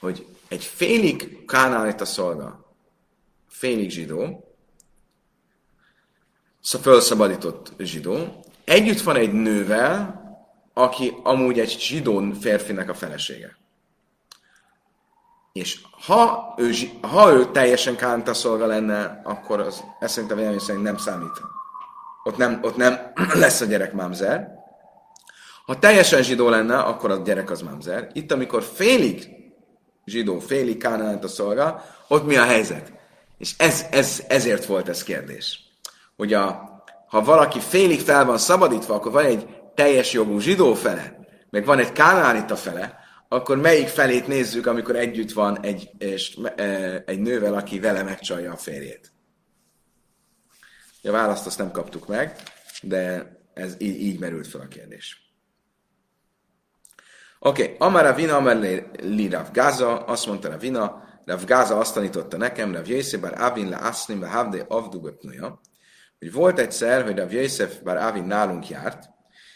Hogy 0.00 0.26
egy 0.48 0.64
félig 0.64 1.44
a 1.98 2.04
szolga, 2.04 2.74
félig 3.48 3.90
zsidó, 3.90 4.54
felszabadított 6.62 7.72
zsidó, 7.78 8.44
együtt 8.64 9.00
van 9.00 9.16
egy 9.16 9.32
nővel, 9.32 10.20
aki 10.74 11.14
amúgy 11.22 11.58
egy 11.58 11.78
zsidó 11.78 12.32
férfinek 12.40 12.88
a 12.88 12.94
felesége. 12.94 13.56
És 15.52 15.80
ha 16.06 16.54
ő, 16.56 16.72
ha 17.00 17.32
ő 17.32 17.50
teljesen 17.50 17.96
kánta 17.96 18.34
szolga 18.34 18.66
lenne, 18.66 19.20
akkor 19.24 19.60
az, 19.60 19.82
ezt 20.00 20.12
szerintem 20.12 20.36
vélemény 20.36 20.58
szerint 20.58 20.84
nem 20.84 20.96
számít. 20.96 21.40
Ott 22.24 22.36
nem, 22.36 22.58
ott 22.62 22.76
nem 22.76 23.12
lesz 23.34 23.60
a 23.60 23.64
gyerek 23.64 23.92
mámzer, 23.92 24.59
ha 25.70 25.78
teljesen 25.78 26.22
zsidó 26.22 26.48
lenne, 26.48 26.78
akkor 26.78 27.10
a 27.10 27.16
gyerek 27.16 27.50
az 27.50 27.62
mamzer. 27.62 28.10
Itt, 28.12 28.32
amikor 28.32 28.62
félig 28.62 29.28
zsidó, 30.04 30.38
félig 30.38 30.76
kánaánt 30.76 31.24
a 31.24 31.28
szolga, 31.28 31.84
ott 32.08 32.26
mi 32.26 32.36
a 32.36 32.44
helyzet? 32.44 32.92
És 33.38 33.54
ez, 33.58 33.86
ez, 33.90 34.24
ezért 34.28 34.64
volt 34.64 34.88
ez 34.88 35.02
kérdés. 35.02 35.60
Hogy 36.16 36.32
a, 36.32 36.70
ha 37.08 37.22
valaki 37.22 37.60
félig 37.60 38.00
fel 38.00 38.24
van 38.24 38.38
szabadítva, 38.38 38.94
akkor 38.94 39.12
van 39.12 39.24
egy 39.24 39.46
teljes 39.74 40.12
jogú 40.12 40.38
zsidó 40.38 40.74
fele, 40.74 41.18
meg 41.50 41.64
van 41.64 41.78
egy 41.78 41.92
kánánita 41.92 42.56
fele, 42.56 42.98
akkor 43.28 43.56
melyik 43.56 43.88
felét 43.88 44.26
nézzük, 44.26 44.66
amikor 44.66 44.96
együtt 44.96 45.32
van 45.32 45.60
egy, 45.60 45.90
és, 45.98 46.38
e, 46.56 47.02
egy 47.06 47.20
nővel, 47.20 47.54
aki 47.54 47.80
vele 47.80 48.02
megcsalja 48.02 48.52
a 48.52 48.56
férjét? 48.56 49.12
A 51.02 51.10
választ 51.10 51.46
azt 51.46 51.58
nem 51.58 51.70
kaptuk 51.70 52.06
meg, 52.06 52.36
de 52.82 53.32
ez 53.54 53.74
így, 53.78 54.00
így 54.00 54.18
merült 54.18 54.46
fel 54.46 54.60
a 54.60 54.68
kérdés. 54.68 55.28
Oké, 57.42 57.62
okay. 57.62 57.76
Amara 57.78 58.12
Vina, 58.12 58.36
Amar 58.36 58.56
li 59.00 59.28
Rav 59.28 59.50
Gaza, 59.52 60.04
azt 60.04 60.26
mondta 60.26 60.48
Rav 60.48 60.60
Vina, 60.60 61.08
Rav 61.24 61.44
Gaza 61.44 61.78
azt 61.78 61.94
tanította 61.94 62.36
nekem, 62.36 62.72
Rav 62.72 62.86
Yosef 62.86 63.20
bar 63.20 63.40
Avin 63.40 63.68
le 63.68 63.76
Asznim 63.76 64.20
le 64.20 64.28
Havde 64.28 64.64
Avdu 64.68 65.00
Bepnuja, 65.00 65.60
hogy 66.18 66.32
volt 66.32 66.58
egyszer, 66.58 67.04
hogy 67.04 67.16
Rav 67.16 67.32
Yosef 67.32 67.78
bar 67.78 67.96
Avin 67.96 68.24
nálunk 68.24 68.68
járt, 68.68 69.08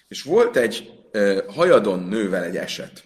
és 0.08 0.22
volt 0.22 0.56
egy 0.56 0.90
uh, 1.12 1.54
hajadon 1.54 1.98
nővel 1.98 2.42
egy 2.42 2.56
eset. 2.56 3.04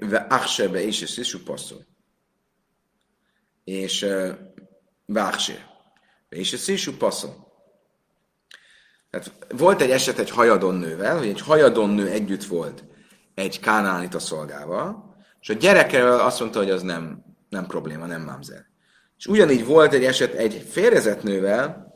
Ve 0.00 0.26
Achse 0.28 0.68
be 0.68 0.82
és 0.82 1.04
Szisú 1.08 1.38
passzol. 1.44 1.86
És 3.64 4.06
Váchse. 5.06 5.70
És 6.28 6.48
Szisú 6.48 6.96
passzol. 6.96 7.52
Tehát 9.10 9.46
volt 9.48 9.80
egy 9.80 9.90
eset 9.90 10.18
egy 10.18 10.30
hajadon 10.30 10.74
nővel, 10.74 11.18
hogy 11.18 11.28
egy 11.28 11.40
hajadon 11.40 11.90
nő 11.90 12.08
együtt 12.08 12.44
volt 12.44 12.84
egy 13.34 13.60
kánánita 13.60 14.18
szolgával, 14.18 15.14
és 15.40 15.48
a 15.48 15.54
gyerekeről 15.54 16.20
azt 16.20 16.40
mondta, 16.40 16.58
hogy 16.58 16.70
az 16.70 16.82
nem, 16.82 17.24
nem 17.48 17.66
probléma, 17.66 18.06
nem 18.06 18.22
mamzer. 18.22 18.66
És 19.18 19.26
ugyanígy 19.26 19.66
volt 19.66 19.92
egy 19.92 20.04
eset 20.04 20.34
egy 20.34 20.66
férjezett 20.70 21.22
nővel, 21.22 21.94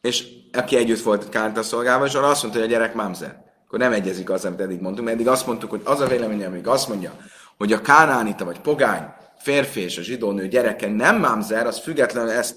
és 0.00 0.26
aki 0.52 0.76
együtt 0.76 1.02
volt 1.02 1.28
kánánita 1.28 1.62
szolgával, 1.62 2.06
és 2.06 2.14
arra 2.14 2.28
azt 2.28 2.42
mondta, 2.42 2.60
hogy 2.60 2.68
a 2.68 2.72
gyerek 2.72 2.94
mamzer. 2.94 3.46
Akkor 3.66 3.78
nem 3.78 3.92
egyezik 3.92 4.30
az, 4.30 4.44
amit 4.44 4.60
eddig 4.60 4.80
mondtunk, 4.80 5.06
mert 5.06 5.18
eddig 5.18 5.32
azt 5.32 5.46
mondtuk, 5.46 5.70
hogy 5.70 5.80
az 5.84 6.00
a 6.00 6.06
vélemény, 6.06 6.44
amíg 6.44 6.66
azt 6.66 6.88
mondja, 6.88 7.16
hogy 7.56 7.72
a 7.72 7.80
kánánita 7.80 8.44
vagy 8.44 8.60
pogány 8.60 9.12
férfi 9.38 9.80
és 9.80 9.98
a 9.98 10.02
zsidó 10.02 10.30
nő 10.30 10.48
gyereke 10.48 10.88
nem 10.88 11.18
mamzer, 11.18 11.66
az 11.66 11.78
független, 11.78 12.28
ezt, 12.28 12.56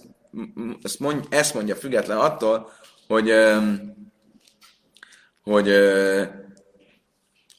ezt, 0.82 1.00
mondja, 1.00 1.38
ezt 1.38 1.54
mondja 1.54 1.76
független 1.76 2.18
attól, 2.18 2.72
hogy, 3.08 3.34
hogy 5.44 5.68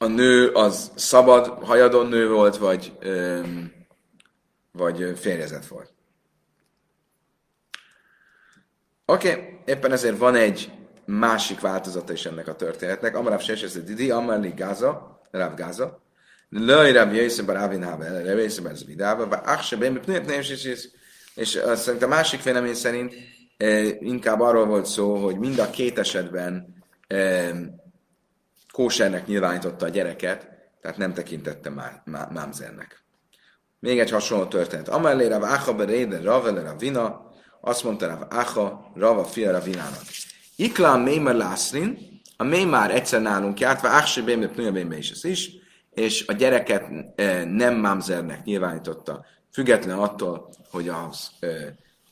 a 0.03 0.07
nő 0.07 0.47
az 0.47 0.91
szabad, 0.95 1.47
hajadon 1.47 2.07
nő 2.07 2.29
volt, 2.29 2.57
vagy, 2.57 2.97
vagy 4.71 5.13
férjezet 5.19 5.67
volt. 5.67 5.93
Oké, 9.05 9.31
okay. 9.31 9.59
éppen 9.65 9.91
ezért 9.91 10.17
van 10.17 10.35
egy 10.35 10.71
másik 11.05 11.59
változata 11.59 12.13
is 12.13 12.25
ennek 12.25 12.47
a 12.47 12.55
történetnek. 12.55 13.15
Amarav 13.15 13.41
Sesesz 13.41 13.73
Didi, 13.73 14.11
Amarli 14.11 14.53
Gaza, 14.55 15.21
Rav 15.31 15.55
Gaza, 15.55 16.01
Lőj 16.49 16.91
Rav 16.91 17.13
Jöjszön 17.13 17.45
Bar 17.45 17.55
Avin 17.55 17.83
Havel, 17.83 18.23
Rav 18.23 18.37
Jöjszön 18.37 18.63
Bar 18.63 18.75
Zvidába, 18.75 19.27
Bar 19.27 19.41
Achse 19.45 19.75
Ben 19.75 20.01
és 21.35 21.59
szerint 21.75 22.03
a 22.03 22.07
másik 22.07 22.43
vélemény 22.43 22.73
szerint 22.73 23.13
inkább 23.99 24.39
arról 24.39 24.65
volt 24.65 24.85
szó, 24.85 25.15
hogy 25.15 25.37
mind 25.37 25.59
a 25.59 25.69
két 25.69 25.99
esetben 25.99 26.83
kósernek 28.73 29.27
nyilvánította 29.27 29.85
a 29.85 29.89
gyereket, 29.89 30.47
tehát 30.81 30.97
nem 30.97 31.13
tekintette 31.13 31.71
mámzernek. 32.29 33.03
Még 33.79 33.99
egy 33.99 34.09
hasonló 34.09 34.45
történet. 34.45 34.87
Amellé 34.87 35.27
Rav 35.27 35.43
Acha 35.43 35.73
beréde 35.73 36.21
Ravele 36.21 36.61
Ravina, 36.61 37.31
azt 37.61 37.83
mondta 37.83 38.07
Rav 38.07 38.21
Acha, 38.29 38.91
Rava 38.95 39.23
fia 39.23 39.51
Ravinának. 39.51 40.01
Iklám 40.55 41.01
Mémer 41.01 41.35
Lászrin, 41.35 41.97
a 42.37 42.43
Mémár 42.43 42.91
egyszer 42.91 43.21
nálunk 43.21 43.59
járt, 43.59 43.81
vagy 43.81 43.91
Achse 43.91 44.21
Bémbe 44.21 44.47
Pnőbémbe 44.47 44.97
is 44.97 45.11
ez 45.11 45.23
is, 45.23 45.51
és 45.93 46.27
a 46.27 46.33
gyereket 46.33 46.83
e, 47.15 47.43
nem 47.43 47.75
mámzernek 47.75 48.43
nyilvánította, 48.43 49.25
független 49.51 49.97
attól, 49.97 50.49
hogy 50.71 50.89
az, 50.89 51.29
e, 51.39 51.47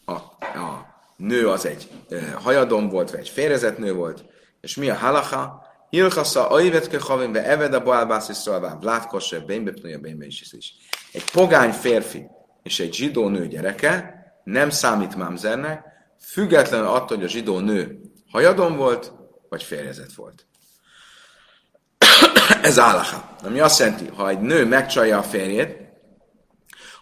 a, 0.06 0.14
a 0.60 0.86
nő 1.16 1.50
az 1.50 1.66
egy 1.66 1.90
e, 2.10 2.32
hajadon 2.32 2.90
volt, 2.90 3.12
vagy 3.12 3.20
egy 3.20 3.30
férezett 3.30 3.78
nő 3.78 3.94
volt, 3.94 4.26
és 4.62 4.76
mi 4.76 4.90
a 4.90 4.96
halacha? 4.96 5.70
Hilchasza, 5.92 6.50
aivetke 6.50 7.00
havin, 7.00 7.32
be 7.32 7.44
eved 7.44 7.74
a 7.74 7.84
balbász 7.84 8.30
és 8.30 8.36
szolván, 8.36 8.80
vlátkosse, 8.80 9.40
bénbe 9.40 9.72
pnője, 9.72 9.98
bénbe 9.98 10.26
is 10.26 10.52
is. 10.52 10.74
Egy 11.12 11.32
pogány 11.32 11.72
férfi 11.72 12.28
és 12.64 12.80
egy 12.80 12.94
zsidó 12.94 13.28
nő 13.28 13.48
gyereke 13.48 14.24
nem 14.44 14.70
számít 14.70 15.16
mámzernek, 15.16 15.84
függetlenül 16.20 16.88
attól, 16.88 17.18
hogy 17.18 17.26
a 17.26 17.30
zsidó 17.30 17.60
nő 17.60 18.00
hajadon 18.32 18.78
volt, 18.78 19.12
vagy 19.50 19.64
férjezett 19.64 20.14
volt. 20.14 20.46
Ez 22.62 22.80
állaha. 22.80 23.36
Ami 23.44 23.60
azt 23.60 23.80
jelenti, 23.80 24.08
ha 24.08 24.30
egy 24.30 24.40
nő 24.40 24.66
megcsalja 24.66 25.18
a 25.18 25.24
férjét, 25.24 25.78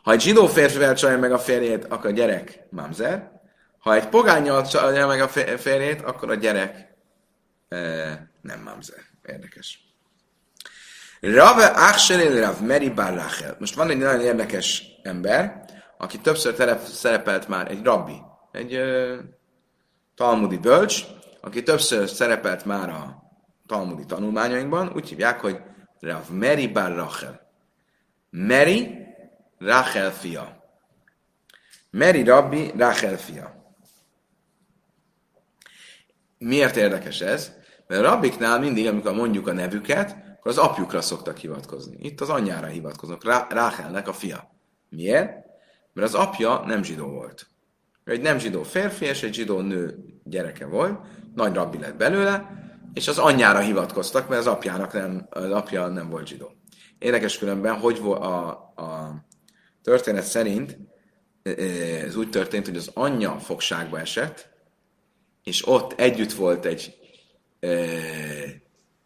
ha 0.04 0.12
egy 0.12 0.22
zsidó 0.22 0.48
férfivel 0.48 0.96
csalja 0.96 1.18
meg 1.18 1.32
a 1.32 1.40
férjét, 1.40 1.86
akkor 1.86 2.10
a 2.10 2.14
gyerek 2.14 2.60
mamzer. 2.70 3.32
Ha 3.80 3.96
egy 3.96 4.08
pogányjal 4.08 4.68
csalja 4.68 5.08
meg 5.08 5.22
a 5.22 5.28
férjét, 5.58 6.02
akkor 6.02 6.30
a 6.30 6.36
gyerek 6.36 6.89
nem 8.42 8.62
mamzer. 8.64 9.04
Érdekes. 9.26 9.88
Rave 11.22 11.66
Achselil 11.66 12.40
Rav 12.46 12.62
Meri 12.62 12.90
Bar 12.90 13.14
Rachel. 13.14 13.56
Most 13.60 13.76
van 13.76 13.90
egy 13.90 13.98
nagyon 13.98 14.22
érdekes 14.22 14.84
ember, 15.04 15.66
aki 15.98 16.20
többször 16.20 16.54
telep, 16.54 16.86
szerepelt 16.86 17.48
már, 17.48 17.72
egy 17.72 17.84
rabbi, 17.84 18.22
egy 18.52 18.76
uh, 18.76 19.18
talmudi 20.16 20.58
bölcs, 20.58 21.04
aki 21.42 21.64
többször 21.64 22.10
szerepelt 22.10 22.66
már 22.66 22.90
a 22.90 23.24
talmudi 23.66 24.06
tanulmányainkban, 24.06 24.92
úgy 24.96 25.10
hívják, 25.10 25.40
hogy 25.40 25.62
Rav 26.00 26.30
Meri 26.30 26.68
Bar 26.68 26.96
Rachel. 26.96 27.52
Meri, 28.30 28.98
Rachel 29.58 30.12
fia. 30.12 30.64
Meri 31.90 32.24
rabbi, 32.24 32.72
Rachel 32.78 33.18
fia. 33.18 33.74
Miért 36.38 36.76
érdekes 36.76 37.22
ez? 37.22 37.59
Mert 37.90 38.02
a 38.02 38.10
rabbiknál 38.10 38.60
mindig, 38.60 38.88
amikor 38.88 39.14
mondjuk 39.14 39.48
a 39.48 39.54
nevüket, 39.54 40.18
akkor 40.38 40.52
az 40.52 40.58
apjukra 40.58 41.02
szoktak 41.02 41.38
hivatkozni. 41.38 41.98
Itt 42.00 42.22
az 42.22 42.30
anyjára 42.30 42.68
hivatkoznak, 42.68 43.24
Ráchelnek 43.54 44.08
a 44.08 44.14
fia. 44.14 44.52
Miért? 44.90 45.32
Mert 45.94 46.08
az 46.08 46.14
apja 46.14 46.64
nem 46.66 46.84
zsidó 46.84 47.08
volt. 47.08 47.48
Egy 48.04 48.22
nem 48.22 48.40
zsidó 48.40 48.64
férfi 48.64 49.06
és 49.06 49.24
egy 49.24 49.34
zsidó 49.34 49.60
nő 49.62 49.98
gyereke 50.24 50.66
volt, 50.66 51.00
nagy 51.36 51.54
rabbi 51.54 51.80
lett 51.80 51.96
belőle, 51.96 52.52
és 52.94 53.08
az 53.08 53.18
anyjára 53.18 53.60
hivatkoztak, 53.60 54.30
mert 54.30 54.42
az 54.42 54.48
apjának 54.48 54.94
nem, 54.94 55.28
az 55.30 55.52
apja 55.52 55.88
nem 55.88 56.10
volt 56.10 56.28
zsidó. 56.28 56.52
Érdekes 56.98 57.38
különben, 57.38 57.80
hogy 57.80 58.00
a, 58.04 58.48
a 58.76 59.16
történet 59.84 60.26
szerint 60.26 60.78
ez 62.06 62.16
úgy 62.16 62.30
történt, 62.30 62.66
hogy 62.66 62.78
az 62.78 62.92
anyja 62.94 63.40
fogságba 63.40 64.00
esett, 64.00 64.50
és 65.44 65.68
ott 65.68 66.00
együtt 66.00 66.34
volt 66.34 66.66
egy 66.66 66.99
e, 66.99 66.99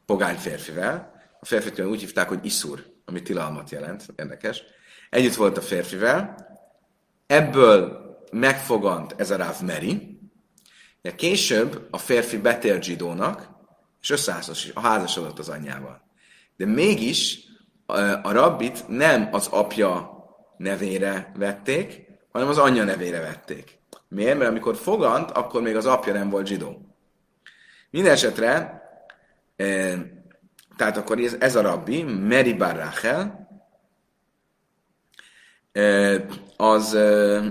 pogány 0.06 0.36
férfivel, 0.36 1.14
a 1.40 1.46
férfit 1.46 1.80
úgy 1.80 2.00
hívták, 2.00 2.28
hogy 2.28 2.46
iszur, 2.46 2.86
ami 3.06 3.22
tilalmat 3.22 3.70
jelent, 3.70 4.06
érdekes. 4.16 4.64
Együtt 5.10 5.36
volt 5.36 5.58
a 5.58 5.62
férfivel, 5.62 6.48
ebből 7.28 8.02
megfogant 8.32 9.16
ez 9.18 9.32
a 9.32 9.36
Ráv 9.36 9.62
Meri, 9.62 10.20
de 11.02 11.16
később 11.16 11.88
a 11.92 11.98
férfi 11.98 12.38
betért 12.38 12.84
zsidónak, 12.84 13.50
és 14.02 14.10
összeházas, 14.10 14.72
a 14.74 14.80
házasodott 14.80 15.40
az 15.40 15.50
anyjával. 15.50 16.02
De 16.58 16.66
mégis 16.66 17.40
a 18.22 18.32
rabbit 18.32 18.88
nem 18.88 19.30
az 19.32 19.48
apja 19.48 20.12
nevére 20.58 21.32
vették, 21.36 22.02
hanem 22.32 22.48
az 22.48 22.58
anyja 22.58 22.84
nevére 22.84 23.20
vették. 23.20 23.80
Miért? 24.08 24.38
Mert 24.38 24.50
amikor 24.50 24.76
fogant, 24.76 25.32
akkor 25.32 25.62
még 25.62 25.76
az 25.76 25.86
apja 25.86 26.14
nem 26.14 26.30
volt 26.30 26.48
zsidó. 26.48 26.93
Minden 27.94 28.12
esetre, 28.12 28.82
e, 29.56 29.66
tehát 30.78 30.98
akkor 30.98 31.20
ez, 31.20 31.36
ez 31.40 31.56
a 31.56 31.62
rabbi, 31.62 32.04
Meri 32.04 32.54
Bar 32.54 32.76
Rachel, 32.76 33.48
e, 35.72 36.26
az 36.58 36.94
e, 36.94 37.42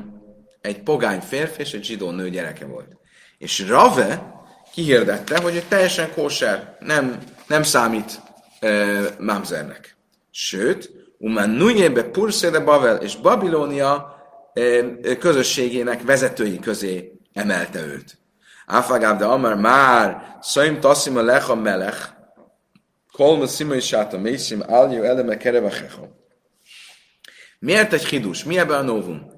egy 0.60 0.82
pogány 0.82 1.20
férfi 1.20 1.60
és 1.60 1.72
egy 1.72 1.84
zsidó 1.84 2.10
nő 2.10 2.30
gyereke 2.30 2.64
volt. 2.64 2.96
És 3.38 3.68
Rave 3.68 4.42
kihirdette, 4.72 5.40
hogy 5.42 5.56
egy 5.56 5.68
teljesen 5.68 6.12
kóser, 6.12 6.76
nem, 6.80 7.18
nem 7.46 7.62
számít 7.62 8.20
e, 8.60 8.86
mamzernek. 9.18 9.96
Sőt, 10.30 10.90
Umán 11.18 11.50
Nujébe 11.50 12.02
Purszéde 12.02 12.60
Bavel 12.60 12.96
és 12.96 13.16
Babilónia 13.16 14.16
közösségének 15.18 16.02
vezetői 16.02 16.58
közé 16.58 17.12
emelte 17.32 17.80
őt. 17.86 18.21
Áfagáb 18.72 19.18
de 19.18 19.24
Amar 19.24 19.56
már 19.56 20.36
Szaim 20.40 20.80
Tassim 20.80 21.16
a 21.16 21.22
Lecha 21.22 21.54
Melech 21.54 22.08
Kolma 23.12 23.46
Szima 23.46 23.74
is 23.74 23.92
a 23.92 24.18
Mészim 24.18 24.62
Álnyú 24.66 25.02
Eleme 25.02 25.36
Kerevachecha. 25.36 26.08
Miért 27.58 27.92
egy 27.92 28.04
hidus? 28.04 28.44
Mi 28.44 28.58
ebben 28.58 28.78
a 28.78 28.82
novum? 28.82 29.30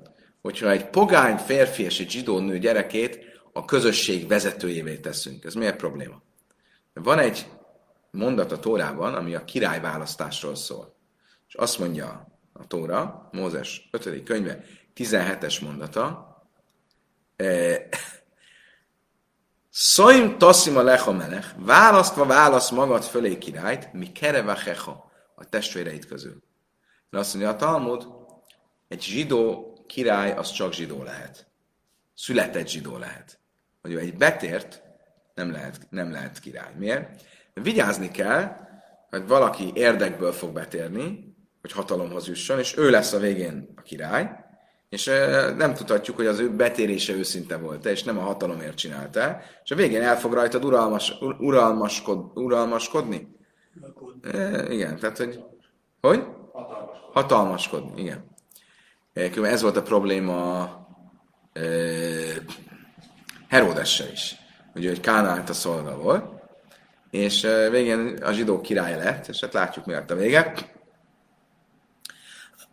Hogyha 0.43 0.70
egy 0.70 0.87
pogány 0.91 1.37
férfi 1.37 1.82
és 1.82 2.01
egy 2.01 2.11
zsidó 2.11 2.39
nő 2.39 2.59
gyerekét 2.59 3.18
a 3.53 3.64
közösség 3.64 4.28
vezetőjévé 4.28 4.97
teszünk. 4.97 5.45
Ez 5.45 5.55
miért 5.55 5.76
probléma? 5.76 6.22
Van 6.93 7.18
egy 7.18 7.47
mondat 8.11 8.53
a 8.53 8.59
Tórában, 8.59 9.14
ami 9.14 9.35
a 9.35 9.45
királyválasztásról 9.45 10.55
szól. 10.55 10.95
És 11.49 11.55
azt 11.55 11.78
mondja 11.78 12.26
a 12.53 12.66
Tóra, 12.66 13.28
Mózes 13.32 13.89
5. 13.91 14.22
könyve, 14.22 14.64
17-es 14.97 15.62
mondata, 15.62 16.32
Szaim 19.76 20.38
taszim 20.38 20.76
a 20.76 20.82
lecha 20.82 21.12
melech, 21.12 21.48
választva 21.56 22.26
válasz 22.26 22.70
magad 22.70 23.02
fölé 23.02 23.38
királyt, 23.38 23.92
mi 23.92 24.12
kereva 24.12 24.54
hecha, 24.54 25.10
a 25.34 25.44
testvéreit 25.44 26.06
közül. 26.06 26.42
De 27.10 27.18
azt 27.18 27.34
mondja 27.34 27.52
a 27.52 27.56
Talmud, 27.56 28.06
egy 28.88 29.02
zsidó 29.02 29.72
király 29.86 30.32
az 30.32 30.50
csak 30.50 30.72
zsidó 30.72 31.02
lehet. 31.02 31.46
Született 32.14 32.68
zsidó 32.68 32.96
lehet. 32.96 33.38
Vagy 33.82 33.94
egy 33.94 34.16
betért 34.16 34.82
nem 35.34 35.50
lehet, 35.50 35.86
nem 35.90 36.10
lehet 36.10 36.40
király. 36.40 36.72
Miért? 36.76 37.22
Vigyázni 37.54 38.10
kell, 38.10 38.56
hogy 39.10 39.26
valaki 39.26 39.70
érdekből 39.74 40.32
fog 40.32 40.52
betérni, 40.52 41.36
hogy 41.60 41.72
hatalomhoz 41.72 42.26
jusson, 42.26 42.58
és 42.58 42.76
ő 42.76 42.90
lesz 42.90 43.12
a 43.12 43.18
végén 43.18 43.72
a 43.76 43.82
király, 43.82 44.43
és 44.95 45.05
nem 45.57 45.74
tudhatjuk, 45.74 46.16
hogy 46.16 46.26
az 46.26 46.38
ő 46.38 46.51
betérése 46.51 47.12
őszinte 47.12 47.57
volt 47.57 47.86
és 47.86 48.03
nem 48.03 48.18
a 48.18 48.22
hatalomért 48.22 48.76
csinálta, 48.76 49.40
és 49.64 49.70
a 49.70 49.74
végén 49.74 50.03
el 50.03 50.18
fog 50.18 50.32
rajtad 50.32 50.64
uralmas, 50.64 51.12
uralmaskod, 51.38 52.30
uralmaskodni. 52.34 53.36
E, 54.22 54.72
igen, 54.72 54.99
tehát, 54.99 55.18
hogy... 55.18 55.40
Hogy? 56.01 56.22
Hatalmaskodni. 56.53 57.11
Hatalmaskodni, 57.12 58.01
igen. 58.01 58.24
Különben 59.12 59.53
ez 59.53 59.62
volt 59.62 59.76
a 59.76 59.82
probléma 59.82 60.70
e, 61.53 61.62
Heródessel 63.49 64.12
is. 64.12 64.36
Ugye, 64.74 64.88
hogy 64.88 65.01
Kánált 65.01 65.49
a 65.49 65.53
szolga 65.53 65.97
volt, 65.97 66.24
és 67.11 67.47
végén 67.70 68.18
a 68.22 68.32
zsidó 68.32 68.61
király 68.61 68.97
lett, 68.97 69.26
és 69.26 69.40
hát 69.40 69.53
látjuk, 69.53 69.86
mi 69.86 69.92
lett 69.92 70.11
a 70.11 70.14
vége. 70.14 70.55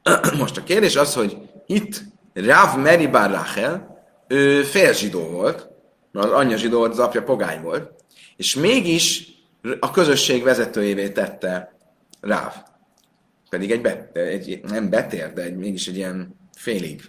Most 0.37 0.57
a 0.57 0.63
kérdés 0.63 0.95
az, 0.95 1.13
hogy 1.13 1.49
itt 1.65 2.10
Rav 2.33 2.77
Meri 2.77 3.07
Bar 3.07 3.31
Rachel, 3.31 4.03
ő 4.27 4.63
fél 4.63 4.93
zsidó 4.93 5.27
volt, 5.27 5.69
mert 6.11 6.25
az 6.25 6.31
anyja 6.31 6.57
zsidó 6.57 6.77
volt, 6.77 6.91
az 6.91 6.99
apja 6.99 7.23
pogány 7.23 7.61
volt, 7.61 7.91
és 8.35 8.55
mégis 8.55 9.27
a 9.79 9.91
közösség 9.91 10.43
vezetőjévé 10.43 11.09
tette 11.09 11.75
Ráv. 12.21 12.53
Pedig 13.49 13.71
egy, 13.71 13.81
be, 13.81 14.09
egy 14.13 14.59
nem 14.63 14.89
betér, 14.89 15.33
de 15.33 15.41
egy, 15.41 15.55
mégis 15.55 15.87
egy 15.87 15.95
ilyen 15.95 16.35
félig. 16.57 17.01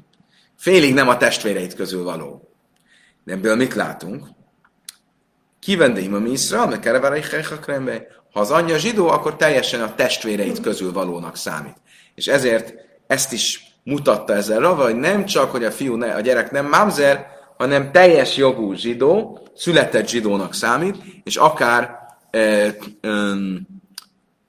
Félig 0.57 0.95
nem 0.95 1.09
a 1.09 1.17
testvéreit 1.17 1.75
közül 1.75 2.03
való. 2.05 2.55
De 3.25 3.33
ebből 3.33 3.57
mit 3.57 3.75
látunk? 3.75 4.27
Kivendeim 5.61 6.15
a 6.15 6.19
Miszra, 6.19 6.67
meg 6.67 6.81
Ha 8.33 8.41
az 8.41 8.51
anyja 8.51 8.79
zsidó, 8.79 9.09
akkor 9.09 9.37
teljesen 9.37 9.83
a 9.83 9.95
testvéreit 9.95 10.61
közül 10.61 10.93
valónak 10.93 11.37
számít. 11.37 11.77
És 12.15 12.27
ezért 12.27 12.75
ezt 13.07 13.33
is 13.33 13.72
mutatta 13.85 14.35
ezzel 14.35 14.61
Rava, 14.61 14.83
hogy 14.83 14.97
nem 14.97 15.25
csak, 15.25 15.51
hogy 15.51 15.65
a 15.65 15.71
fiú, 15.71 15.95
ne, 15.95 16.15
a 16.15 16.21
gyerek 16.21 16.51
nem 16.51 16.67
mamzer, 16.67 17.27
hanem 17.57 17.93
teljes 17.93 18.37
jogú 18.37 18.75
zsidó, 18.75 19.39
született 19.55 20.09
zsidónak 20.09 20.55
számít, 20.55 20.97
és 21.25 21.37
akár 21.37 21.99
e, 22.31 22.39
e, 22.39 22.75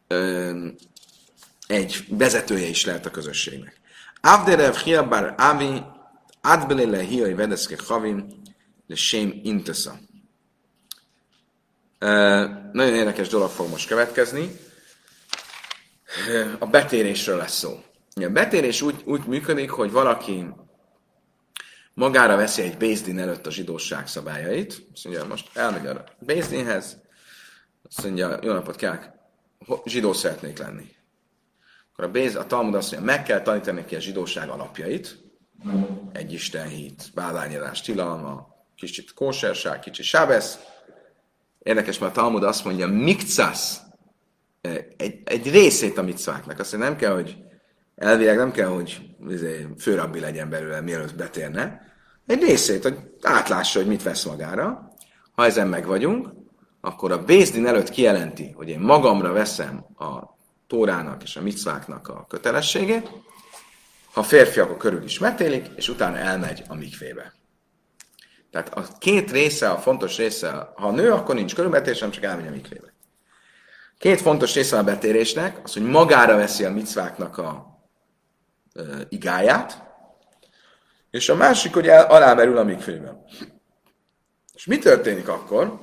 e, 0.07 0.51
egy 1.67 2.05
vezetője 2.09 2.67
is 2.67 2.85
lehet 2.85 3.05
a 3.05 3.11
közösségnek. 3.11 3.81
Avderev 4.21 4.73
hiabar 4.73 5.33
avi 5.37 5.83
adbelele 6.41 7.01
hiai 7.01 7.33
vedeszke 7.33 7.75
havim 7.87 8.25
le 8.87 8.95
sém 8.95 9.39
intesza. 9.43 9.99
Nagyon 12.71 12.93
érdekes 12.93 13.27
dolog 13.27 13.49
fog 13.49 13.69
most 13.69 13.87
következni. 13.87 14.59
A 16.59 16.65
betérésről 16.65 17.37
lesz 17.37 17.57
szó. 17.57 17.83
A 18.15 18.29
betérés 18.29 18.81
úgy, 18.81 19.01
úgy 19.05 19.25
működik, 19.25 19.69
hogy 19.69 19.91
valaki 19.91 20.45
magára 21.93 22.35
veszi 22.35 22.61
egy 22.61 22.77
Bézdin 22.77 23.19
előtt 23.19 23.47
a 23.47 23.51
zsidóság 23.51 24.07
szabályait. 24.07 24.87
Azt 24.93 25.03
mondja, 25.03 25.25
most 25.25 25.57
elmegy 25.57 25.85
a 25.85 26.03
Bézdinhez, 26.19 27.01
azt 27.83 28.03
mondja, 28.03 28.39
jó 28.41 28.53
napot 28.53 28.75
kell, 28.75 28.99
zsidó 29.85 30.13
szeretnék 30.13 30.57
lenni. 30.57 30.91
Akkor 31.91 32.05
a, 32.05 32.11
Béz, 32.11 32.35
a 32.35 32.45
Talmud 32.45 32.75
azt 32.75 32.91
mondja, 32.91 33.13
meg 33.13 33.23
kell 33.23 33.41
tanítani 33.41 33.79
neki 33.79 33.95
a 33.95 33.99
zsidóság 33.99 34.49
alapjait, 34.49 35.17
egy 36.11 36.33
Isten 36.33 36.67
hit, 36.67 37.11
bálányadás 37.13 37.81
tilalma, 37.81 38.47
kicsit 38.75 39.13
kóserság, 39.13 39.79
kicsit 39.79 40.05
sábesz. 40.05 40.59
Érdekes, 41.59 41.97
mert 41.97 42.17
a 42.17 42.21
Talmud 42.21 42.43
azt 42.43 42.65
mondja, 42.65 42.87
mikcasz, 42.87 43.81
egy, 44.97 45.21
egy 45.23 45.51
részét 45.51 45.97
a 45.97 46.01
micváknak. 46.01 46.59
Azt 46.59 46.71
mondja, 46.71 46.89
nem 46.89 46.97
kell, 46.97 47.13
hogy 47.13 47.37
elvileg 47.95 48.37
nem 48.37 48.51
kell, 48.51 48.67
hogy 48.67 49.01
izé, 49.29 49.67
főrabbi 49.79 50.19
legyen 50.19 50.49
belőle, 50.49 50.81
mielőtt 50.81 51.15
betérne. 51.15 51.81
Egy 52.27 52.41
részét, 52.41 52.83
hogy 52.83 52.97
átlássa, 53.21 53.79
hogy 53.79 53.87
mit 53.87 54.03
vesz 54.03 54.23
magára. 54.23 54.91
Ha 55.35 55.45
ezen 55.45 55.67
meg 55.67 55.85
vagyunk, 55.85 56.29
akkor 56.81 57.11
a 57.11 57.23
Bézdin 57.23 57.65
előtt 57.65 57.89
kijelenti, 57.89 58.51
hogy 58.51 58.69
én 58.69 58.79
magamra 58.79 59.31
veszem 59.31 59.85
a 59.97 60.37
Tórának 60.67 61.23
és 61.23 61.35
a 61.35 61.41
micváknak 61.41 62.07
a 62.07 62.25
kötelességét, 62.29 63.11
ha 64.13 64.23
férfi, 64.23 64.59
akkor 64.59 64.77
körül 64.77 65.03
is 65.03 65.19
metélik, 65.19 65.65
és 65.75 65.89
utána 65.89 66.17
elmegy 66.17 66.63
a 66.67 66.75
mikvébe. 66.75 67.33
Tehát 68.51 68.73
a 68.73 68.83
két 68.99 69.31
része, 69.31 69.69
a 69.69 69.77
fontos 69.77 70.17
része, 70.17 70.71
ha 70.75 70.87
a 70.87 70.91
nő, 70.91 71.11
akkor 71.11 71.35
nincs 71.35 71.55
körülmetés, 71.55 71.99
hanem 71.99 72.13
csak 72.13 72.23
elmegy 72.23 72.47
a 72.47 72.51
mikvébe. 72.51 72.93
Két 73.97 74.21
fontos 74.21 74.53
része 74.53 74.77
a 74.77 74.83
betérésnek, 74.83 75.59
az, 75.63 75.73
hogy 75.73 75.83
magára 75.83 76.35
veszi 76.35 76.63
a 76.63 76.71
micváknak 76.71 77.37
a 77.37 77.72
igáját, 79.09 79.91
és 81.09 81.29
a 81.29 81.35
másik, 81.35 81.73
hogy 81.73 81.89
alámerül 81.89 82.57
a 82.57 82.63
mikvében. 82.63 83.23
És 84.53 84.65
mi 84.65 84.77
történik 84.77 85.27
akkor, 85.27 85.79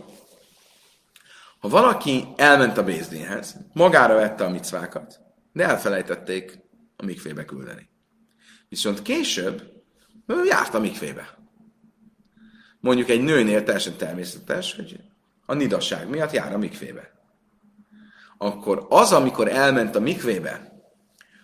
ha 1.59 1.69
valaki 1.69 2.29
elment 2.37 2.79
a 2.79 2.85
Bézdénhez, 2.85 3.57
magára 3.73 4.15
vette 4.15 4.45
a 4.45 4.51
micvákat, 4.51 5.21
de 5.53 5.65
elfelejtették 5.65 6.59
a 6.97 7.05
mikvébe 7.05 7.45
küldeni. 7.45 7.89
Viszont 8.69 9.03
később 9.03 9.73
ő 10.27 10.45
járt 10.45 10.75
a 10.75 10.79
mikvébe. 10.79 11.39
Mondjuk 12.81 13.09
egy 13.09 13.23
nőnél 13.23 13.63
teljesen 13.63 13.97
természetes, 13.97 14.75
hogy 14.75 15.01
a 15.47 15.55
nidasság 15.55 16.09
miatt 16.09 16.31
jár 16.31 16.55
a 16.55 16.59
mikvébe. 16.59 17.13
Akkor 18.39 18.87
az, 18.89 19.13
amikor 19.13 19.49
elment 19.49 19.97
a 19.97 20.01
mikvébe, 20.01 20.83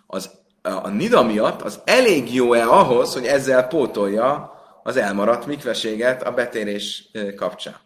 az, 0.06 0.30
a 0.66 0.88
nida 0.88 1.22
miatt, 1.22 1.62
az 1.62 1.80
elég 1.84 2.34
jó-e 2.34 2.68
ahhoz, 2.68 3.12
hogy 3.12 3.24
ezzel 3.24 3.66
pótolja 3.66 4.54
az 4.82 4.96
elmaradt 4.96 5.46
mikveséget 5.46 6.22
a 6.22 6.32
betérés 6.32 7.10
kapcsán. 7.36 7.76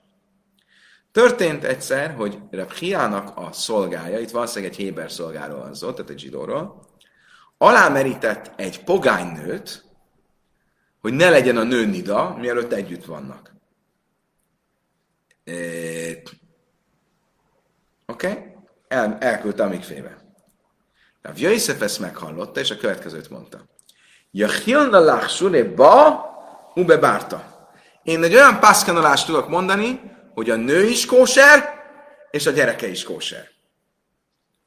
Történt 1.12 1.64
egyszer, 1.64 2.14
hogy 2.14 2.38
Rabhiának 2.50 3.36
a 3.36 3.52
szolgája, 3.52 4.18
itt 4.18 4.30
valószínűleg 4.30 4.72
egy 4.72 4.78
héber 4.78 5.10
szolgáról 5.10 5.58
van 5.58 5.74
szó, 5.74 5.92
tehát 5.92 6.10
egy 6.10 6.18
zsidóról, 6.18 6.82
alámerített 7.58 8.52
egy 8.56 8.84
pogánynőt, 8.84 9.84
hogy 11.00 11.12
ne 11.12 11.30
legyen 11.30 11.56
a 11.56 11.62
nő 11.62 11.86
nida, 11.86 12.36
mielőtt 12.38 12.72
együtt 12.72 13.04
vannak. 13.04 13.54
Oké? 18.06 18.28
Okay? 18.28 18.42
El, 18.88 19.16
elküldte 19.20 19.62
a 19.62 19.68
mikfébe. 19.68 20.19
A 21.22 21.28
Jöjszef 21.34 21.80
ezt 21.80 21.98
meghallotta, 21.98 22.60
és 22.60 22.70
a 22.70 22.76
következőt 22.76 23.30
mondta. 23.30 23.64
Jachilna 24.30 24.98
lachsule 25.00 25.64
ba, 25.64 26.24
ube 26.74 26.96
bárta. 26.96 27.68
Én 28.02 28.22
egy 28.22 28.34
olyan 28.34 28.60
pászkanolást 28.60 29.26
tudok 29.26 29.48
mondani, 29.48 30.00
hogy 30.34 30.50
a 30.50 30.56
nő 30.56 30.84
is 30.84 31.06
kóser, 31.06 31.78
és 32.30 32.46
a 32.46 32.50
gyereke 32.50 32.86
is 32.86 33.04
kóser. 33.04 33.48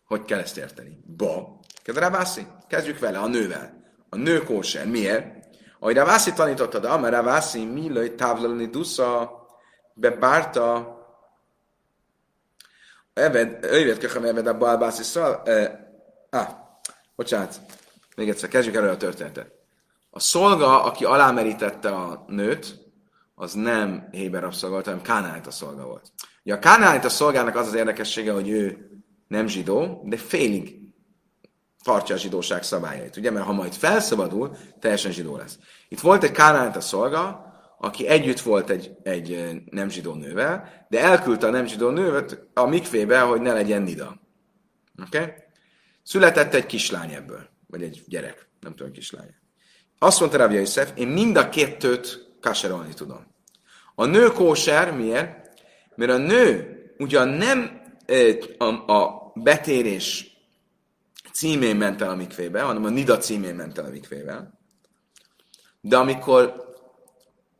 Hogy 0.05 0.25
kell 0.25 0.39
ezt 0.39 0.57
érteni? 0.57 0.99
Ba. 1.17 1.59
Kedravászi? 1.83 2.47
Kezdjük 2.67 2.99
vele, 2.99 3.19
a 3.19 3.27
nővel. 3.27 3.73
A 4.09 4.15
nő 4.15 4.43
kóser. 4.43 4.87
Miért? 4.87 5.43
Ahogy 5.79 5.95
Ravászi 5.95 6.33
tanította, 6.33 6.79
de 6.79 6.87
amely 6.87 7.11
Ravászi 7.11 7.65
milőj 7.65 8.15
távlalni 8.15 8.65
dusza 8.65 9.31
bebárta 9.93 10.97
Eved, 13.13 13.63
ővet 13.63 13.97
köhöm 13.97 14.23
Eved 14.23 14.47
a 14.47 14.57
Balbászi 14.57 15.03
Ah, 16.33 16.47
bocsánat. 17.15 17.59
Még 18.15 18.29
egyszer, 18.29 18.49
kezdjük 18.49 18.75
elő 18.75 18.89
a 18.89 18.97
történetet. 18.97 19.51
A 20.09 20.19
szolga, 20.19 20.83
aki 20.83 21.05
alámerítette 21.05 21.89
a 21.89 22.25
nőt, 22.27 22.79
az 23.35 23.53
nem 23.53 24.07
Héber 24.11 24.41
rabszolga 24.41 24.75
volt, 24.75 24.85
hanem 24.85 25.01
Kánáit 25.01 25.47
a 25.47 25.51
szolga 25.51 25.85
volt. 25.85 26.11
Ugye 26.43 26.53
a 26.53 26.59
Kánáit 26.59 27.05
a 27.05 27.09
szolgának 27.09 27.55
az 27.55 27.67
az 27.67 27.73
érdekessége, 27.73 28.31
hogy 28.31 28.49
ő 28.49 28.89
nem 29.27 29.47
zsidó, 29.47 30.03
de 30.05 30.17
félig 30.17 30.79
tartja 31.83 32.15
a 32.15 32.17
zsidóság 32.17 32.63
szabályait. 32.63 33.17
Ugye, 33.17 33.31
mert 33.31 33.45
ha 33.45 33.53
majd 33.53 33.73
felszabadul, 33.73 34.57
teljesen 34.79 35.11
zsidó 35.11 35.37
lesz. 35.37 35.59
Itt 35.87 35.99
volt 35.99 36.23
egy 36.23 36.31
Kánáit 36.31 36.75
a 36.75 36.81
szolga, 36.81 37.53
aki 37.77 38.07
együtt 38.07 38.39
volt 38.39 38.69
egy, 38.69 38.91
egy 39.03 39.61
nem 39.71 39.89
zsidó 39.89 40.13
nővel, 40.13 40.85
de 40.89 40.99
elküldte 40.99 41.47
a 41.47 41.51
nem 41.51 41.65
zsidó 41.65 41.89
nővet 41.89 42.47
a 42.53 42.65
mikvébe, 42.65 43.19
hogy 43.19 43.41
ne 43.41 43.53
legyen 43.53 43.81
nida. 43.81 44.21
Oké? 45.01 45.17
Okay? 45.17 45.42
Született 46.03 46.53
egy 46.53 46.65
kislány 46.65 47.13
ebből, 47.13 47.49
vagy 47.67 47.83
egy 47.83 48.03
gyerek, 48.07 48.47
nem 48.59 48.75
tudom, 48.75 48.91
kislány. 48.91 49.35
Azt 49.99 50.19
mondta 50.19 50.37
Rabbi 50.37 50.55
Yosef, 50.55 50.91
én 50.95 51.07
mind 51.07 51.35
a 51.35 51.49
kettőt 51.49 52.35
kaserolni 52.41 52.93
tudom. 52.93 53.27
A 53.95 54.05
nő 54.05 54.27
kóser 54.27 54.91
miért? 54.91 55.49
Mert 55.95 56.11
a 56.11 56.17
nő 56.17 56.77
ugyan 56.97 57.27
nem 57.27 57.81
a, 58.57 58.91
a 58.91 59.31
betérés 59.35 60.37
címén 61.33 61.75
ment 61.75 62.01
el 62.01 62.09
a 62.09 62.15
mikvébe, 62.15 62.61
hanem 62.61 62.85
a 62.85 62.89
nida 62.89 63.17
címén 63.17 63.55
ment 63.55 63.77
el 63.77 63.85
a 63.85 63.89
mikvébe. 63.89 64.51
De 65.81 65.97
amikor 65.97 66.71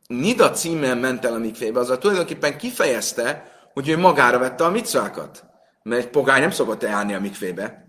nida 0.06 0.50
címén 0.50 0.96
ment 0.96 1.24
el 1.24 1.34
a 1.34 1.38
mikvébe, 1.38 1.80
azzal 1.80 1.98
tulajdonképpen 1.98 2.58
kifejezte, 2.58 3.52
hogy 3.72 3.88
ő 3.88 3.98
magára 3.98 4.38
vette 4.38 4.64
a 4.64 4.70
micvákat. 4.70 5.44
Mert 5.82 6.02
egy 6.02 6.10
pogány 6.10 6.40
nem 6.40 6.50
szokott 6.50 6.82
elállni 6.82 7.14
a 7.14 7.20
mikvébe. 7.20 7.83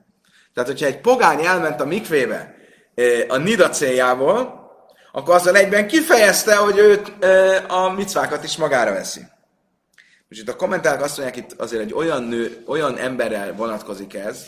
Tehát, 0.55 0.69
hogyha 0.69 0.85
egy 0.85 1.01
pogány 1.01 1.45
elment 1.45 1.81
a 1.81 1.85
mikvébe 1.85 2.55
a 3.27 3.37
nida 3.37 3.69
céljából, 3.69 4.63
akkor 5.11 5.35
azzal 5.35 5.55
egyben 5.55 5.87
kifejezte, 5.87 6.55
hogy 6.55 6.77
őt 6.77 7.13
a 7.67 7.89
micvákat 7.89 8.43
is 8.43 8.57
magára 8.57 8.91
veszi. 8.91 9.21
És 10.27 10.39
itt 10.39 10.49
a 10.49 10.55
kommentárok 10.55 11.03
azt 11.03 11.17
mondják, 11.17 11.37
itt 11.37 11.59
azért 11.59 11.81
egy 11.81 11.93
olyan, 11.93 12.23
nő, 12.23 12.63
olyan 12.67 12.97
emberrel 12.97 13.53
vonatkozik 13.53 14.13
ez, 14.13 14.45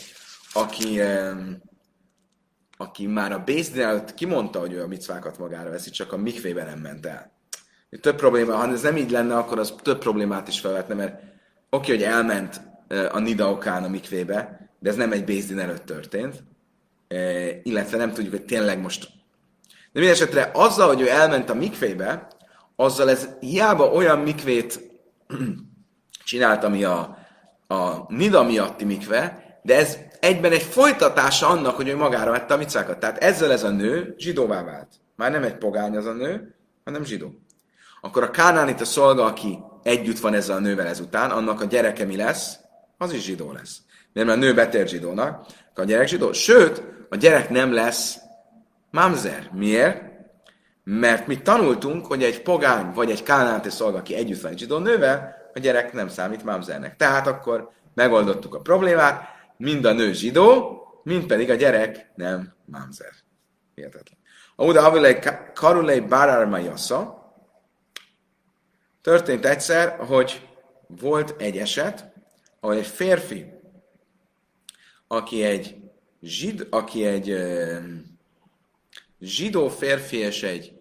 aki, 0.54 1.02
aki 2.78 3.08
már 3.08 3.32
a 3.32 3.44
Bézdin 3.46 3.82
előtt 3.82 4.14
kimondta, 4.14 4.60
hogy 4.60 4.74
ő 4.74 4.82
a 4.82 4.88
micvákat 4.88 5.38
magára 5.38 5.70
veszi, 5.70 5.90
csak 5.90 6.14
a 6.14 6.18
mikvében 6.18 6.66
nem 6.66 6.80
ment 6.80 7.06
el. 7.06 7.32
Több 8.02 8.16
probléma, 8.16 8.56
ha 8.56 8.72
ez 8.72 8.82
nem 8.82 8.98
így 8.98 9.12
lenne, 9.12 9.38
akkor 9.38 9.60
az 9.60 9.74
több 9.82 9.98
problémát 9.98 10.48
is 10.48 10.60
felvetne, 10.60 10.94
mert 10.94 11.20
oké, 11.70 11.92
hogy 11.92 12.04
elment 12.04 12.62
a 13.12 13.20
Nida 13.20 13.52
okán 13.52 13.84
a 13.84 13.88
mikvébe, 13.88 14.67
de 14.80 14.90
ez 14.90 14.96
nem 14.96 15.12
egy 15.12 15.24
Bézdin 15.24 15.60
előtt 15.60 15.86
történt, 15.86 16.44
illetve 17.64 17.98
nem 17.98 18.14
tudjuk, 18.14 18.34
hogy 18.34 18.46
tényleg 18.46 18.82
most 18.82 19.16
de 19.98 20.04
minden 20.04 20.22
esetre 20.22 20.52
azzal, 20.54 20.88
hogy 20.88 21.02
ő 21.02 21.10
elment 21.10 21.50
a 21.50 21.54
mikvébe, 21.54 22.28
azzal 22.76 23.10
ez 23.10 23.30
hiába 23.40 23.92
olyan 23.92 24.20
mikvét 24.20 24.90
csinált, 26.26 26.64
ami 26.64 26.84
a, 26.84 27.18
a 27.68 28.14
Nida 28.14 28.44
miatti 28.44 28.86
mikve, 28.86 29.44
de 29.64 29.76
ez 29.76 29.98
egyben 30.20 30.52
egy 30.52 30.62
folytatása 30.62 31.48
annak, 31.48 31.76
hogy 31.76 31.88
ő 31.88 31.96
magára 31.96 32.32
vette 32.32 32.54
a 32.54 32.58
micákat. 32.58 33.00
Tehát 33.00 33.18
ezzel 33.18 33.52
ez 33.52 33.64
a 33.64 33.70
nő 33.70 34.14
zsidóvá 34.18 34.64
vált. 34.64 34.88
Már 35.16 35.32
nem 35.32 35.44
egy 35.44 35.58
pogány 35.58 35.96
az 35.96 36.06
a 36.06 36.14
nő, 36.14 36.56
hanem 36.84 37.04
zsidó. 37.04 37.32
Akkor 38.02 38.24
a 38.24 38.32
Kánánit 38.32 38.82
a 38.82 38.86
szolga, 38.86 39.26
aki 39.26 39.60
együtt 39.84 40.20
van 40.20 40.34
ezzel 40.34 40.56
a 40.56 40.60
nővel 40.60 40.88
ezután, 40.88 41.32
annak 41.32 41.62
a 41.62 41.66
gyereke 41.66 42.06
mi 42.06 42.16
lesz? 42.16 42.60
Az 42.98 43.14
is 43.14 43.24
zsidó 43.24 43.52
lesz. 43.52 43.78
Mert 44.26 44.30
a 44.30 44.36
nő 44.36 44.54
betér 44.54 44.88
zsidónak, 44.88 45.46
a 45.74 45.84
gyerek 45.84 46.08
zsidó. 46.08 46.32
Sőt, 46.32 46.84
a 47.10 47.16
gyerek 47.16 47.50
nem 47.50 47.74
lesz 47.74 48.18
Mamzer. 48.92 49.50
Miért? 49.54 50.02
Mert 50.84 51.28
mi 51.28 51.42
tanultunk, 51.42 52.06
hogy 52.06 52.24
egy 52.24 52.42
pogány 52.42 52.92
vagy 52.94 53.12
egy 53.12 53.24
kánánti 53.24 53.70
szolga, 53.70 53.98
aki 53.98 54.16
együtt 54.16 54.42
van 54.42 54.52
egy 54.52 54.60
zsidó 54.60 54.78
nővel, 54.78 55.36
a 55.54 55.60
gyerek 55.60 55.94
nem 55.94 56.08
számít 56.08 56.44
mamzernek. 56.44 56.96
Tehát 56.96 57.28
akkor 57.28 57.70
megoldottuk 57.94 58.56
a 58.56 58.60
problémát, 58.60 59.28
mind 59.58 59.86
a 59.86 59.94
nő 59.94 60.14
zsidó, 60.14 60.82
mind 61.04 61.26
pedig 61.26 61.50
a 61.50 61.56
gyerek 61.56 62.12
nem 62.16 62.54
mamzer. 62.66 63.12
Hihetetlen. 63.76 64.20
Oda 64.56 64.86
avilei 64.86 65.18
karulei 65.54 66.00
bárárma 66.00 66.58
jassza. 66.58 67.32
Történt 69.02 69.46
egyszer, 69.46 69.98
hogy 69.98 70.48
volt 70.88 71.36
egy 71.38 71.58
eset, 71.58 72.12
ahol 72.60 72.76
egy 72.76 72.88
férfi, 72.88 73.57
aki 75.08 75.44
egy 75.44 75.78
zsid, 76.22 76.68
aki 76.70 77.06
egy 77.06 77.36
zsidó 79.20 79.70
férfi 79.70 80.18
és 80.18 80.44
egy, 80.44 80.74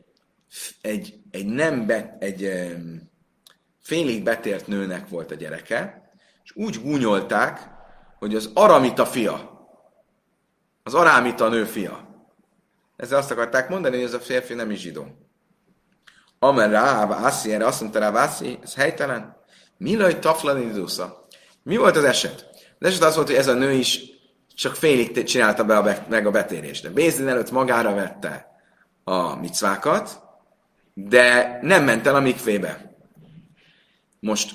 egy, 0.81 1.19
egy 1.31 1.47
nem 1.47 1.87
be, 1.87 2.17
egy 2.21 2.51
félig 3.81 4.23
betért 4.23 4.67
nőnek 4.67 5.09
volt 5.09 5.31
a 5.31 5.35
gyereke, 5.35 6.11
és 6.45 6.51
úgy 6.55 6.81
gúnyolták, 6.83 7.71
hogy 8.19 8.35
az 8.35 8.51
aramita 8.55 9.07
fia, 9.07 9.55
az 10.83 10.95
arámita 10.95 11.49
nő 11.49 11.65
fia. 11.65 12.07
Ezzel 12.97 13.19
azt 13.19 13.31
akarták 13.31 13.69
mondani, 13.69 13.97
hogy 13.97 14.05
ez 14.05 14.15
a 14.15 14.21
férfi 14.21 14.55
nem 14.55 14.71
is 14.71 14.81
zsidó. 14.81 15.07
Amer 16.39 16.71
rá, 16.71 17.07
Vászi, 17.07 17.53
erre 17.53 17.67
azt 17.67 17.81
mondta 17.81 17.99
rá, 17.99 18.11
Vászi, 18.11 18.59
ez 18.63 18.75
helytelen. 18.75 19.37
Milaj 19.77 20.19
taflanidusza. 20.19 21.27
Mi 21.63 21.77
volt 21.77 21.97
az 21.97 22.05
eset? 22.05 22.49
Az 22.79 22.87
eset 22.87 23.03
az 23.03 23.15
volt, 23.15 23.27
hogy 23.27 23.37
ez 23.37 23.49
a 23.49 23.55
nő 23.55 23.73
is 23.73 24.01
csak 24.57 24.75
félig 24.75 25.25
csinálta 25.25 25.65
be 25.65 25.77
a 25.77 25.83
be, 25.83 26.07
meg 26.09 26.27
a 26.27 26.31
betérést. 26.31 26.83
De 26.83 26.91
Bézdin 26.91 27.29
előtt 27.29 27.51
magára 27.51 27.95
vette 27.95 28.47
a 29.05 29.35
micvákat, 29.35 30.23
de 30.95 31.59
nem 31.63 31.85
ment 31.85 32.07
el 32.07 32.15
a 32.15 32.21
mikvébe. 32.21 32.97
Most, 34.21 34.55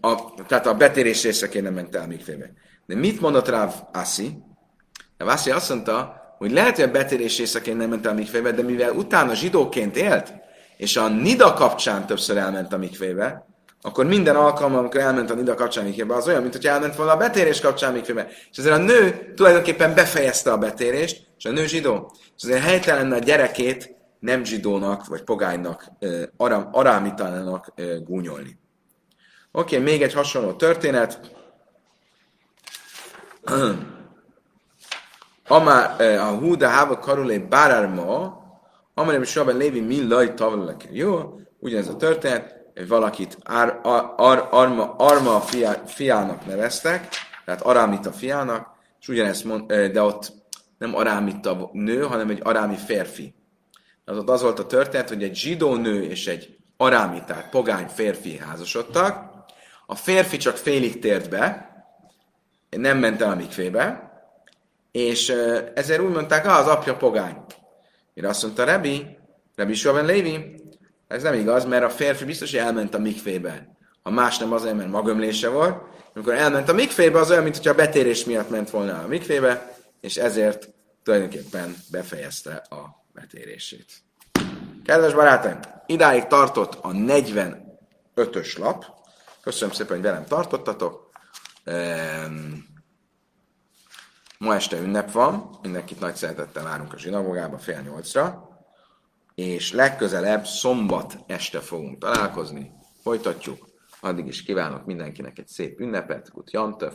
a, 0.00 0.34
tehát 0.46 0.66
a 0.66 0.74
betérés 0.74 1.22
részeként 1.22 1.64
nem 1.64 1.74
ment 1.74 1.94
el 1.94 2.02
a 2.02 2.06
mikvébe. 2.06 2.52
De 2.86 2.94
mit 2.94 3.20
mondott 3.20 3.48
Ráv 3.48 3.74
Assi? 3.92 4.38
Ráv 5.18 5.40
azt 5.46 5.68
mondta, 5.68 6.22
hogy 6.38 6.52
lehet, 6.52 6.74
hogy 6.74 6.84
a 6.84 6.90
betérés 6.90 7.38
részeként 7.38 7.78
nem 7.78 7.88
ment 7.88 8.06
el 8.06 8.12
a 8.12 8.14
mikvébe, 8.14 8.52
de 8.52 8.62
mivel 8.62 8.92
utána 8.92 9.34
zsidóként 9.34 9.96
élt, 9.96 10.32
és 10.76 10.96
a 10.96 11.08
nida 11.08 11.52
kapcsán 11.52 12.06
többször 12.06 12.36
elment 12.36 12.72
a 12.72 12.78
mikvébe, 12.78 13.46
akkor 13.86 14.06
minden 14.06 14.36
alkalommal, 14.36 14.78
amikor 14.78 15.00
elment 15.00 15.30
a 15.30 15.34
nida 15.34 15.54
kapcsán 15.54 15.84
mikvébe, 15.84 16.14
az 16.14 16.28
olyan, 16.28 16.42
mint 16.42 16.54
hogy 16.54 16.66
elment 16.66 16.96
volna 16.96 17.12
a 17.12 17.16
betérés 17.16 17.60
kapcsán 17.60 17.92
mikvébe. 17.92 18.28
És 18.50 18.58
ezért 18.58 18.74
a 18.74 18.78
nő 18.78 19.32
tulajdonképpen 19.36 19.94
befejezte 19.94 20.52
a 20.52 20.58
betérést, 20.58 21.26
és 21.38 21.44
a 21.44 21.50
nő 21.50 21.66
zsidó. 21.66 22.12
És 22.36 22.44
azért 22.44 22.62
helytelen 22.62 23.12
a 23.12 23.18
gyerekét 23.18 23.96
nem 24.18 24.44
zsidónak, 24.44 25.06
vagy 25.06 25.22
pogánynak, 25.22 25.84
aram, 26.36 26.68
arámitalának 26.72 27.74
gúnyolni. 28.04 28.58
Oké, 29.52 29.78
még 29.78 30.02
egy 30.02 30.14
hasonló 30.14 30.52
történet. 30.52 31.20
Amár 35.46 36.00
a 36.18 36.36
húda 36.38 36.68
háva 36.68 36.98
karulé 36.98 37.38
bárárma, 37.38 38.42
is 39.20 39.36
abban 39.36 39.56
lévi 39.56 39.80
mi 39.80 40.06
laj 40.08 40.34
tavallak. 40.34 40.82
Jó, 40.90 41.40
ugyanez 41.58 41.88
a 41.88 41.96
történet, 41.96 42.63
valakit 42.88 43.38
ar, 43.42 43.80
ar, 43.82 44.14
ar, 44.16 44.48
arma, 44.50 44.94
arma 44.96 45.40
fiá, 45.40 45.82
fiának 45.86 46.46
neveztek, 46.46 47.08
tehát 47.44 47.60
arámita 47.60 48.12
fiának, 48.12 48.68
és 49.00 49.08
ugyanezt 49.08 49.44
mond, 49.44 49.72
de 49.72 50.02
ott 50.02 50.32
nem 50.78 50.94
arámita 50.94 51.70
nő, 51.72 52.02
hanem 52.02 52.30
egy 52.30 52.40
arámi 52.42 52.76
férfi. 52.76 53.34
Az 54.04 54.16
ott 54.16 54.28
az 54.28 54.42
volt 54.42 54.58
a 54.58 54.66
történet, 54.66 55.08
hogy 55.08 55.22
egy 55.22 55.36
zsidó 55.36 55.74
nő 55.74 56.02
és 56.02 56.26
egy 56.26 56.56
arámitát, 56.76 57.50
pogány 57.50 57.86
férfi 57.86 58.38
házasodtak, 58.38 59.32
a 59.86 59.94
férfi 59.94 60.36
csak 60.36 60.56
félig 60.56 60.98
tért 60.98 61.30
be, 61.30 61.72
nem 62.70 62.98
ment 62.98 63.22
el 63.22 63.30
a 63.30 63.34
mikvébe, 63.34 64.12
és 64.92 65.28
ezért 65.74 66.00
úgy 66.00 66.12
mondták, 66.12 66.46
ah, 66.46 66.58
az 66.58 66.66
apja 66.66 66.96
pogány. 66.96 67.36
Mire 68.14 68.28
azt 68.28 68.42
mondta 68.42 68.64
Rebi, 68.64 69.18
Rebi 69.56 69.74
Soben 69.74 70.04
Lévi, 70.04 70.63
ez 71.06 71.22
nem 71.22 71.34
igaz, 71.34 71.64
mert 71.64 71.84
a 71.84 71.90
férfi 71.90 72.24
biztos, 72.24 72.50
hogy 72.50 72.60
elment 72.60 72.94
a 72.94 72.98
mikvébe. 72.98 73.76
Ha 74.02 74.10
más 74.10 74.38
nem 74.38 74.52
azért, 74.52 74.76
mert 74.76 74.90
magömlése 74.90 75.48
volt. 75.48 75.82
Amikor 76.14 76.34
elment 76.34 76.68
a 76.68 76.72
mikvébe, 76.72 77.18
az 77.18 77.30
olyan, 77.30 77.42
mintha 77.42 77.70
a 77.70 77.74
betérés 77.74 78.24
miatt 78.24 78.50
ment 78.50 78.70
volna 78.70 78.98
a 78.98 79.06
mikvébe, 79.06 79.76
és 80.00 80.16
ezért 80.16 80.68
tulajdonképpen 81.02 81.76
befejezte 81.90 82.54
a 82.54 83.04
betérését. 83.12 83.92
Kedves 84.84 85.14
barátaim, 85.14 85.58
idáig 85.86 86.26
tartott 86.26 86.74
a 86.74 86.90
45-ös 86.90 88.58
lap. 88.58 88.84
Köszönöm 89.40 89.74
szépen, 89.74 89.96
hogy 89.96 90.04
velem 90.04 90.24
tartottatok. 90.24 91.10
Ma 94.38 94.54
este 94.54 94.76
ünnep 94.76 95.12
van, 95.12 95.58
mindenkit 95.62 96.00
nagy 96.00 96.14
szeretettel 96.16 96.64
várunk 96.64 96.92
a 96.92 96.98
zsinagogába 96.98 97.58
fél 97.58 97.80
nyolcra 97.80 98.53
és 99.34 99.72
legközelebb 99.72 100.46
szombat 100.46 101.18
este 101.26 101.60
fogunk 101.60 101.98
találkozni. 101.98 102.72
Folytatjuk. 103.02 103.68
Addig 104.00 104.26
is 104.26 104.42
kívánok 104.42 104.84
mindenkinek 104.84 105.38
egy 105.38 105.48
szép 105.48 105.80
ünnepet, 105.80 106.30
Gut 106.32 106.50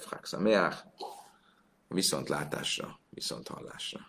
Haxameach, 0.09 0.85
viszontlátásra, 1.87 2.99
viszonthallásra. 3.09 3.99